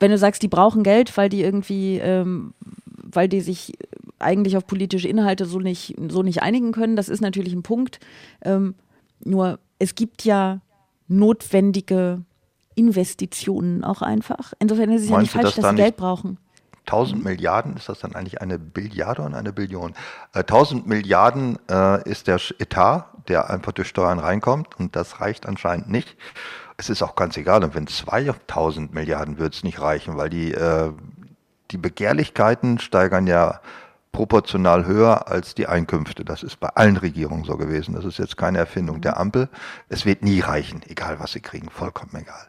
wenn 0.00 0.10
du 0.10 0.18
sagst, 0.18 0.42
die 0.42 0.48
brauchen 0.48 0.82
Geld, 0.82 1.16
weil 1.16 1.28
die 1.28 1.42
irgendwie, 1.42 1.98
ähm, 1.98 2.54
weil 2.86 3.28
die 3.28 3.40
sich 3.40 3.72
eigentlich 4.18 4.56
auf 4.56 4.66
politische 4.66 5.08
Inhalte 5.08 5.44
so 5.44 5.60
nicht, 5.60 5.94
so 6.08 6.22
nicht 6.22 6.42
einigen 6.42 6.72
können, 6.72 6.96
das 6.96 7.08
ist 7.08 7.20
natürlich 7.20 7.52
ein 7.52 7.62
Punkt. 7.62 8.00
Ähm, 8.42 8.74
nur 9.24 9.58
es 9.78 9.94
gibt 9.94 10.24
ja 10.24 10.60
notwendige 11.06 12.22
Investitionen 12.74 13.84
auch 13.84 14.02
einfach. 14.02 14.52
Insofern 14.58 14.90
ist 14.90 15.04
es 15.04 15.10
Meinst 15.10 15.34
ja 15.34 15.40
nicht 15.40 15.46
falsch, 15.46 15.54
dass 15.56 15.70
sie 15.70 15.76
Geld 15.76 15.96
brauchen. 15.96 16.38
1000 16.88 17.22
Milliarden, 17.22 17.76
ist 17.76 17.88
das 17.88 18.00
dann 18.00 18.14
eigentlich 18.14 18.40
eine 18.40 18.58
Billiarde 18.58 19.22
und 19.22 19.34
eine 19.34 19.52
Billion? 19.52 19.92
Äh, 20.32 20.40
1000 20.40 20.86
Milliarden 20.86 21.58
äh, 21.70 22.08
ist 22.08 22.26
der 22.26 22.40
Etat, 22.58 23.06
der 23.28 23.50
einfach 23.50 23.72
durch 23.72 23.88
Steuern 23.88 24.18
reinkommt 24.18 24.78
und 24.78 24.96
das 24.96 25.20
reicht 25.20 25.46
anscheinend 25.46 25.90
nicht. 25.90 26.16
Es 26.76 26.88
ist 26.88 27.02
auch 27.02 27.14
ganz 27.14 27.36
egal, 27.36 27.64
und 27.64 27.74
wenn 27.74 27.86
2000 27.86 28.94
Milliarden 28.94 29.38
wird 29.38 29.54
es 29.54 29.64
nicht 29.64 29.80
reichen, 29.80 30.16
weil 30.16 30.30
die, 30.30 30.52
äh, 30.52 30.92
die 31.70 31.78
Begehrlichkeiten 31.78 32.78
steigern 32.78 33.26
ja 33.26 33.60
proportional 34.12 34.86
höher 34.86 35.28
als 35.28 35.54
die 35.54 35.66
Einkünfte. 35.66 36.24
Das 36.24 36.42
ist 36.42 36.58
bei 36.58 36.68
allen 36.68 36.96
Regierungen 36.96 37.44
so 37.44 37.56
gewesen. 37.56 37.94
Das 37.94 38.04
ist 38.04 38.18
jetzt 38.18 38.36
keine 38.36 38.58
Erfindung 38.58 39.00
der 39.00 39.18
Ampel. 39.18 39.48
Es 39.88 40.06
wird 40.06 40.22
nie 40.22 40.40
reichen, 40.40 40.82
egal 40.86 41.20
was 41.20 41.32
sie 41.32 41.40
kriegen, 41.40 41.68
vollkommen 41.68 42.14
egal. 42.14 42.46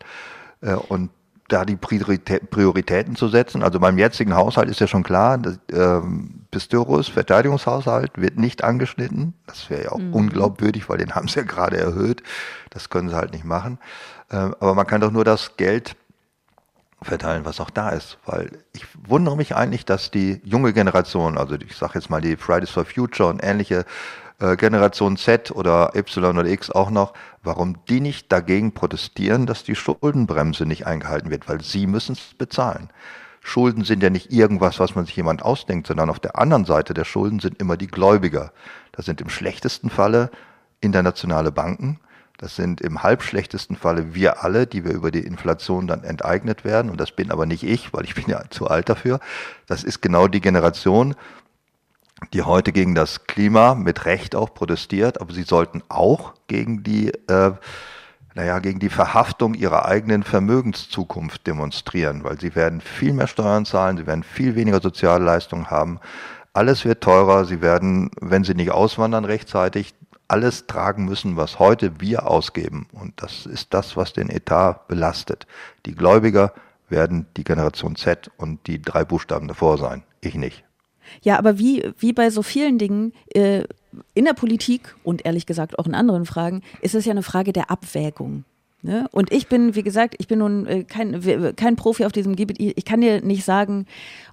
Äh, 0.61 0.75
und 0.75 1.11
da 1.49 1.65
die 1.65 1.75
Prioritäten 1.75 3.15
zu 3.15 3.27
setzen. 3.27 3.63
Also 3.63 3.79
beim 3.79 3.97
jetzigen 3.97 4.35
Haushalt 4.35 4.69
ist 4.69 4.79
ja 4.79 4.87
schon 4.87 5.03
klar, 5.03 5.37
dass, 5.37 5.59
ähm, 5.71 6.45
Pistorius 6.51 7.09
Verteidigungshaushalt 7.09 8.11
wird 8.15 8.37
nicht 8.37 8.63
angeschnitten. 8.63 9.33
Das 9.45 9.69
wäre 9.69 9.83
ja 9.83 9.91
auch 9.91 9.99
mhm. 9.99 10.13
unglaubwürdig, 10.13 10.89
weil 10.89 10.97
den 10.97 11.13
haben 11.15 11.27
sie 11.27 11.39
ja 11.39 11.45
gerade 11.45 11.77
erhöht. 11.77 12.23
Das 12.69 12.89
können 12.89 13.09
sie 13.09 13.15
halt 13.15 13.33
nicht 13.33 13.45
machen. 13.45 13.79
Ähm, 14.31 14.55
aber 14.59 14.75
man 14.75 14.87
kann 14.87 15.01
doch 15.01 15.11
nur 15.11 15.25
das 15.25 15.57
Geld 15.57 15.95
verteilen, 17.01 17.45
was 17.45 17.59
auch 17.59 17.69
da 17.69 17.89
ist. 17.89 18.17
Weil 18.25 18.51
ich 18.73 18.85
wundere 19.07 19.37
mich 19.37 19.55
eigentlich, 19.55 19.85
dass 19.85 20.11
die 20.11 20.41
junge 20.43 20.73
Generation, 20.73 21.37
also 21.37 21.55
ich 21.55 21.75
sage 21.75 21.93
jetzt 21.95 22.09
mal 22.09 22.21
die 22.21 22.37
Fridays 22.37 22.69
for 22.69 22.85
Future 22.85 23.29
und 23.29 23.43
ähnliche 23.43 23.85
äh, 24.39 24.55
Generation 24.55 25.17
Z 25.17 25.51
oder 25.51 25.95
Y 25.95 26.37
oder 26.37 26.49
X 26.49 26.71
auch 26.71 26.89
noch, 26.89 27.13
warum 27.43 27.77
die 27.87 27.99
nicht 27.99 28.31
dagegen 28.31 28.73
protestieren, 28.73 29.45
dass 29.45 29.63
die 29.63 29.75
Schuldenbremse 29.75 30.65
nicht 30.65 30.87
eingehalten 30.87 31.29
wird, 31.29 31.47
weil 31.47 31.61
sie 31.61 31.87
müssen 31.87 32.13
es 32.13 32.33
bezahlen. 32.37 32.89
Schulden 33.41 33.83
sind 33.83 34.03
ja 34.03 34.09
nicht 34.09 34.31
irgendwas, 34.31 34.79
was 34.79 34.95
man 34.95 35.05
sich 35.05 35.15
jemand 35.15 35.41
ausdenkt, 35.41 35.87
sondern 35.87 36.09
auf 36.09 36.19
der 36.19 36.37
anderen 36.37 36.65
Seite 36.65 36.93
der 36.93 37.05
Schulden 37.05 37.39
sind 37.39 37.59
immer 37.59 37.77
die 37.77 37.87
Gläubiger. 37.87 38.51
Das 38.91 39.05
sind 39.05 39.21
im 39.21 39.29
schlechtesten 39.29 39.89
Falle 39.89 40.29
internationale 40.81 41.51
Banken. 41.51 41.99
Das 42.37 42.55
sind 42.55 42.79
im 42.79 43.03
halbschlechtesten 43.03 43.75
Falle 43.75 44.13
wir 44.13 44.43
alle, 44.43 44.65
die 44.65 44.85
wir 44.85 44.93
über 44.93 45.11
die 45.11 45.19
Inflation 45.19 45.87
dann 45.87 46.03
enteignet 46.03 46.63
werden. 46.63 46.89
Und 46.89 46.99
das 46.99 47.11
bin 47.11 47.31
aber 47.31 47.45
nicht 47.45 47.63
ich, 47.63 47.93
weil 47.93 48.05
ich 48.05 48.15
bin 48.15 48.25
ja 48.27 48.43
zu 48.49 48.67
alt 48.67 48.87
dafür. 48.87 49.19
Das 49.67 49.83
ist 49.83 50.01
genau 50.01 50.27
die 50.27 50.39
Generation, 50.39 51.15
die 52.33 52.43
heute 52.43 52.71
gegen 52.71 52.95
das 52.95 53.25
Klima 53.25 53.75
mit 53.75 54.05
Recht 54.05 54.35
auch 54.35 54.53
protestiert, 54.53 55.21
aber 55.21 55.33
sie 55.33 55.43
sollten 55.43 55.81
auch 55.89 56.33
gegen 56.47 56.83
die, 56.83 57.09
äh, 57.27 57.51
naja, 58.35 58.59
gegen 58.59 58.79
die 58.79 58.89
Verhaftung 58.89 59.53
ihrer 59.53 59.85
eigenen 59.85 60.23
Vermögenszukunft 60.23 61.47
demonstrieren, 61.47 62.23
weil 62.23 62.39
sie 62.39 62.55
werden 62.55 62.81
viel 62.81 63.13
mehr 63.13 63.27
Steuern 63.27 63.65
zahlen, 63.65 63.97
sie 63.97 64.07
werden 64.07 64.23
viel 64.23 64.55
weniger 64.55 64.81
Sozialleistungen 64.81 65.69
haben, 65.69 65.99
alles 66.53 66.85
wird 66.85 67.01
teurer, 67.01 67.45
sie 67.45 67.61
werden, 67.61 68.11
wenn 68.19 68.43
sie 68.43 68.55
nicht 68.55 68.71
auswandern 68.71 69.25
rechtzeitig, 69.25 69.93
alles 70.27 70.67
tragen 70.67 71.05
müssen, 71.05 71.37
was 71.37 71.57
heute 71.57 71.99
wir 71.99 72.27
ausgeben. 72.27 72.87
Und 72.91 73.13
das 73.21 73.45
ist 73.45 73.73
das, 73.73 73.97
was 73.97 74.13
den 74.13 74.29
Etat 74.29 74.87
belastet. 74.87 75.47
Die 75.85 75.95
Gläubiger 75.95 76.53
werden 76.87 77.25
die 77.35 77.43
Generation 77.43 77.95
Z 77.95 78.29
und 78.37 78.67
die 78.67 78.81
drei 78.81 79.03
Buchstaben 79.03 79.47
davor 79.47 79.77
sein. 79.77 80.03
Ich 80.21 80.35
nicht. 80.35 80.63
Ja, 81.21 81.37
aber 81.37 81.59
wie, 81.59 81.91
wie 81.99 82.13
bei 82.13 82.29
so 82.29 82.41
vielen 82.41 82.77
Dingen 82.77 83.13
äh, 83.33 83.63
in 84.13 84.25
der 84.25 84.33
Politik 84.33 84.95
und 85.03 85.25
ehrlich 85.25 85.45
gesagt 85.45 85.79
auch 85.79 85.87
in 85.87 85.95
anderen 85.95 86.25
Fragen, 86.25 86.61
ist 86.81 86.95
es 86.95 87.05
ja 87.05 87.11
eine 87.11 87.23
Frage 87.23 87.53
der 87.53 87.71
Abwägung. 87.71 88.45
Ne? 88.81 89.07
Und 89.11 89.33
ich 89.33 89.47
bin, 89.47 89.75
wie 89.75 89.83
gesagt, 89.83 90.15
ich 90.19 90.27
bin 90.27 90.39
nun 90.39 90.65
äh, 90.65 90.83
kein, 90.85 91.21
kein 91.57 91.75
Profi 91.75 92.05
auf 92.05 92.13
diesem 92.13 92.37
Gebiet. 92.37 92.57
Ich 92.59 92.85
kann 92.85 93.01
dir 93.01 93.21
nicht 93.21 93.43
sagen, 93.43 93.85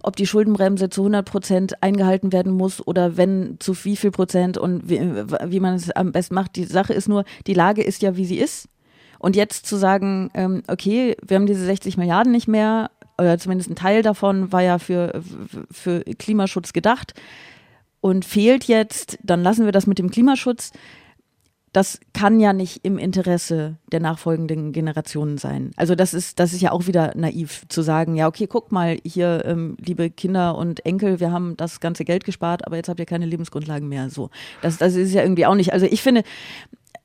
ob 0.02 0.14
die 0.14 0.26
Schuldenbremse 0.26 0.88
zu 0.88 1.00
100 1.02 1.28
Prozent 1.28 1.82
eingehalten 1.82 2.32
werden 2.32 2.52
muss 2.52 2.86
oder 2.86 3.16
wenn 3.16 3.56
zu 3.58 3.74
wie 3.84 3.96
viel 3.96 4.12
Prozent 4.12 4.56
und 4.56 4.88
wie, 4.88 5.00
wie 5.00 5.60
man 5.60 5.74
es 5.74 5.90
am 5.90 6.12
besten 6.12 6.36
macht. 6.36 6.54
Die 6.54 6.64
Sache 6.64 6.92
ist 6.92 7.08
nur, 7.08 7.24
die 7.48 7.54
Lage 7.54 7.82
ist 7.82 8.02
ja, 8.02 8.16
wie 8.16 8.24
sie 8.24 8.38
ist. 8.38 8.68
Und 9.18 9.34
jetzt 9.34 9.66
zu 9.66 9.76
sagen, 9.76 10.30
ähm, 10.34 10.62
okay, 10.68 11.16
wir 11.26 11.36
haben 11.36 11.46
diese 11.46 11.64
60 11.64 11.96
Milliarden 11.96 12.30
nicht 12.30 12.46
mehr, 12.46 12.90
oder 13.18 13.38
zumindest 13.38 13.70
ein 13.70 13.76
Teil 13.76 14.02
davon 14.02 14.52
war 14.52 14.62
ja 14.62 14.78
für, 14.78 15.22
für 15.70 16.00
Klimaschutz 16.02 16.72
gedacht 16.72 17.14
und 18.00 18.24
fehlt 18.24 18.64
jetzt, 18.64 19.18
dann 19.22 19.42
lassen 19.42 19.64
wir 19.64 19.72
das 19.72 19.86
mit 19.86 19.98
dem 19.98 20.10
Klimaschutz. 20.10 20.72
Das 21.72 22.00
kann 22.14 22.40
ja 22.40 22.54
nicht 22.54 22.84
im 22.84 22.96
Interesse 22.96 23.76
der 23.92 24.00
nachfolgenden 24.00 24.72
Generationen 24.72 25.36
sein. 25.36 25.72
Also 25.76 25.94
das 25.94 26.14
ist, 26.14 26.38
das 26.40 26.54
ist 26.54 26.62
ja 26.62 26.72
auch 26.72 26.86
wieder 26.86 27.12
naiv 27.16 27.64
zu 27.68 27.82
sagen, 27.82 28.14
ja, 28.14 28.28
okay, 28.28 28.46
guck 28.46 28.72
mal 28.72 28.96
hier, 29.04 29.42
ähm, 29.44 29.76
liebe 29.84 30.08
Kinder 30.08 30.56
und 30.56 30.86
Enkel, 30.86 31.20
wir 31.20 31.32
haben 31.32 31.56
das 31.56 31.80
ganze 31.80 32.04
Geld 32.06 32.24
gespart, 32.24 32.66
aber 32.66 32.76
jetzt 32.76 32.88
habt 32.88 33.00
ihr 33.00 33.06
keine 33.06 33.26
Lebensgrundlagen 33.26 33.88
mehr. 33.88 34.08
So. 34.08 34.30
Das, 34.62 34.78
das 34.78 34.94
ist 34.94 35.12
ja 35.12 35.22
irgendwie 35.22 35.44
auch 35.44 35.54
nicht. 35.54 35.74
Also 35.74 35.84
ich 35.84 36.00
finde, 36.00 36.22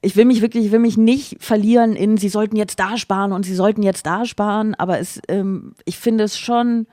ich 0.02 0.16
will 0.16 0.26
mich 0.26 0.42
wirklich, 0.42 0.66
ich 0.66 0.72
will 0.72 0.80
mich 0.80 0.98
nicht 0.98 1.38
verlieren 1.40 1.96
in, 1.96 2.18
sie 2.18 2.30
sollten 2.30 2.56
jetzt 2.56 2.80
da 2.80 2.98
sparen 2.98 3.32
und 3.32 3.46
sie 3.46 3.56
sollten 3.56 3.84
jetzt 3.84 4.06
da 4.06 4.26
sparen, 4.26 4.74
aber 4.76 5.00
es, 5.00 5.22
ähm, 5.28 5.74
ich 5.86 5.98
finde 5.98 6.24
es 6.24 6.38
schon 6.38 6.88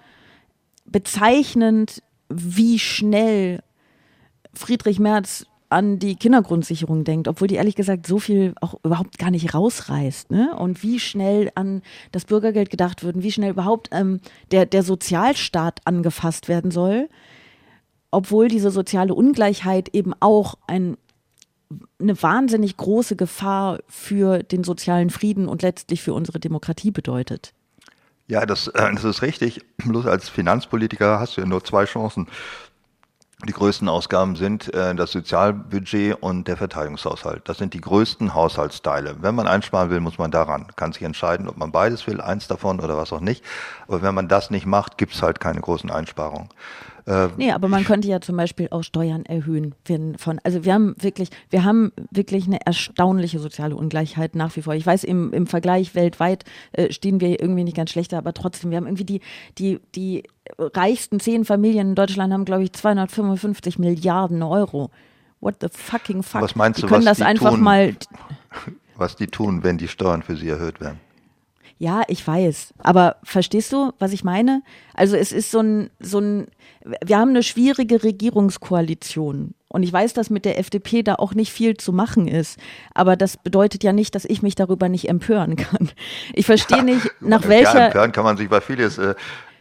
bezeichnend, 0.85 2.03
wie 2.29 2.79
schnell 2.79 3.63
Friedrich 4.53 4.99
Merz 4.99 5.47
an 5.71 5.99
die 5.99 6.17
Kindergrundsicherung 6.17 7.05
denkt, 7.05 7.29
obwohl 7.29 7.49
die 7.49 7.57
ehrlich 7.57 7.77
gesagt 7.77 8.07
so 8.07 8.19
viel 8.19 8.55
auch 8.61 8.75
überhaupt 8.85 9.19
gar 9.19 9.31
nicht 9.31 9.55
rausreißt, 9.55 10.31
ne? 10.31 10.57
Und 10.57 10.83
wie 10.83 10.99
schnell 10.99 11.51
an 11.55 11.83
das 12.11 12.25
Bürgergeld 12.25 12.71
gedacht 12.71 13.05
wird 13.05 13.17
und 13.17 13.23
wie 13.23 13.33
schnell 13.33 13.51
überhaupt 13.51 13.89
ähm, 13.93 14.21
der, 14.51 14.65
der 14.65 14.83
Sozialstaat 14.83 15.81
angefasst 15.85 16.49
werden 16.49 16.71
soll, 16.71 17.11
obwohl 18.11 18.49
diese 18.49 18.71
soziale 18.71 19.15
Ungleichheit 19.15 19.95
eben 19.95 20.15
auch 20.21 20.55
ein 20.67 20.97
eine 22.01 22.21
wahnsinnig 22.23 22.77
große 22.77 23.17
Gefahr 23.17 23.79
für 23.89 24.43
den 24.43 24.65
sozialen 24.65 25.11
Frieden 25.11 25.49
und 25.49 25.63
letztlich 25.63 26.03
für 26.03 26.15
unsere 26.15 26.41
Demokratie 26.41 26.91
bedeutet. 26.91 27.53
Ja, 28.27 28.47
das, 28.47 28.69
äh, 28.69 28.95
das 28.95 29.05
ist 29.05 29.23
richtig. 29.23 29.65
Bloß 29.79 30.07
als 30.07 30.29
Finanzpolitiker 30.29 31.19
hast 31.19 31.37
du 31.37 31.41
ja 31.41 31.47
nur 31.47 31.65
zwei 31.65 31.85
Chancen. 31.85 32.29
Die 33.47 33.53
größten 33.53 33.89
Ausgaben 33.89 34.35
sind 34.35 34.75
äh, 34.75 34.95
das 34.97 35.13
Sozialbudget 35.13 36.17
und 36.21 36.49
der 36.49 36.57
Verteidigungshaushalt. 36.57 37.49
Das 37.49 37.59
sind 37.59 37.73
die 37.73 37.81
größten 37.81 38.35
Haushaltsteile. 38.35 39.17
Wenn 39.21 39.37
man 39.37 39.47
einsparen 39.47 39.91
will, 39.91 40.01
muss 40.01 40.19
man 40.19 40.33
daran. 40.33 40.67
Kann 40.75 40.93
sich 40.93 41.03
entscheiden, 41.03 41.49
ob 41.49 41.57
man 41.57 41.71
beides 41.71 42.07
will, 42.09 42.21
eins 42.21 42.49
davon 42.49 42.81
oder 42.81 42.97
was 42.97 43.13
auch 43.13 43.21
nicht. 43.21 43.45
Aber 43.87 44.03
wenn 44.03 44.15
man 44.15 44.27
das 44.27 44.51
nicht 44.51 44.67
macht, 44.67 44.99
gibt 44.99 45.15
es 45.15 45.23
halt 45.23 45.39
keine 45.39 45.61
großen 45.61 45.89
Einsparungen. 45.89 46.49
Äh, 47.09 47.29
nee, 47.39 47.53
aber 47.53 47.69
man 47.69 47.85
könnte 47.85 48.07
ja 48.07 48.21
zum 48.21 48.37
Beispiel 48.37 48.69
auch 48.71 48.83
Steuern 48.83 49.25
erhöhen. 49.25 49.75
Von, 50.19 50.41
also 50.45 50.65
wir 50.65 50.75
haben 50.75 50.95
wirklich, 50.99 51.31
wir 51.49 51.65
haben 51.65 51.91
wirklich 52.11 52.47
eine 52.47 52.65
erstaunliche 52.67 53.39
soziale 53.39 53.77
Ungleichheit 53.77 54.35
nach 54.35 54.55
wie 54.57 54.63
vor. 54.63 54.75
Ich 54.75 54.85
weiß, 54.85 55.05
im, 55.05 55.33
im 55.33 55.47
Vergleich 55.47 55.95
weltweit 55.95 56.45
äh, 56.73 56.93
stehen 56.93 57.21
wir 57.21 57.41
irgendwie 57.41 57.65
nicht 57.65 57.77
ganz 57.77 57.91
schlechter, 57.91 58.19
aber 58.19 58.35
trotzdem, 58.35 58.71
wir 58.71 58.77
haben 58.77 58.87
irgendwie 58.87 59.05
die, 59.05 59.21
die, 59.57 59.81
die 59.95 60.25
reichsten 60.59 61.19
zehn 61.19 61.47
Familien 61.47 61.89
in 61.89 61.95
Deutschland 61.95 62.33
haben, 62.33 62.45
glaube 62.45 62.65
ich, 62.65 62.73
255 62.75 63.79
Milliarden 63.79 64.43
Euro. 64.43 64.91
What 65.41 65.57
the 65.61 65.69
fucking 65.73 66.23
fuck? 66.23 66.43
Was 66.43 66.57
meinst 66.57 66.79
die 66.79 66.83
du, 66.83 66.89
können 66.89 67.07
was 67.07 67.19
das 67.19 67.19
die 67.19 67.25
einfach 67.25 67.51
tun? 67.51 67.63
mal 67.63 67.97
was 68.97 69.17
die 69.17 69.29
tun, 69.29 69.63
wenn 69.63 69.79
die 69.79 69.89
Steuern 69.89 70.23
für 70.23 70.37
sie 70.37 70.49
erhöht 70.49 70.81
werden. 70.81 71.01
Ja, 71.79 72.03
ich 72.09 72.27
weiß. 72.27 72.75
Aber 72.79 73.17
verstehst 73.23 73.73
du, 73.73 73.93
was 73.99 74.13
ich 74.13 74.25
meine? 74.25 74.63
Also 74.95 75.17
es 75.17 75.31
ist 75.31 75.51
so 75.53 75.61
ein, 75.61 75.91
so 76.01 76.19
ein, 76.19 76.49
wir 77.05 77.19
haben 77.19 77.31
eine 77.31 77.43
schwierige 77.45 78.03
Regierungskoalition. 78.03 79.55
Und 79.69 79.83
ich 79.83 79.93
weiß, 79.93 80.15
dass 80.15 80.31
mit 80.31 80.45
der 80.45 80.59
FDP 80.59 81.03
da 81.03 81.17
auch 81.17 81.35
nicht 81.35 81.53
viel 81.53 81.77
zu 81.77 81.93
machen 81.93 82.27
ist. 82.27 82.59
Aber 82.95 83.17
das 83.17 83.37
bedeutet 83.37 83.85
ja 83.85 83.93
nicht, 83.93 84.15
dass 84.15 84.25
ich 84.25 84.43
mich 84.43 84.55
darüber 84.55 84.89
nicht 84.89 85.09
empören 85.09 85.57
kann. 85.57 85.91
Ich 86.33 86.47
verstehe 86.47 86.83
nicht, 86.85 87.07
nach 87.21 87.43
Ja, 87.43 87.49
welcher. 87.49 87.87
empören 87.87 88.13
kann 88.13 88.25
man 88.25 88.37
sich 88.39 88.49
bei 88.49 88.61
vieles. 88.61 88.99
Äh, 88.99 89.15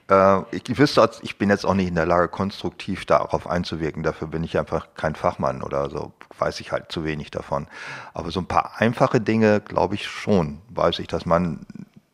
äh, 0.09 0.41
ich 0.51 0.78
wüsste, 0.78 1.07
ich 1.22 1.38
bin 1.38 1.49
jetzt 1.49 1.65
auch 1.65 1.74
nicht 1.74 1.89
in 1.89 1.95
der 1.95 2.05
Lage, 2.05 2.30
konstruktiv 2.30 3.05
darauf 3.05 3.47
einzuwirken. 3.47 4.01
Dafür 4.01 4.28
bin 4.28 4.43
ich 4.43 4.57
einfach 4.57 4.88
kein 4.95 5.13
Fachmann 5.15 5.61
oder 5.61 5.89
so. 5.89 6.13
Weiß 6.39 6.61
ich 6.61 6.72
halt 6.72 6.91
zu 6.91 7.03
wenig 7.03 7.30
davon. 7.30 7.68
Aber 8.13 8.32
so 8.32 8.39
ein 8.39 8.47
paar 8.47 8.72
einfache 8.78 9.20
Dinge, 9.20 9.59
glaube 9.59 9.95
ich 9.95 10.07
schon, 10.07 10.59
weiß 10.70 10.99
ich, 10.99 11.07
dass 11.07 11.26
man 11.26 11.65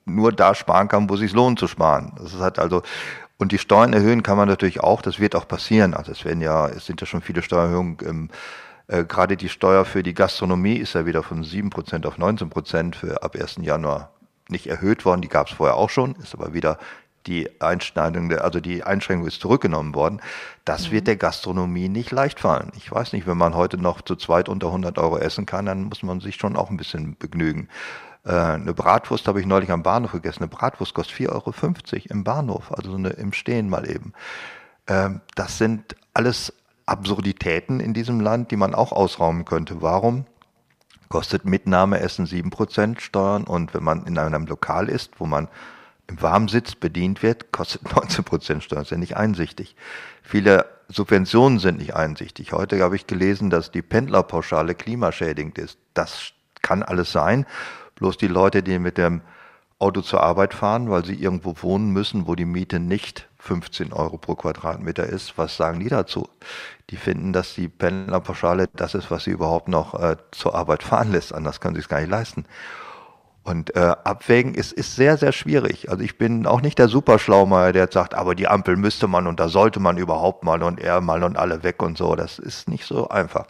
nur 0.05 0.31
da 0.31 0.55
sparen 0.55 0.87
kann, 0.87 1.09
wo 1.09 1.15
es 1.15 1.19
sich 1.19 1.33
lohnt 1.33 1.59
zu 1.59 1.67
sparen. 1.67 2.13
Das 2.17 2.33
ist 2.33 2.39
halt 2.39 2.59
also, 2.59 2.81
und 3.37 3.51
die 3.51 3.57
Steuern 3.57 3.93
erhöhen 3.93 4.23
kann 4.23 4.37
man 4.37 4.47
natürlich 4.47 4.81
auch, 4.81 5.01
das 5.01 5.19
wird 5.19 5.35
auch 5.35 5.47
passieren. 5.47 5.93
Also 5.93 6.11
es 6.11 6.23
werden 6.25 6.41
ja, 6.41 6.67
es 6.67 6.85
sind 6.85 7.01
ja 7.01 7.07
schon 7.07 7.21
viele 7.21 7.41
Steuererhöhungen 7.41 7.97
im 7.99 8.29
äh, 8.87 9.05
Gerade 9.05 9.37
die 9.37 9.49
Steuer 9.49 9.85
für 9.85 10.03
die 10.03 10.13
Gastronomie 10.13 10.75
ist 10.75 10.93
ja 10.93 11.05
wieder 11.05 11.23
von 11.23 11.43
7% 11.43 12.05
auf 12.05 12.17
19% 12.17 12.95
für 12.95 13.23
ab 13.23 13.35
1. 13.35 13.57
Januar 13.61 14.11
nicht 14.49 14.67
erhöht 14.67 15.05
worden. 15.05 15.21
Die 15.21 15.29
gab 15.29 15.47
es 15.47 15.53
vorher 15.53 15.75
auch 15.75 15.89
schon, 15.89 16.15
ist 16.15 16.33
aber 16.33 16.53
wieder 16.53 16.77
die 17.25 17.49
Einschneidung, 17.61 18.27
der, 18.27 18.43
also 18.43 18.59
die 18.59 18.83
Einschränkung 18.83 19.27
ist 19.27 19.39
zurückgenommen 19.39 19.95
worden. 19.95 20.21
Das 20.65 20.91
wird 20.91 21.07
der 21.07 21.15
Gastronomie 21.15 21.87
nicht 21.87 22.11
leicht 22.11 22.39
fallen. 22.39 22.71
Ich 22.75 22.91
weiß 22.91 23.13
nicht, 23.13 23.25
wenn 23.25 23.37
man 23.37 23.55
heute 23.55 23.77
noch 23.77 24.01
zu 24.01 24.17
zweit 24.17 24.49
unter 24.49 24.67
100 24.67 24.97
Euro 24.97 25.17
essen 25.17 25.45
kann, 25.45 25.65
dann 25.65 25.83
muss 25.83 26.03
man 26.03 26.19
sich 26.19 26.35
schon 26.35 26.57
auch 26.57 26.69
ein 26.69 26.77
bisschen 26.77 27.15
begnügen. 27.17 27.69
Äh, 28.26 28.32
eine 28.32 28.74
Bratwurst 28.74 29.28
habe 29.28 29.39
ich 29.39 29.45
neulich 29.45 29.71
am 29.71 29.84
Bahnhof 29.84 30.11
gegessen. 30.11 30.43
Eine 30.43 30.49
Bratwurst 30.49 30.93
kostet 30.93 31.17
4,50 31.17 31.30
Euro 31.32 31.53
im 32.09 32.24
Bahnhof, 32.24 32.71
also 32.71 32.91
so 32.91 32.97
eine, 32.97 33.09
im 33.09 33.34
Stehen 33.34 33.69
mal 33.69 33.89
eben. 33.89 34.13
Ähm, 34.88 35.21
das 35.36 35.57
sind 35.57 35.95
alles 36.13 36.53
Absurditäten 36.86 37.80
in 37.80 37.93
diesem 37.93 38.19
Land, 38.19 38.51
die 38.51 38.57
man 38.57 38.76
auch 38.76 38.91
ausrauben 38.91 39.45
könnte. 39.45 39.82
Warum 39.82 40.26
kostet 41.09 41.45
Mitnahmeessen 41.45 42.26
7% 42.26 42.99
Steuern 42.99 43.43
und 43.43 43.74
wenn 43.74 43.84
man 43.84 44.05
in 44.05 44.17
einem 44.17 44.45
Lokal 44.47 44.89
ist, 44.89 45.19
wo 45.19 45.26
man 45.26 45.47
im 46.07 46.21
Warmsitz 46.21 46.76
bedient 46.76 47.24
wird, 47.24 47.51
kostet 47.51 47.82
19% 47.88 48.61
Steuern. 48.61 48.82
Das 48.82 48.88
ist 48.88 48.91
ja 48.91 48.97
nicht 48.97 49.15
einsichtig. 49.15 49.76
Viele 50.21 50.65
Subventionen 50.89 51.59
sind 51.59 51.78
nicht 51.78 51.95
einsichtig. 51.95 52.51
Heute 52.51 52.82
habe 52.82 52.95
ich 52.95 53.07
gelesen, 53.07 53.49
dass 53.49 53.71
die 53.71 53.82
Pendlerpauschale 53.82 54.76
klimaschädigend 54.76 55.57
ist. 55.57 55.78
Das 55.93 56.34
kann 56.61 56.84
alles 56.84 57.11
sein. 57.11 57.45
Bloß 58.03 58.17
die 58.17 58.27
Leute, 58.27 58.63
die 58.63 58.79
mit 58.79 58.97
dem 58.97 59.21
Auto 59.79 60.01
zur 60.01 60.21
Arbeit 60.21 60.53
fahren, 60.53 60.89
weil 60.89 61.05
sie 61.05 61.15
irgendwo 61.15 61.55
wohnen 61.61 61.91
müssen, 61.91 62.27
wo 62.27 62.35
die 62.35 62.43
Miete 62.43 62.81
nicht 62.81 63.29
15 63.37 63.93
Euro 63.93 64.17
pro 64.17 64.35
Quadratmeter 64.35 65.05
ist. 65.05 65.37
Was 65.37 65.55
sagen 65.55 65.79
die 65.79 65.87
dazu? 65.87 66.27
Die 66.89 66.97
finden, 66.97 67.31
dass 67.31 67.53
die 67.53 67.69
Pendlerpauschale 67.69 68.67
das 68.75 68.93
ist, 68.93 69.09
was 69.09 69.23
sie 69.23 69.31
überhaupt 69.31 69.69
noch 69.69 69.93
äh, 69.93 70.17
zur 70.31 70.53
Arbeit 70.53 70.83
fahren 70.83 71.13
lässt. 71.13 71.33
Anders 71.33 71.61
können 71.61 71.75
sie 71.75 71.79
es 71.79 71.87
gar 71.87 72.01
nicht 72.01 72.09
leisten. 72.09 72.43
Und 73.43 73.73
äh, 73.77 73.95
abwägen 74.03 74.53
ist, 74.53 74.73
ist 74.73 74.97
sehr, 74.97 75.15
sehr 75.15 75.31
schwierig. 75.31 75.89
Also 75.89 76.03
ich 76.03 76.17
bin 76.17 76.45
auch 76.45 76.59
nicht 76.59 76.79
der 76.79 76.89
Superschlaumeier, 76.89 77.71
der 77.71 77.83
jetzt 77.83 77.93
sagt, 77.93 78.15
aber 78.15 78.35
die 78.35 78.49
Ampel 78.49 78.75
müsste 78.75 79.07
man 79.07 79.27
und 79.27 79.39
da 79.39 79.47
sollte 79.47 79.79
man 79.79 79.95
überhaupt 79.95 80.43
mal 80.43 80.61
und 80.61 80.77
er 80.81 80.99
mal 80.99 81.23
und 81.23 81.37
alle 81.37 81.63
weg 81.63 81.81
und 81.81 81.97
so. 81.97 82.17
Das 82.17 82.37
ist 82.37 82.67
nicht 82.67 82.83
so 82.83 83.07
einfach. 83.07 83.45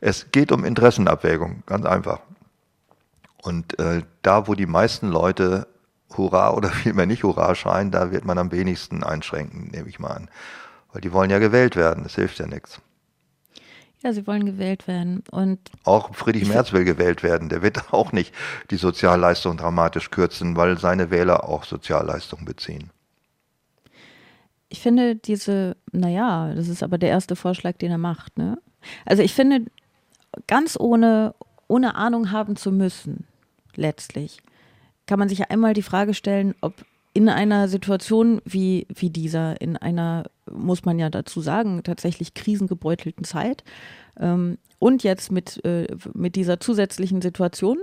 Es 0.00 0.32
geht 0.32 0.50
um 0.50 0.64
Interessenabwägung, 0.64 1.62
ganz 1.66 1.84
einfach. 1.84 2.20
Und 3.42 3.78
äh, 3.78 4.02
da, 4.22 4.46
wo 4.46 4.54
die 4.54 4.66
meisten 4.66 5.08
Leute 5.08 5.66
Hurra 6.16 6.50
oder 6.54 6.70
vielmehr 6.70 7.06
nicht 7.06 7.24
Hurra 7.24 7.54
schreien, 7.54 7.90
da 7.90 8.10
wird 8.10 8.24
man 8.24 8.38
am 8.38 8.52
wenigsten 8.52 9.04
einschränken, 9.04 9.68
nehme 9.72 9.88
ich 9.88 9.98
mal 9.98 10.12
an. 10.12 10.30
Weil 10.92 11.00
die 11.02 11.12
wollen 11.12 11.30
ja 11.30 11.38
gewählt 11.38 11.76
werden, 11.76 12.04
das 12.04 12.14
hilft 12.14 12.38
ja 12.38 12.46
nichts. 12.46 12.80
Ja, 14.02 14.12
sie 14.12 14.26
wollen 14.26 14.44
gewählt 14.44 14.88
werden. 14.88 15.22
Und 15.30 15.60
Auch 15.84 16.14
Friedrich 16.14 16.48
Merz 16.48 16.72
will 16.72 16.84
gewählt 16.84 17.22
werden. 17.22 17.48
Der 17.48 17.62
wird 17.62 17.92
auch 17.92 18.12
nicht 18.12 18.34
die 18.70 18.76
Sozialleistung 18.76 19.56
dramatisch 19.56 20.10
kürzen, 20.10 20.56
weil 20.56 20.78
seine 20.78 21.10
Wähler 21.10 21.48
auch 21.48 21.64
Sozialleistungen 21.64 22.44
beziehen. 22.44 22.90
ich 24.68 24.80
finde 24.80 25.16
diese, 25.16 25.76
naja, 25.92 26.52
das 26.54 26.68
ist 26.68 26.82
aber 26.82 26.98
der 26.98 27.10
erste 27.10 27.36
Vorschlag, 27.36 27.76
den 27.76 27.90
er 27.92 27.98
macht. 27.98 28.38
Ne? 28.38 28.58
Also 29.04 29.22
ich 29.22 29.34
finde, 29.34 29.66
ganz 30.46 30.76
ohne, 30.78 31.34
ohne 31.68 31.94
Ahnung 31.94 32.32
haben 32.32 32.56
zu 32.56 32.72
müssen, 32.72 33.26
letztlich, 33.76 34.38
kann 35.06 35.18
man 35.18 35.28
sich 35.28 35.50
einmal 35.50 35.74
die 35.74 35.82
Frage 35.82 36.14
stellen, 36.14 36.54
ob 36.60 36.74
in 37.14 37.28
einer 37.28 37.68
Situation 37.68 38.40
wie, 38.44 38.86
wie 38.94 39.10
dieser, 39.10 39.60
in 39.60 39.76
einer, 39.76 40.24
muss 40.50 40.84
man 40.84 40.98
ja 40.98 41.10
dazu 41.10 41.40
sagen, 41.40 41.82
tatsächlich 41.82 42.34
krisengebeutelten 42.34 43.24
Zeit 43.24 43.64
ähm, 44.18 44.58
und 44.78 45.02
jetzt 45.02 45.30
mit, 45.30 45.62
äh, 45.64 45.88
mit 46.14 46.36
dieser 46.36 46.58
zusätzlichen 46.58 47.20
Situation, 47.20 47.78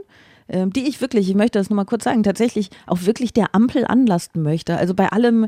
ähm, 0.47 0.73
die 0.73 0.87
ich 0.87 0.99
wirklich, 0.99 1.29
ich 1.29 1.35
möchte 1.35 1.59
das 1.59 1.69
nochmal 1.69 1.85
kurz 1.85 2.05
sagen, 2.05 2.23
tatsächlich 2.23 2.69
auch 2.87 3.05
wirklich 3.05 3.31
der 3.31 3.53
Ampel 3.53 3.85
anlasten 3.85 4.41
möchte. 4.41 4.77
Also 4.77 4.95
bei 4.95 5.09
allem, 5.09 5.47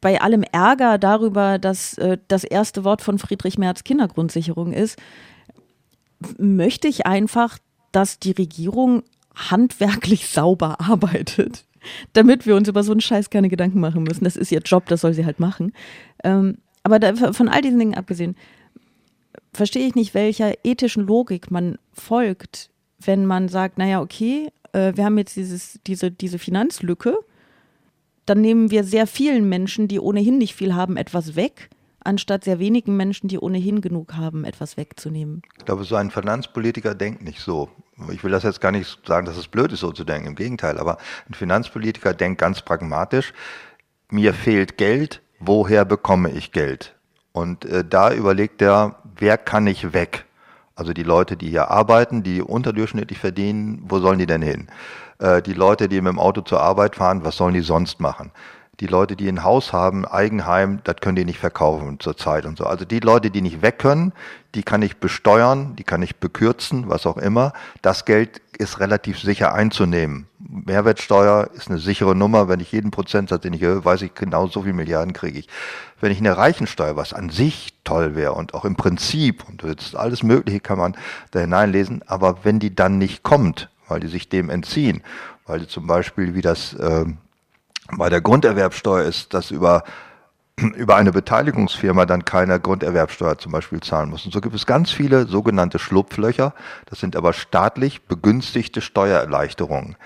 bei 0.00 0.20
allem 0.20 0.44
Ärger 0.44 0.98
darüber, 0.98 1.58
dass 1.58 1.98
äh, 1.98 2.18
das 2.28 2.44
erste 2.44 2.84
Wort 2.84 3.02
von 3.02 3.18
Friedrich 3.18 3.58
Merz 3.58 3.82
Kindergrundsicherung 3.82 4.72
ist, 4.72 4.98
möchte 6.38 6.86
ich 6.86 7.06
einfach, 7.06 7.58
dass 7.90 8.20
die 8.20 8.32
Regierung 8.32 9.02
handwerklich 9.36 10.28
sauber 10.28 10.80
arbeitet, 10.80 11.64
damit 12.14 12.46
wir 12.46 12.56
uns 12.56 12.68
über 12.68 12.82
so 12.82 12.92
einen 12.92 13.00
Scheiß 13.00 13.30
keine 13.30 13.48
Gedanken 13.48 13.80
machen 13.80 14.02
müssen. 14.02 14.24
Das 14.24 14.36
ist 14.36 14.50
ihr 14.50 14.60
Job, 14.60 14.86
das 14.86 15.02
soll 15.02 15.14
sie 15.14 15.24
halt 15.24 15.38
machen. 15.38 15.72
Ähm, 16.24 16.58
aber 16.82 16.98
da, 16.98 17.14
von 17.32 17.48
all 17.48 17.62
diesen 17.62 17.78
Dingen 17.78 17.94
abgesehen, 17.94 18.36
verstehe 19.52 19.86
ich 19.86 19.94
nicht, 19.94 20.14
welcher 20.14 20.54
ethischen 20.64 21.06
Logik 21.06 21.50
man 21.50 21.78
folgt, 21.92 22.70
wenn 22.98 23.26
man 23.26 23.48
sagt, 23.48 23.78
naja, 23.78 24.00
okay, 24.00 24.48
äh, 24.72 24.92
wir 24.94 25.04
haben 25.04 25.18
jetzt 25.18 25.36
dieses, 25.36 25.80
diese, 25.86 26.10
diese 26.10 26.38
Finanzlücke, 26.38 27.16
dann 28.24 28.40
nehmen 28.40 28.70
wir 28.70 28.84
sehr 28.84 29.06
vielen 29.06 29.48
Menschen, 29.48 29.88
die 29.88 30.00
ohnehin 30.00 30.38
nicht 30.38 30.54
viel 30.54 30.74
haben, 30.74 30.96
etwas 30.96 31.36
weg, 31.36 31.70
anstatt 32.00 32.44
sehr 32.44 32.58
wenigen 32.58 32.96
Menschen, 32.96 33.28
die 33.28 33.38
ohnehin 33.38 33.80
genug 33.80 34.14
haben, 34.14 34.44
etwas 34.44 34.76
wegzunehmen. 34.76 35.42
Ich 35.58 35.64
glaube, 35.64 35.84
so 35.84 35.96
ein 35.96 36.10
Finanzpolitiker 36.10 36.94
denkt 36.94 37.22
nicht 37.22 37.40
so. 37.40 37.68
Ich 38.12 38.22
will 38.22 38.30
das 38.30 38.42
jetzt 38.42 38.60
gar 38.60 38.72
nicht 38.72 39.06
sagen, 39.06 39.26
dass 39.26 39.36
es 39.36 39.48
blöd 39.48 39.72
ist, 39.72 39.80
so 39.80 39.90
zu 39.90 40.04
denken. 40.04 40.28
Im 40.28 40.34
Gegenteil. 40.34 40.78
Aber 40.78 40.98
ein 41.28 41.34
Finanzpolitiker 41.34 42.12
denkt 42.12 42.40
ganz 42.40 42.62
pragmatisch. 42.62 43.32
Mir 44.10 44.34
fehlt 44.34 44.76
Geld. 44.76 45.22
Woher 45.38 45.84
bekomme 45.84 46.30
ich 46.30 46.52
Geld? 46.52 46.94
Und 47.32 47.64
äh, 47.66 47.84
da 47.84 48.12
überlegt 48.12 48.62
er, 48.62 48.96
wer 49.18 49.36
kann 49.36 49.66
ich 49.66 49.92
weg? 49.92 50.24
Also 50.74 50.92
die 50.92 51.02
Leute, 51.02 51.36
die 51.36 51.50
hier 51.50 51.70
arbeiten, 51.70 52.22
die 52.22 52.42
unterdurchschnittlich 52.42 53.18
verdienen, 53.18 53.82
wo 53.88 53.98
sollen 53.98 54.18
die 54.18 54.26
denn 54.26 54.42
hin? 54.42 54.68
Äh, 55.18 55.42
die 55.42 55.54
Leute, 55.54 55.88
die 55.88 56.00
mit 56.00 56.12
dem 56.12 56.18
Auto 56.18 56.42
zur 56.42 56.60
Arbeit 56.60 56.96
fahren, 56.96 57.24
was 57.24 57.36
sollen 57.36 57.54
die 57.54 57.60
sonst 57.60 58.00
machen? 58.00 58.30
Die 58.80 58.86
Leute, 58.86 59.16
die 59.16 59.28
ein 59.28 59.42
Haus 59.42 59.72
haben, 59.72 60.04
Eigenheim, 60.04 60.80
das 60.84 60.96
können 61.00 61.16
die 61.16 61.24
nicht 61.24 61.38
verkaufen 61.38 61.98
zurzeit 61.98 62.44
und 62.44 62.58
so. 62.58 62.64
Also 62.64 62.84
die 62.84 63.00
Leute, 63.00 63.30
die 63.30 63.40
nicht 63.40 63.62
weg 63.62 63.78
können, 63.78 64.12
die 64.54 64.62
kann 64.62 64.82
ich 64.82 64.98
besteuern, 64.98 65.76
die 65.76 65.84
kann 65.84 66.02
ich 66.02 66.16
bekürzen, 66.16 66.88
was 66.88 67.06
auch 67.06 67.16
immer. 67.16 67.52
Das 67.80 68.04
Geld 68.04 68.42
ist 68.58 68.80
relativ 68.80 69.18
sicher 69.18 69.54
einzunehmen. 69.54 70.26
Mehrwertsteuer 70.38 71.50
ist 71.54 71.68
eine 71.68 71.78
sichere 71.78 72.14
Nummer. 72.14 72.48
Wenn 72.48 72.60
ich 72.60 72.72
jeden 72.72 72.90
Prozentsatz, 72.90 73.42
den 73.42 73.54
ich 73.54 73.62
erhöhe, 73.62 73.84
weiß 73.84 74.02
ich 74.02 74.14
genau, 74.14 74.46
so 74.46 74.62
viel 74.62 74.72
Milliarden 74.72 75.12
kriege 75.12 75.38
ich. 75.38 75.48
Wenn 76.00 76.12
ich 76.12 76.18
eine 76.18 76.36
Reichensteuer, 76.36 76.96
was 76.96 77.12
an 77.12 77.30
sich 77.30 77.74
toll 77.84 78.14
wäre 78.14 78.32
und 78.32 78.54
auch 78.54 78.64
im 78.64 78.76
Prinzip, 78.76 79.44
und 79.48 79.64
alles 79.94 80.22
Mögliche 80.22 80.60
kann 80.60 80.78
man 80.78 80.96
da 81.30 81.40
hineinlesen, 81.40 82.02
aber 82.06 82.44
wenn 82.44 82.58
die 82.58 82.74
dann 82.74 82.98
nicht 82.98 83.22
kommt, 83.22 83.70
weil 83.88 84.00
die 84.00 84.08
sich 84.08 84.28
dem 84.28 84.50
entziehen, 84.50 85.02
weil 85.46 85.60
die 85.60 85.68
zum 85.68 85.86
Beispiel, 85.86 86.34
wie 86.34 86.42
das 86.42 86.74
äh, 86.74 87.06
bei 87.92 88.08
der 88.08 88.20
Grunderwerbsteuer 88.20 89.04
ist, 89.04 89.34
dass 89.34 89.50
über, 89.50 89.84
über 90.56 90.96
eine 90.96 91.12
Beteiligungsfirma 91.12 92.06
dann 92.06 92.24
keine 92.24 92.60
Grunderwerbsteuer 92.60 93.38
zum 93.38 93.52
Beispiel 93.52 93.80
zahlen 93.80 94.10
muss. 94.10 94.24
Und 94.24 94.32
so 94.32 94.40
gibt 94.40 94.54
es 94.54 94.66
ganz 94.66 94.90
viele 94.90 95.26
sogenannte 95.26 95.78
Schlupflöcher. 95.78 96.54
Das 96.86 97.00
sind 97.00 97.16
aber 97.16 97.32
staatlich 97.32 98.02
begünstigte 98.02 98.80
Steuererleichterungen. 98.80 99.96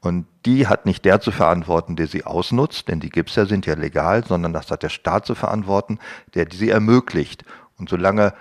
Und 0.00 0.26
die 0.46 0.68
hat 0.68 0.86
nicht 0.86 1.04
der 1.04 1.20
zu 1.20 1.32
verantworten, 1.32 1.96
der 1.96 2.06
sie 2.06 2.24
ausnutzt, 2.24 2.88
denn 2.88 3.00
die 3.00 3.10
gibt's 3.10 3.34
ja, 3.34 3.46
sind 3.46 3.66
ja 3.66 3.74
legal, 3.74 4.24
sondern 4.24 4.52
das 4.52 4.70
hat 4.70 4.84
der 4.84 4.90
Staat 4.90 5.26
zu 5.26 5.34
verantworten, 5.34 5.98
der 6.34 6.46
sie 6.52 6.70
ermöglicht. 6.70 7.44
Und 7.78 7.88
solange 7.88 8.32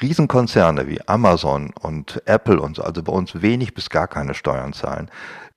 Riesenkonzerne 0.00 0.86
wie 0.86 1.00
Amazon 1.08 1.72
und 1.80 2.22
Apple 2.26 2.60
und 2.60 2.76
so, 2.76 2.82
also 2.82 3.02
bei 3.02 3.12
uns 3.12 3.40
wenig 3.40 3.74
bis 3.74 3.90
gar 3.90 4.06
keine 4.06 4.34
Steuern 4.34 4.72
zahlen, 4.72 5.10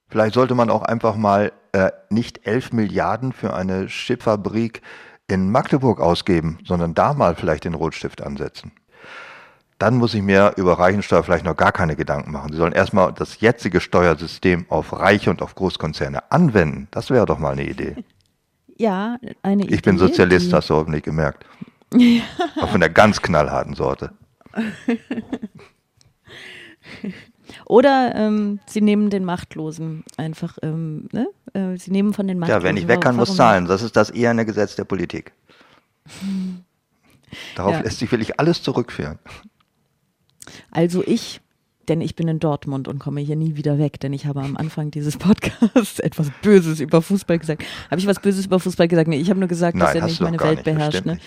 vielleicht 0.07 0.33
sollte 0.33 0.55
man 0.55 0.69
auch 0.69 0.83
einfach 0.83 1.15
mal 1.15 1.51
äh, 1.71 1.91
nicht 2.09 2.47
11 2.47 2.73
Milliarden 2.73 3.33
für 3.33 3.53
eine 3.53 3.87
Chipfabrik 3.87 4.81
in 5.27 5.51
Magdeburg 5.51 5.99
ausgeben, 5.99 6.59
sondern 6.65 6.93
da 6.93 7.13
mal 7.13 7.35
vielleicht 7.35 7.65
den 7.65 7.73
Rotstift 7.73 8.21
ansetzen. 8.21 8.71
Dann 9.77 9.97
muss 9.97 10.13
ich 10.13 10.21
mir 10.21 10.53
über 10.55 10.79
Reichensteuer 10.79 11.23
vielleicht 11.23 11.43
noch 11.43 11.57
gar 11.57 11.73
keine 11.73 11.97
Gedanken 11.97 12.31
machen. 12.31 12.51
Sie 12.51 12.57
sollen 12.57 12.71
erstmal 12.71 13.11
das 13.11 13.41
jetzige 13.41 13.81
Steuersystem 13.81 14.65
auf 14.69 14.93
Reiche 14.93 15.29
und 15.29 15.41
auf 15.41 15.55
Großkonzerne 15.55 16.31
anwenden. 16.31 16.87
Das 16.91 17.09
wäre 17.09 17.25
doch 17.25 17.39
mal 17.39 17.53
eine 17.53 17.67
Idee. 17.67 17.95
Ja, 18.77 19.15
eine 19.41 19.63
Idee. 19.63 19.73
Ich 19.73 19.81
bin 19.83 19.97
Sozialist, 19.97 20.51
hast 20.51 20.69
du 20.69 20.75
hoffentlich 20.75 21.03
gemerkt. 21.03 21.45
Ja. 21.95 22.23
Auch 22.59 22.71
von 22.71 22.81
der 22.81 22.89
ganz 22.89 23.21
knallharten 23.21 23.73
Sorte. 23.73 24.11
Oder 27.65 28.13
ähm, 28.15 28.59
sie 28.65 28.81
nehmen 28.81 29.09
den 29.09 29.25
Machtlosen 29.25 30.03
einfach, 30.17 30.57
ähm, 30.61 31.07
ne? 31.11 31.27
Äh, 31.53 31.77
sie 31.77 31.91
nehmen 31.91 32.13
von 32.13 32.27
den 32.27 32.39
Machtlosen. 32.39 32.61
Ja, 32.61 32.65
wer 32.65 32.73
nicht 32.73 32.87
weg 32.87 33.01
kann, 33.01 33.15
muss 33.15 33.35
zahlen. 33.35 33.65
Das 33.65 33.81
ist 33.81 33.95
das 33.95 34.09
eher 34.09 34.31
eine 34.31 34.45
Gesetz 34.45 34.75
der 34.75 34.83
Politik. 34.85 35.33
Darauf 37.55 37.73
ja. 37.73 37.79
lässt 37.81 37.99
sich 37.99 38.11
wirklich 38.11 38.39
alles 38.39 38.61
zurückführen. 38.61 39.19
Also 40.71 41.03
ich, 41.05 41.41
denn 41.87 42.01
ich 42.01 42.15
bin 42.15 42.27
in 42.27 42.39
Dortmund 42.39 42.87
und 42.87 42.99
komme 42.99 43.21
hier 43.21 43.35
nie 43.35 43.55
wieder 43.55 43.77
weg, 43.77 43.99
denn 43.99 44.13
ich 44.13 44.25
habe 44.25 44.41
am 44.41 44.57
Anfang 44.57 44.91
dieses 44.91 45.17
Podcasts 45.17 45.99
etwas 46.03 46.31
Böses 46.41 46.79
über 46.79 47.01
Fußball 47.01 47.39
gesagt. 47.39 47.63
Habe 47.89 47.99
ich 47.99 48.07
was 48.07 48.19
Böses 48.19 48.45
über 48.45 48.59
Fußball 48.59 48.87
gesagt? 48.87 49.07
Nee, 49.07 49.17
ich 49.17 49.29
habe 49.29 49.39
nur 49.39 49.49
gesagt, 49.49 49.75
Nein, 49.75 49.87
dass 49.87 49.95
er 49.95 50.05
nicht 50.05 50.21
meine 50.21 50.39
Welt 50.39 50.57
nicht, 50.57 50.63
beherrscht. 50.63 51.05
Ne? 51.05 51.19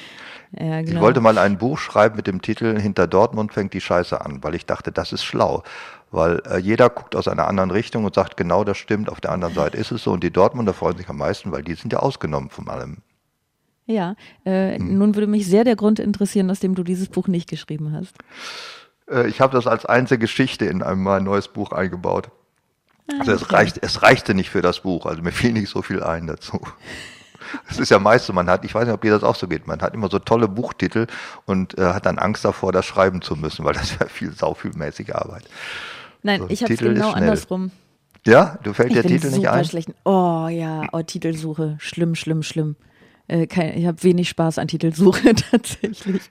Ja, 0.52 0.80
genau. 0.80 0.96
Ich 0.96 1.00
wollte 1.00 1.20
mal 1.20 1.36
ein 1.38 1.58
Buch 1.58 1.78
schreiben 1.78 2.16
mit 2.16 2.26
dem 2.26 2.40
Titel 2.40 2.78
Hinter 2.80 3.06
Dortmund 3.06 3.52
fängt 3.52 3.74
die 3.74 3.80
Scheiße 3.80 4.20
an, 4.20 4.42
weil 4.42 4.54
ich 4.54 4.64
dachte, 4.64 4.92
das 4.92 5.12
ist 5.12 5.24
schlau. 5.24 5.62
Weil 6.10 6.42
äh, 6.50 6.58
jeder 6.58 6.88
guckt 6.88 7.14
aus 7.14 7.28
einer 7.28 7.48
anderen 7.48 7.70
Richtung 7.70 8.04
und 8.04 8.14
sagt, 8.14 8.36
genau 8.36 8.64
das 8.64 8.78
stimmt, 8.78 9.10
auf 9.10 9.20
der 9.20 9.32
anderen 9.32 9.54
Seite 9.54 9.76
ist 9.76 9.90
es 9.90 10.02
so. 10.02 10.12
Und 10.12 10.24
die 10.24 10.30
Dortmunder 10.30 10.72
freuen 10.72 10.96
sich 10.96 11.08
am 11.08 11.18
meisten, 11.18 11.52
weil 11.52 11.62
die 11.62 11.74
sind 11.74 11.92
ja 11.92 11.98
ausgenommen 11.98 12.50
von 12.50 12.68
allem. 12.68 12.98
Ja, 13.86 14.16
äh, 14.44 14.76
hm. 14.76 14.98
nun 14.98 15.14
würde 15.14 15.26
mich 15.26 15.46
sehr 15.46 15.64
der 15.64 15.76
Grund 15.76 15.98
interessieren, 15.98 16.50
aus 16.50 16.60
dem 16.60 16.74
du 16.74 16.82
dieses 16.82 17.08
Buch 17.08 17.26
nicht 17.26 17.48
geschrieben 17.48 17.92
hast. 17.92 18.14
Äh, 19.10 19.28
ich 19.28 19.40
habe 19.40 19.54
das 19.54 19.66
als 19.66 19.86
einzige 19.86 20.20
Geschichte 20.20 20.66
in 20.66 20.82
ein 20.82 20.98
mein 20.98 21.24
neues 21.24 21.48
Buch 21.48 21.72
eingebaut. 21.72 22.30
Ah, 23.10 23.20
also 23.20 23.32
es, 23.32 23.52
reicht, 23.52 23.78
es 23.82 24.02
reichte 24.02 24.34
nicht 24.34 24.50
für 24.50 24.62
das 24.62 24.80
Buch, 24.80 25.06
also 25.06 25.22
mir 25.22 25.32
fiel 25.32 25.52
nicht 25.52 25.70
so 25.70 25.82
viel 25.82 26.02
ein 26.02 26.26
dazu. 26.26 26.60
Es 27.70 27.78
ist 27.78 27.90
ja 27.90 27.98
meist 27.98 28.26
so, 28.26 28.34
man 28.34 28.50
hat, 28.50 28.62
ich 28.66 28.74
weiß 28.74 28.84
nicht, 28.84 28.92
ob 28.92 29.00
dir 29.00 29.12
das 29.12 29.22
auch 29.22 29.36
so 29.36 29.48
geht, 29.48 29.66
man 29.66 29.80
hat 29.80 29.94
immer 29.94 30.10
so 30.10 30.18
tolle 30.18 30.48
Buchtitel 30.48 31.06
und 31.46 31.78
äh, 31.78 31.94
hat 31.94 32.04
dann 32.04 32.18
Angst 32.18 32.44
davor, 32.44 32.72
das 32.72 32.84
schreiben 32.84 33.22
zu 33.22 33.36
müssen, 33.36 33.64
weil 33.64 33.72
das 33.72 33.92
ja 33.98 34.06
viel 34.06 34.32
saufühlmäßige 34.32 35.12
Arbeit. 35.12 35.44
Nein, 36.22 36.40
so, 36.40 36.46
ich 36.48 36.62
habe 36.62 36.72
es 36.72 36.80
genau 36.80 37.10
andersrum. 37.10 37.70
Ja, 38.26 38.58
du 38.62 38.72
fällt 38.72 38.90
ich 38.90 38.94
der 38.94 39.04
Titel 39.04 39.30
nicht 39.30 39.48
ein? 39.48 39.64
Schlecht. 39.64 39.90
Oh 40.04 40.48
ja, 40.50 40.86
oh, 40.92 41.02
Titelsuche, 41.02 41.76
schlimm, 41.78 42.14
schlimm, 42.14 42.42
schlimm. 42.42 42.76
Äh, 43.26 43.46
kein, 43.46 43.76
ich 43.78 43.86
habe 43.86 44.02
wenig 44.02 44.28
Spaß 44.28 44.58
an 44.58 44.68
Titelsuche 44.68 45.34
tatsächlich. 45.50 46.22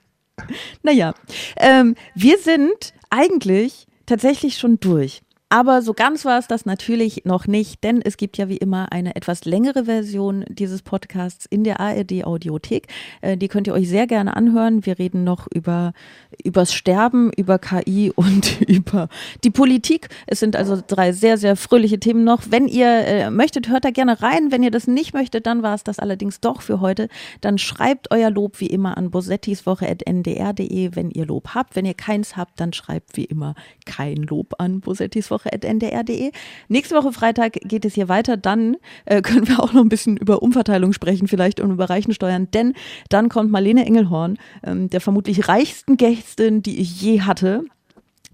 Naja, 0.82 1.14
ähm, 1.56 1.94
wir 2.14 2.38
sind 2.38 2.94
eigentlich 3.10 3.86
tatsächlich 4.06 4.58
schon 4.58 4.78
durch. 4.80 5.22
Aber 5.50 5.80
so 5.80 5.94
ganz 5.94 6.26
war 6.26 6.38
es 6.38 6.46
das 6.46 6.66
natürlich 6.66 7.24
noch 7.24 7.46
nicht, 7.46 7.82
denn 7.82 8.02
es 8.02 8.18
gibt 8.18 8.36
ja 8.36 8.50
wie 8.50 8.58
immer 8.58 8.92
eine 8.92 9.16
etwas 9.16 9.46
längere 9.46 9.86
Version 9.86 10.44
dieses 10.50 10.82
Podcasts 10.82 11.46
in 11.46 11.64
der 11.64 11.80
ARD 11.80 12.24
Audiothek. 12.24 12.88
Äh, 13.22 13.38
die 13.38 13.48
könnt 13.48 13.66
ihr 13.66 13.72
euch 13.72 13.88
sehr 13.88 14.06
gerne 14.06 14.36
anhören. 14.36 14.84
Wir 14.84 14.98
reden 14.98 15.24
noch 15.24 15.46
über 15.50 15.94
übers 16.44 16.74
Sterben, 16.74 17.32
über 17.34 17.58
KI 17.58 18.12
und 18.14 18.60
über 18.60 19.08
die 19.42 19.50
Politik. 19.50 20.10
Es 20.26 20.38
sind 20.38 20.54
also 20.54 20.82
drei 20.86 21.12
sehr 21.12 21.38
sehr 21.38 21.56
fröhliche 21.56 21.98
Themen 21.98 22.24
noch. 22.24 22.42
Wenn 22.50 22.68
ihr 22.68 22.86
äh, 22.86 23.30
möchtet, 23.30 23.70
hört 23.70 23.86
da 23.86 23.90
gerne 23.90 24.20
rein. 24.20 24.52
Wenn 24.52 24.62
ihr 24.62 24.70
das 24.70 24.86
nicht 24.86 25.14
möchtet, 25.14 25.46
dann 25.46 25.62
war 25.62 25.74
es 25.74 25.82
das 25.82 25.98
allerdings 25.98 26.40
doch 26.40 26.60
für 26.60 26.82
heute. 26.82 27.08
Dann 27.40 27.56
schreibt 27.56 28.10
euer 28.10 28.28
Lob 28.30 28.60
wie 28.60 28.66
immer 28.66 28.98
an 28.98 29.10
bosettiswoche@ndr.de, 29.10 30.90
wenn 30.94 31.10
ihr 31.10 31.24
Lob 31.24 31.54
habt. 31.54 31.74
Wenn 31.74 31.86
ihr 31.86 31.94
keins 31.94 32.36
habt, 32.36 32.60
dann 32.60 32.74
schreibt 32.74 33.16
wie 33.16 33.24
immer 33.24 33.54
kein 33.86 34.16
Lob 34.16 34.54
an 34.58 34.80
bosettiswoche 34.80 35.37
woche.ndr.de. 35.38 36.32
Nächste 36.68 36.94
Woche 36.94 37.12
Freitag 37.12 37.54
geht 37.62 37.84
es 37.84 37.94
hier 37.94 38.08
weiter. 38.08 38.36
Dann 38.36 38.76
äh, 39.04 39.22
können 39.22 39.48
wir 39.48 39.60
auch 39.60 39.72
noch 39.72 39.82
ein 39.82 39.88
bisschen 39.88 40.16
über 40.16 40.42
Umverteilung 40.42 40.92
sprechen, 40.92 41.28
vielleicht 41.28 41.60
und 41.60 41.70
über 41.70 41.90
Reichensteuern, 41.90 42.50
denn 42.50 42.74
dann 43.08 43.28
kommt 43.28 43.50
Marlene 43.50 43.86
Engelhorn, 43.86 44.38
ähm, 44.64 44.90
der 44.90 45.00
vermutlich 45.00 45.48
reichsten 45.48 45.96
Gästin, 45.96 46.62
die 46.62 46.80
ich 46.80 47.00
je 47.00 47.22
hatte. 47.22 47.64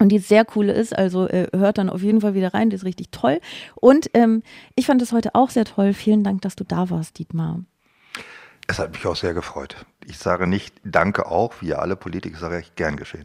Und 0.00 0.08
die 0.08 0.18
sehr 0.18 0.44
cool 0.56 0.70
ist, 0.70 0.96
also 0.96 1.28
äh, 1.28 1.46
hört 1.54 1.78
dann 1.78 1.88
auf 1.88 2.02
jeden 2.02 2.20
Fall 2.20 2.34
wieder 2.34 2.52
rein, 2.52 2.68
die 2.68 2.76
ist 2.76 2.84
richtig 2.84 3.10
toll. 3.12 3.40
Und 3.76 4.10
ähm, 4.14 4.42
ich 4.74 4.86
fand 4.86 5.00
es 5.02 5.12
heute 5.12 5.36
auch 5.36 5.50
sehr 5.50 5.64
toll. 5.64 5.92
Vielen 5.92 6.24
Dank, 6.24 6.42
dass 6.42 6.56
du 6.56 6.64
da 6.64 6.90
warst, 6.90 7.18
Dietmar. 7.18 7.60
Es 8.66 8.78
hat 8.78 8.92
mich 8.92 9.06
auch 9.06 9.14
sehr 9.14 9.34
gefreut. 9.34 9.86
Ich 10.04 10.18
sage 10.18 10.46
nicht 10.46 10.74
Danke 10.84 11.26
auch, 11.26 11.54
wie 11.60 11.74
alle 11.74 11.96
Politiker 11.96 12.38
sage 12.38 12.60
ich 12.60 12.74
gern 12.74 12.96
geschehen. 12.96 13.24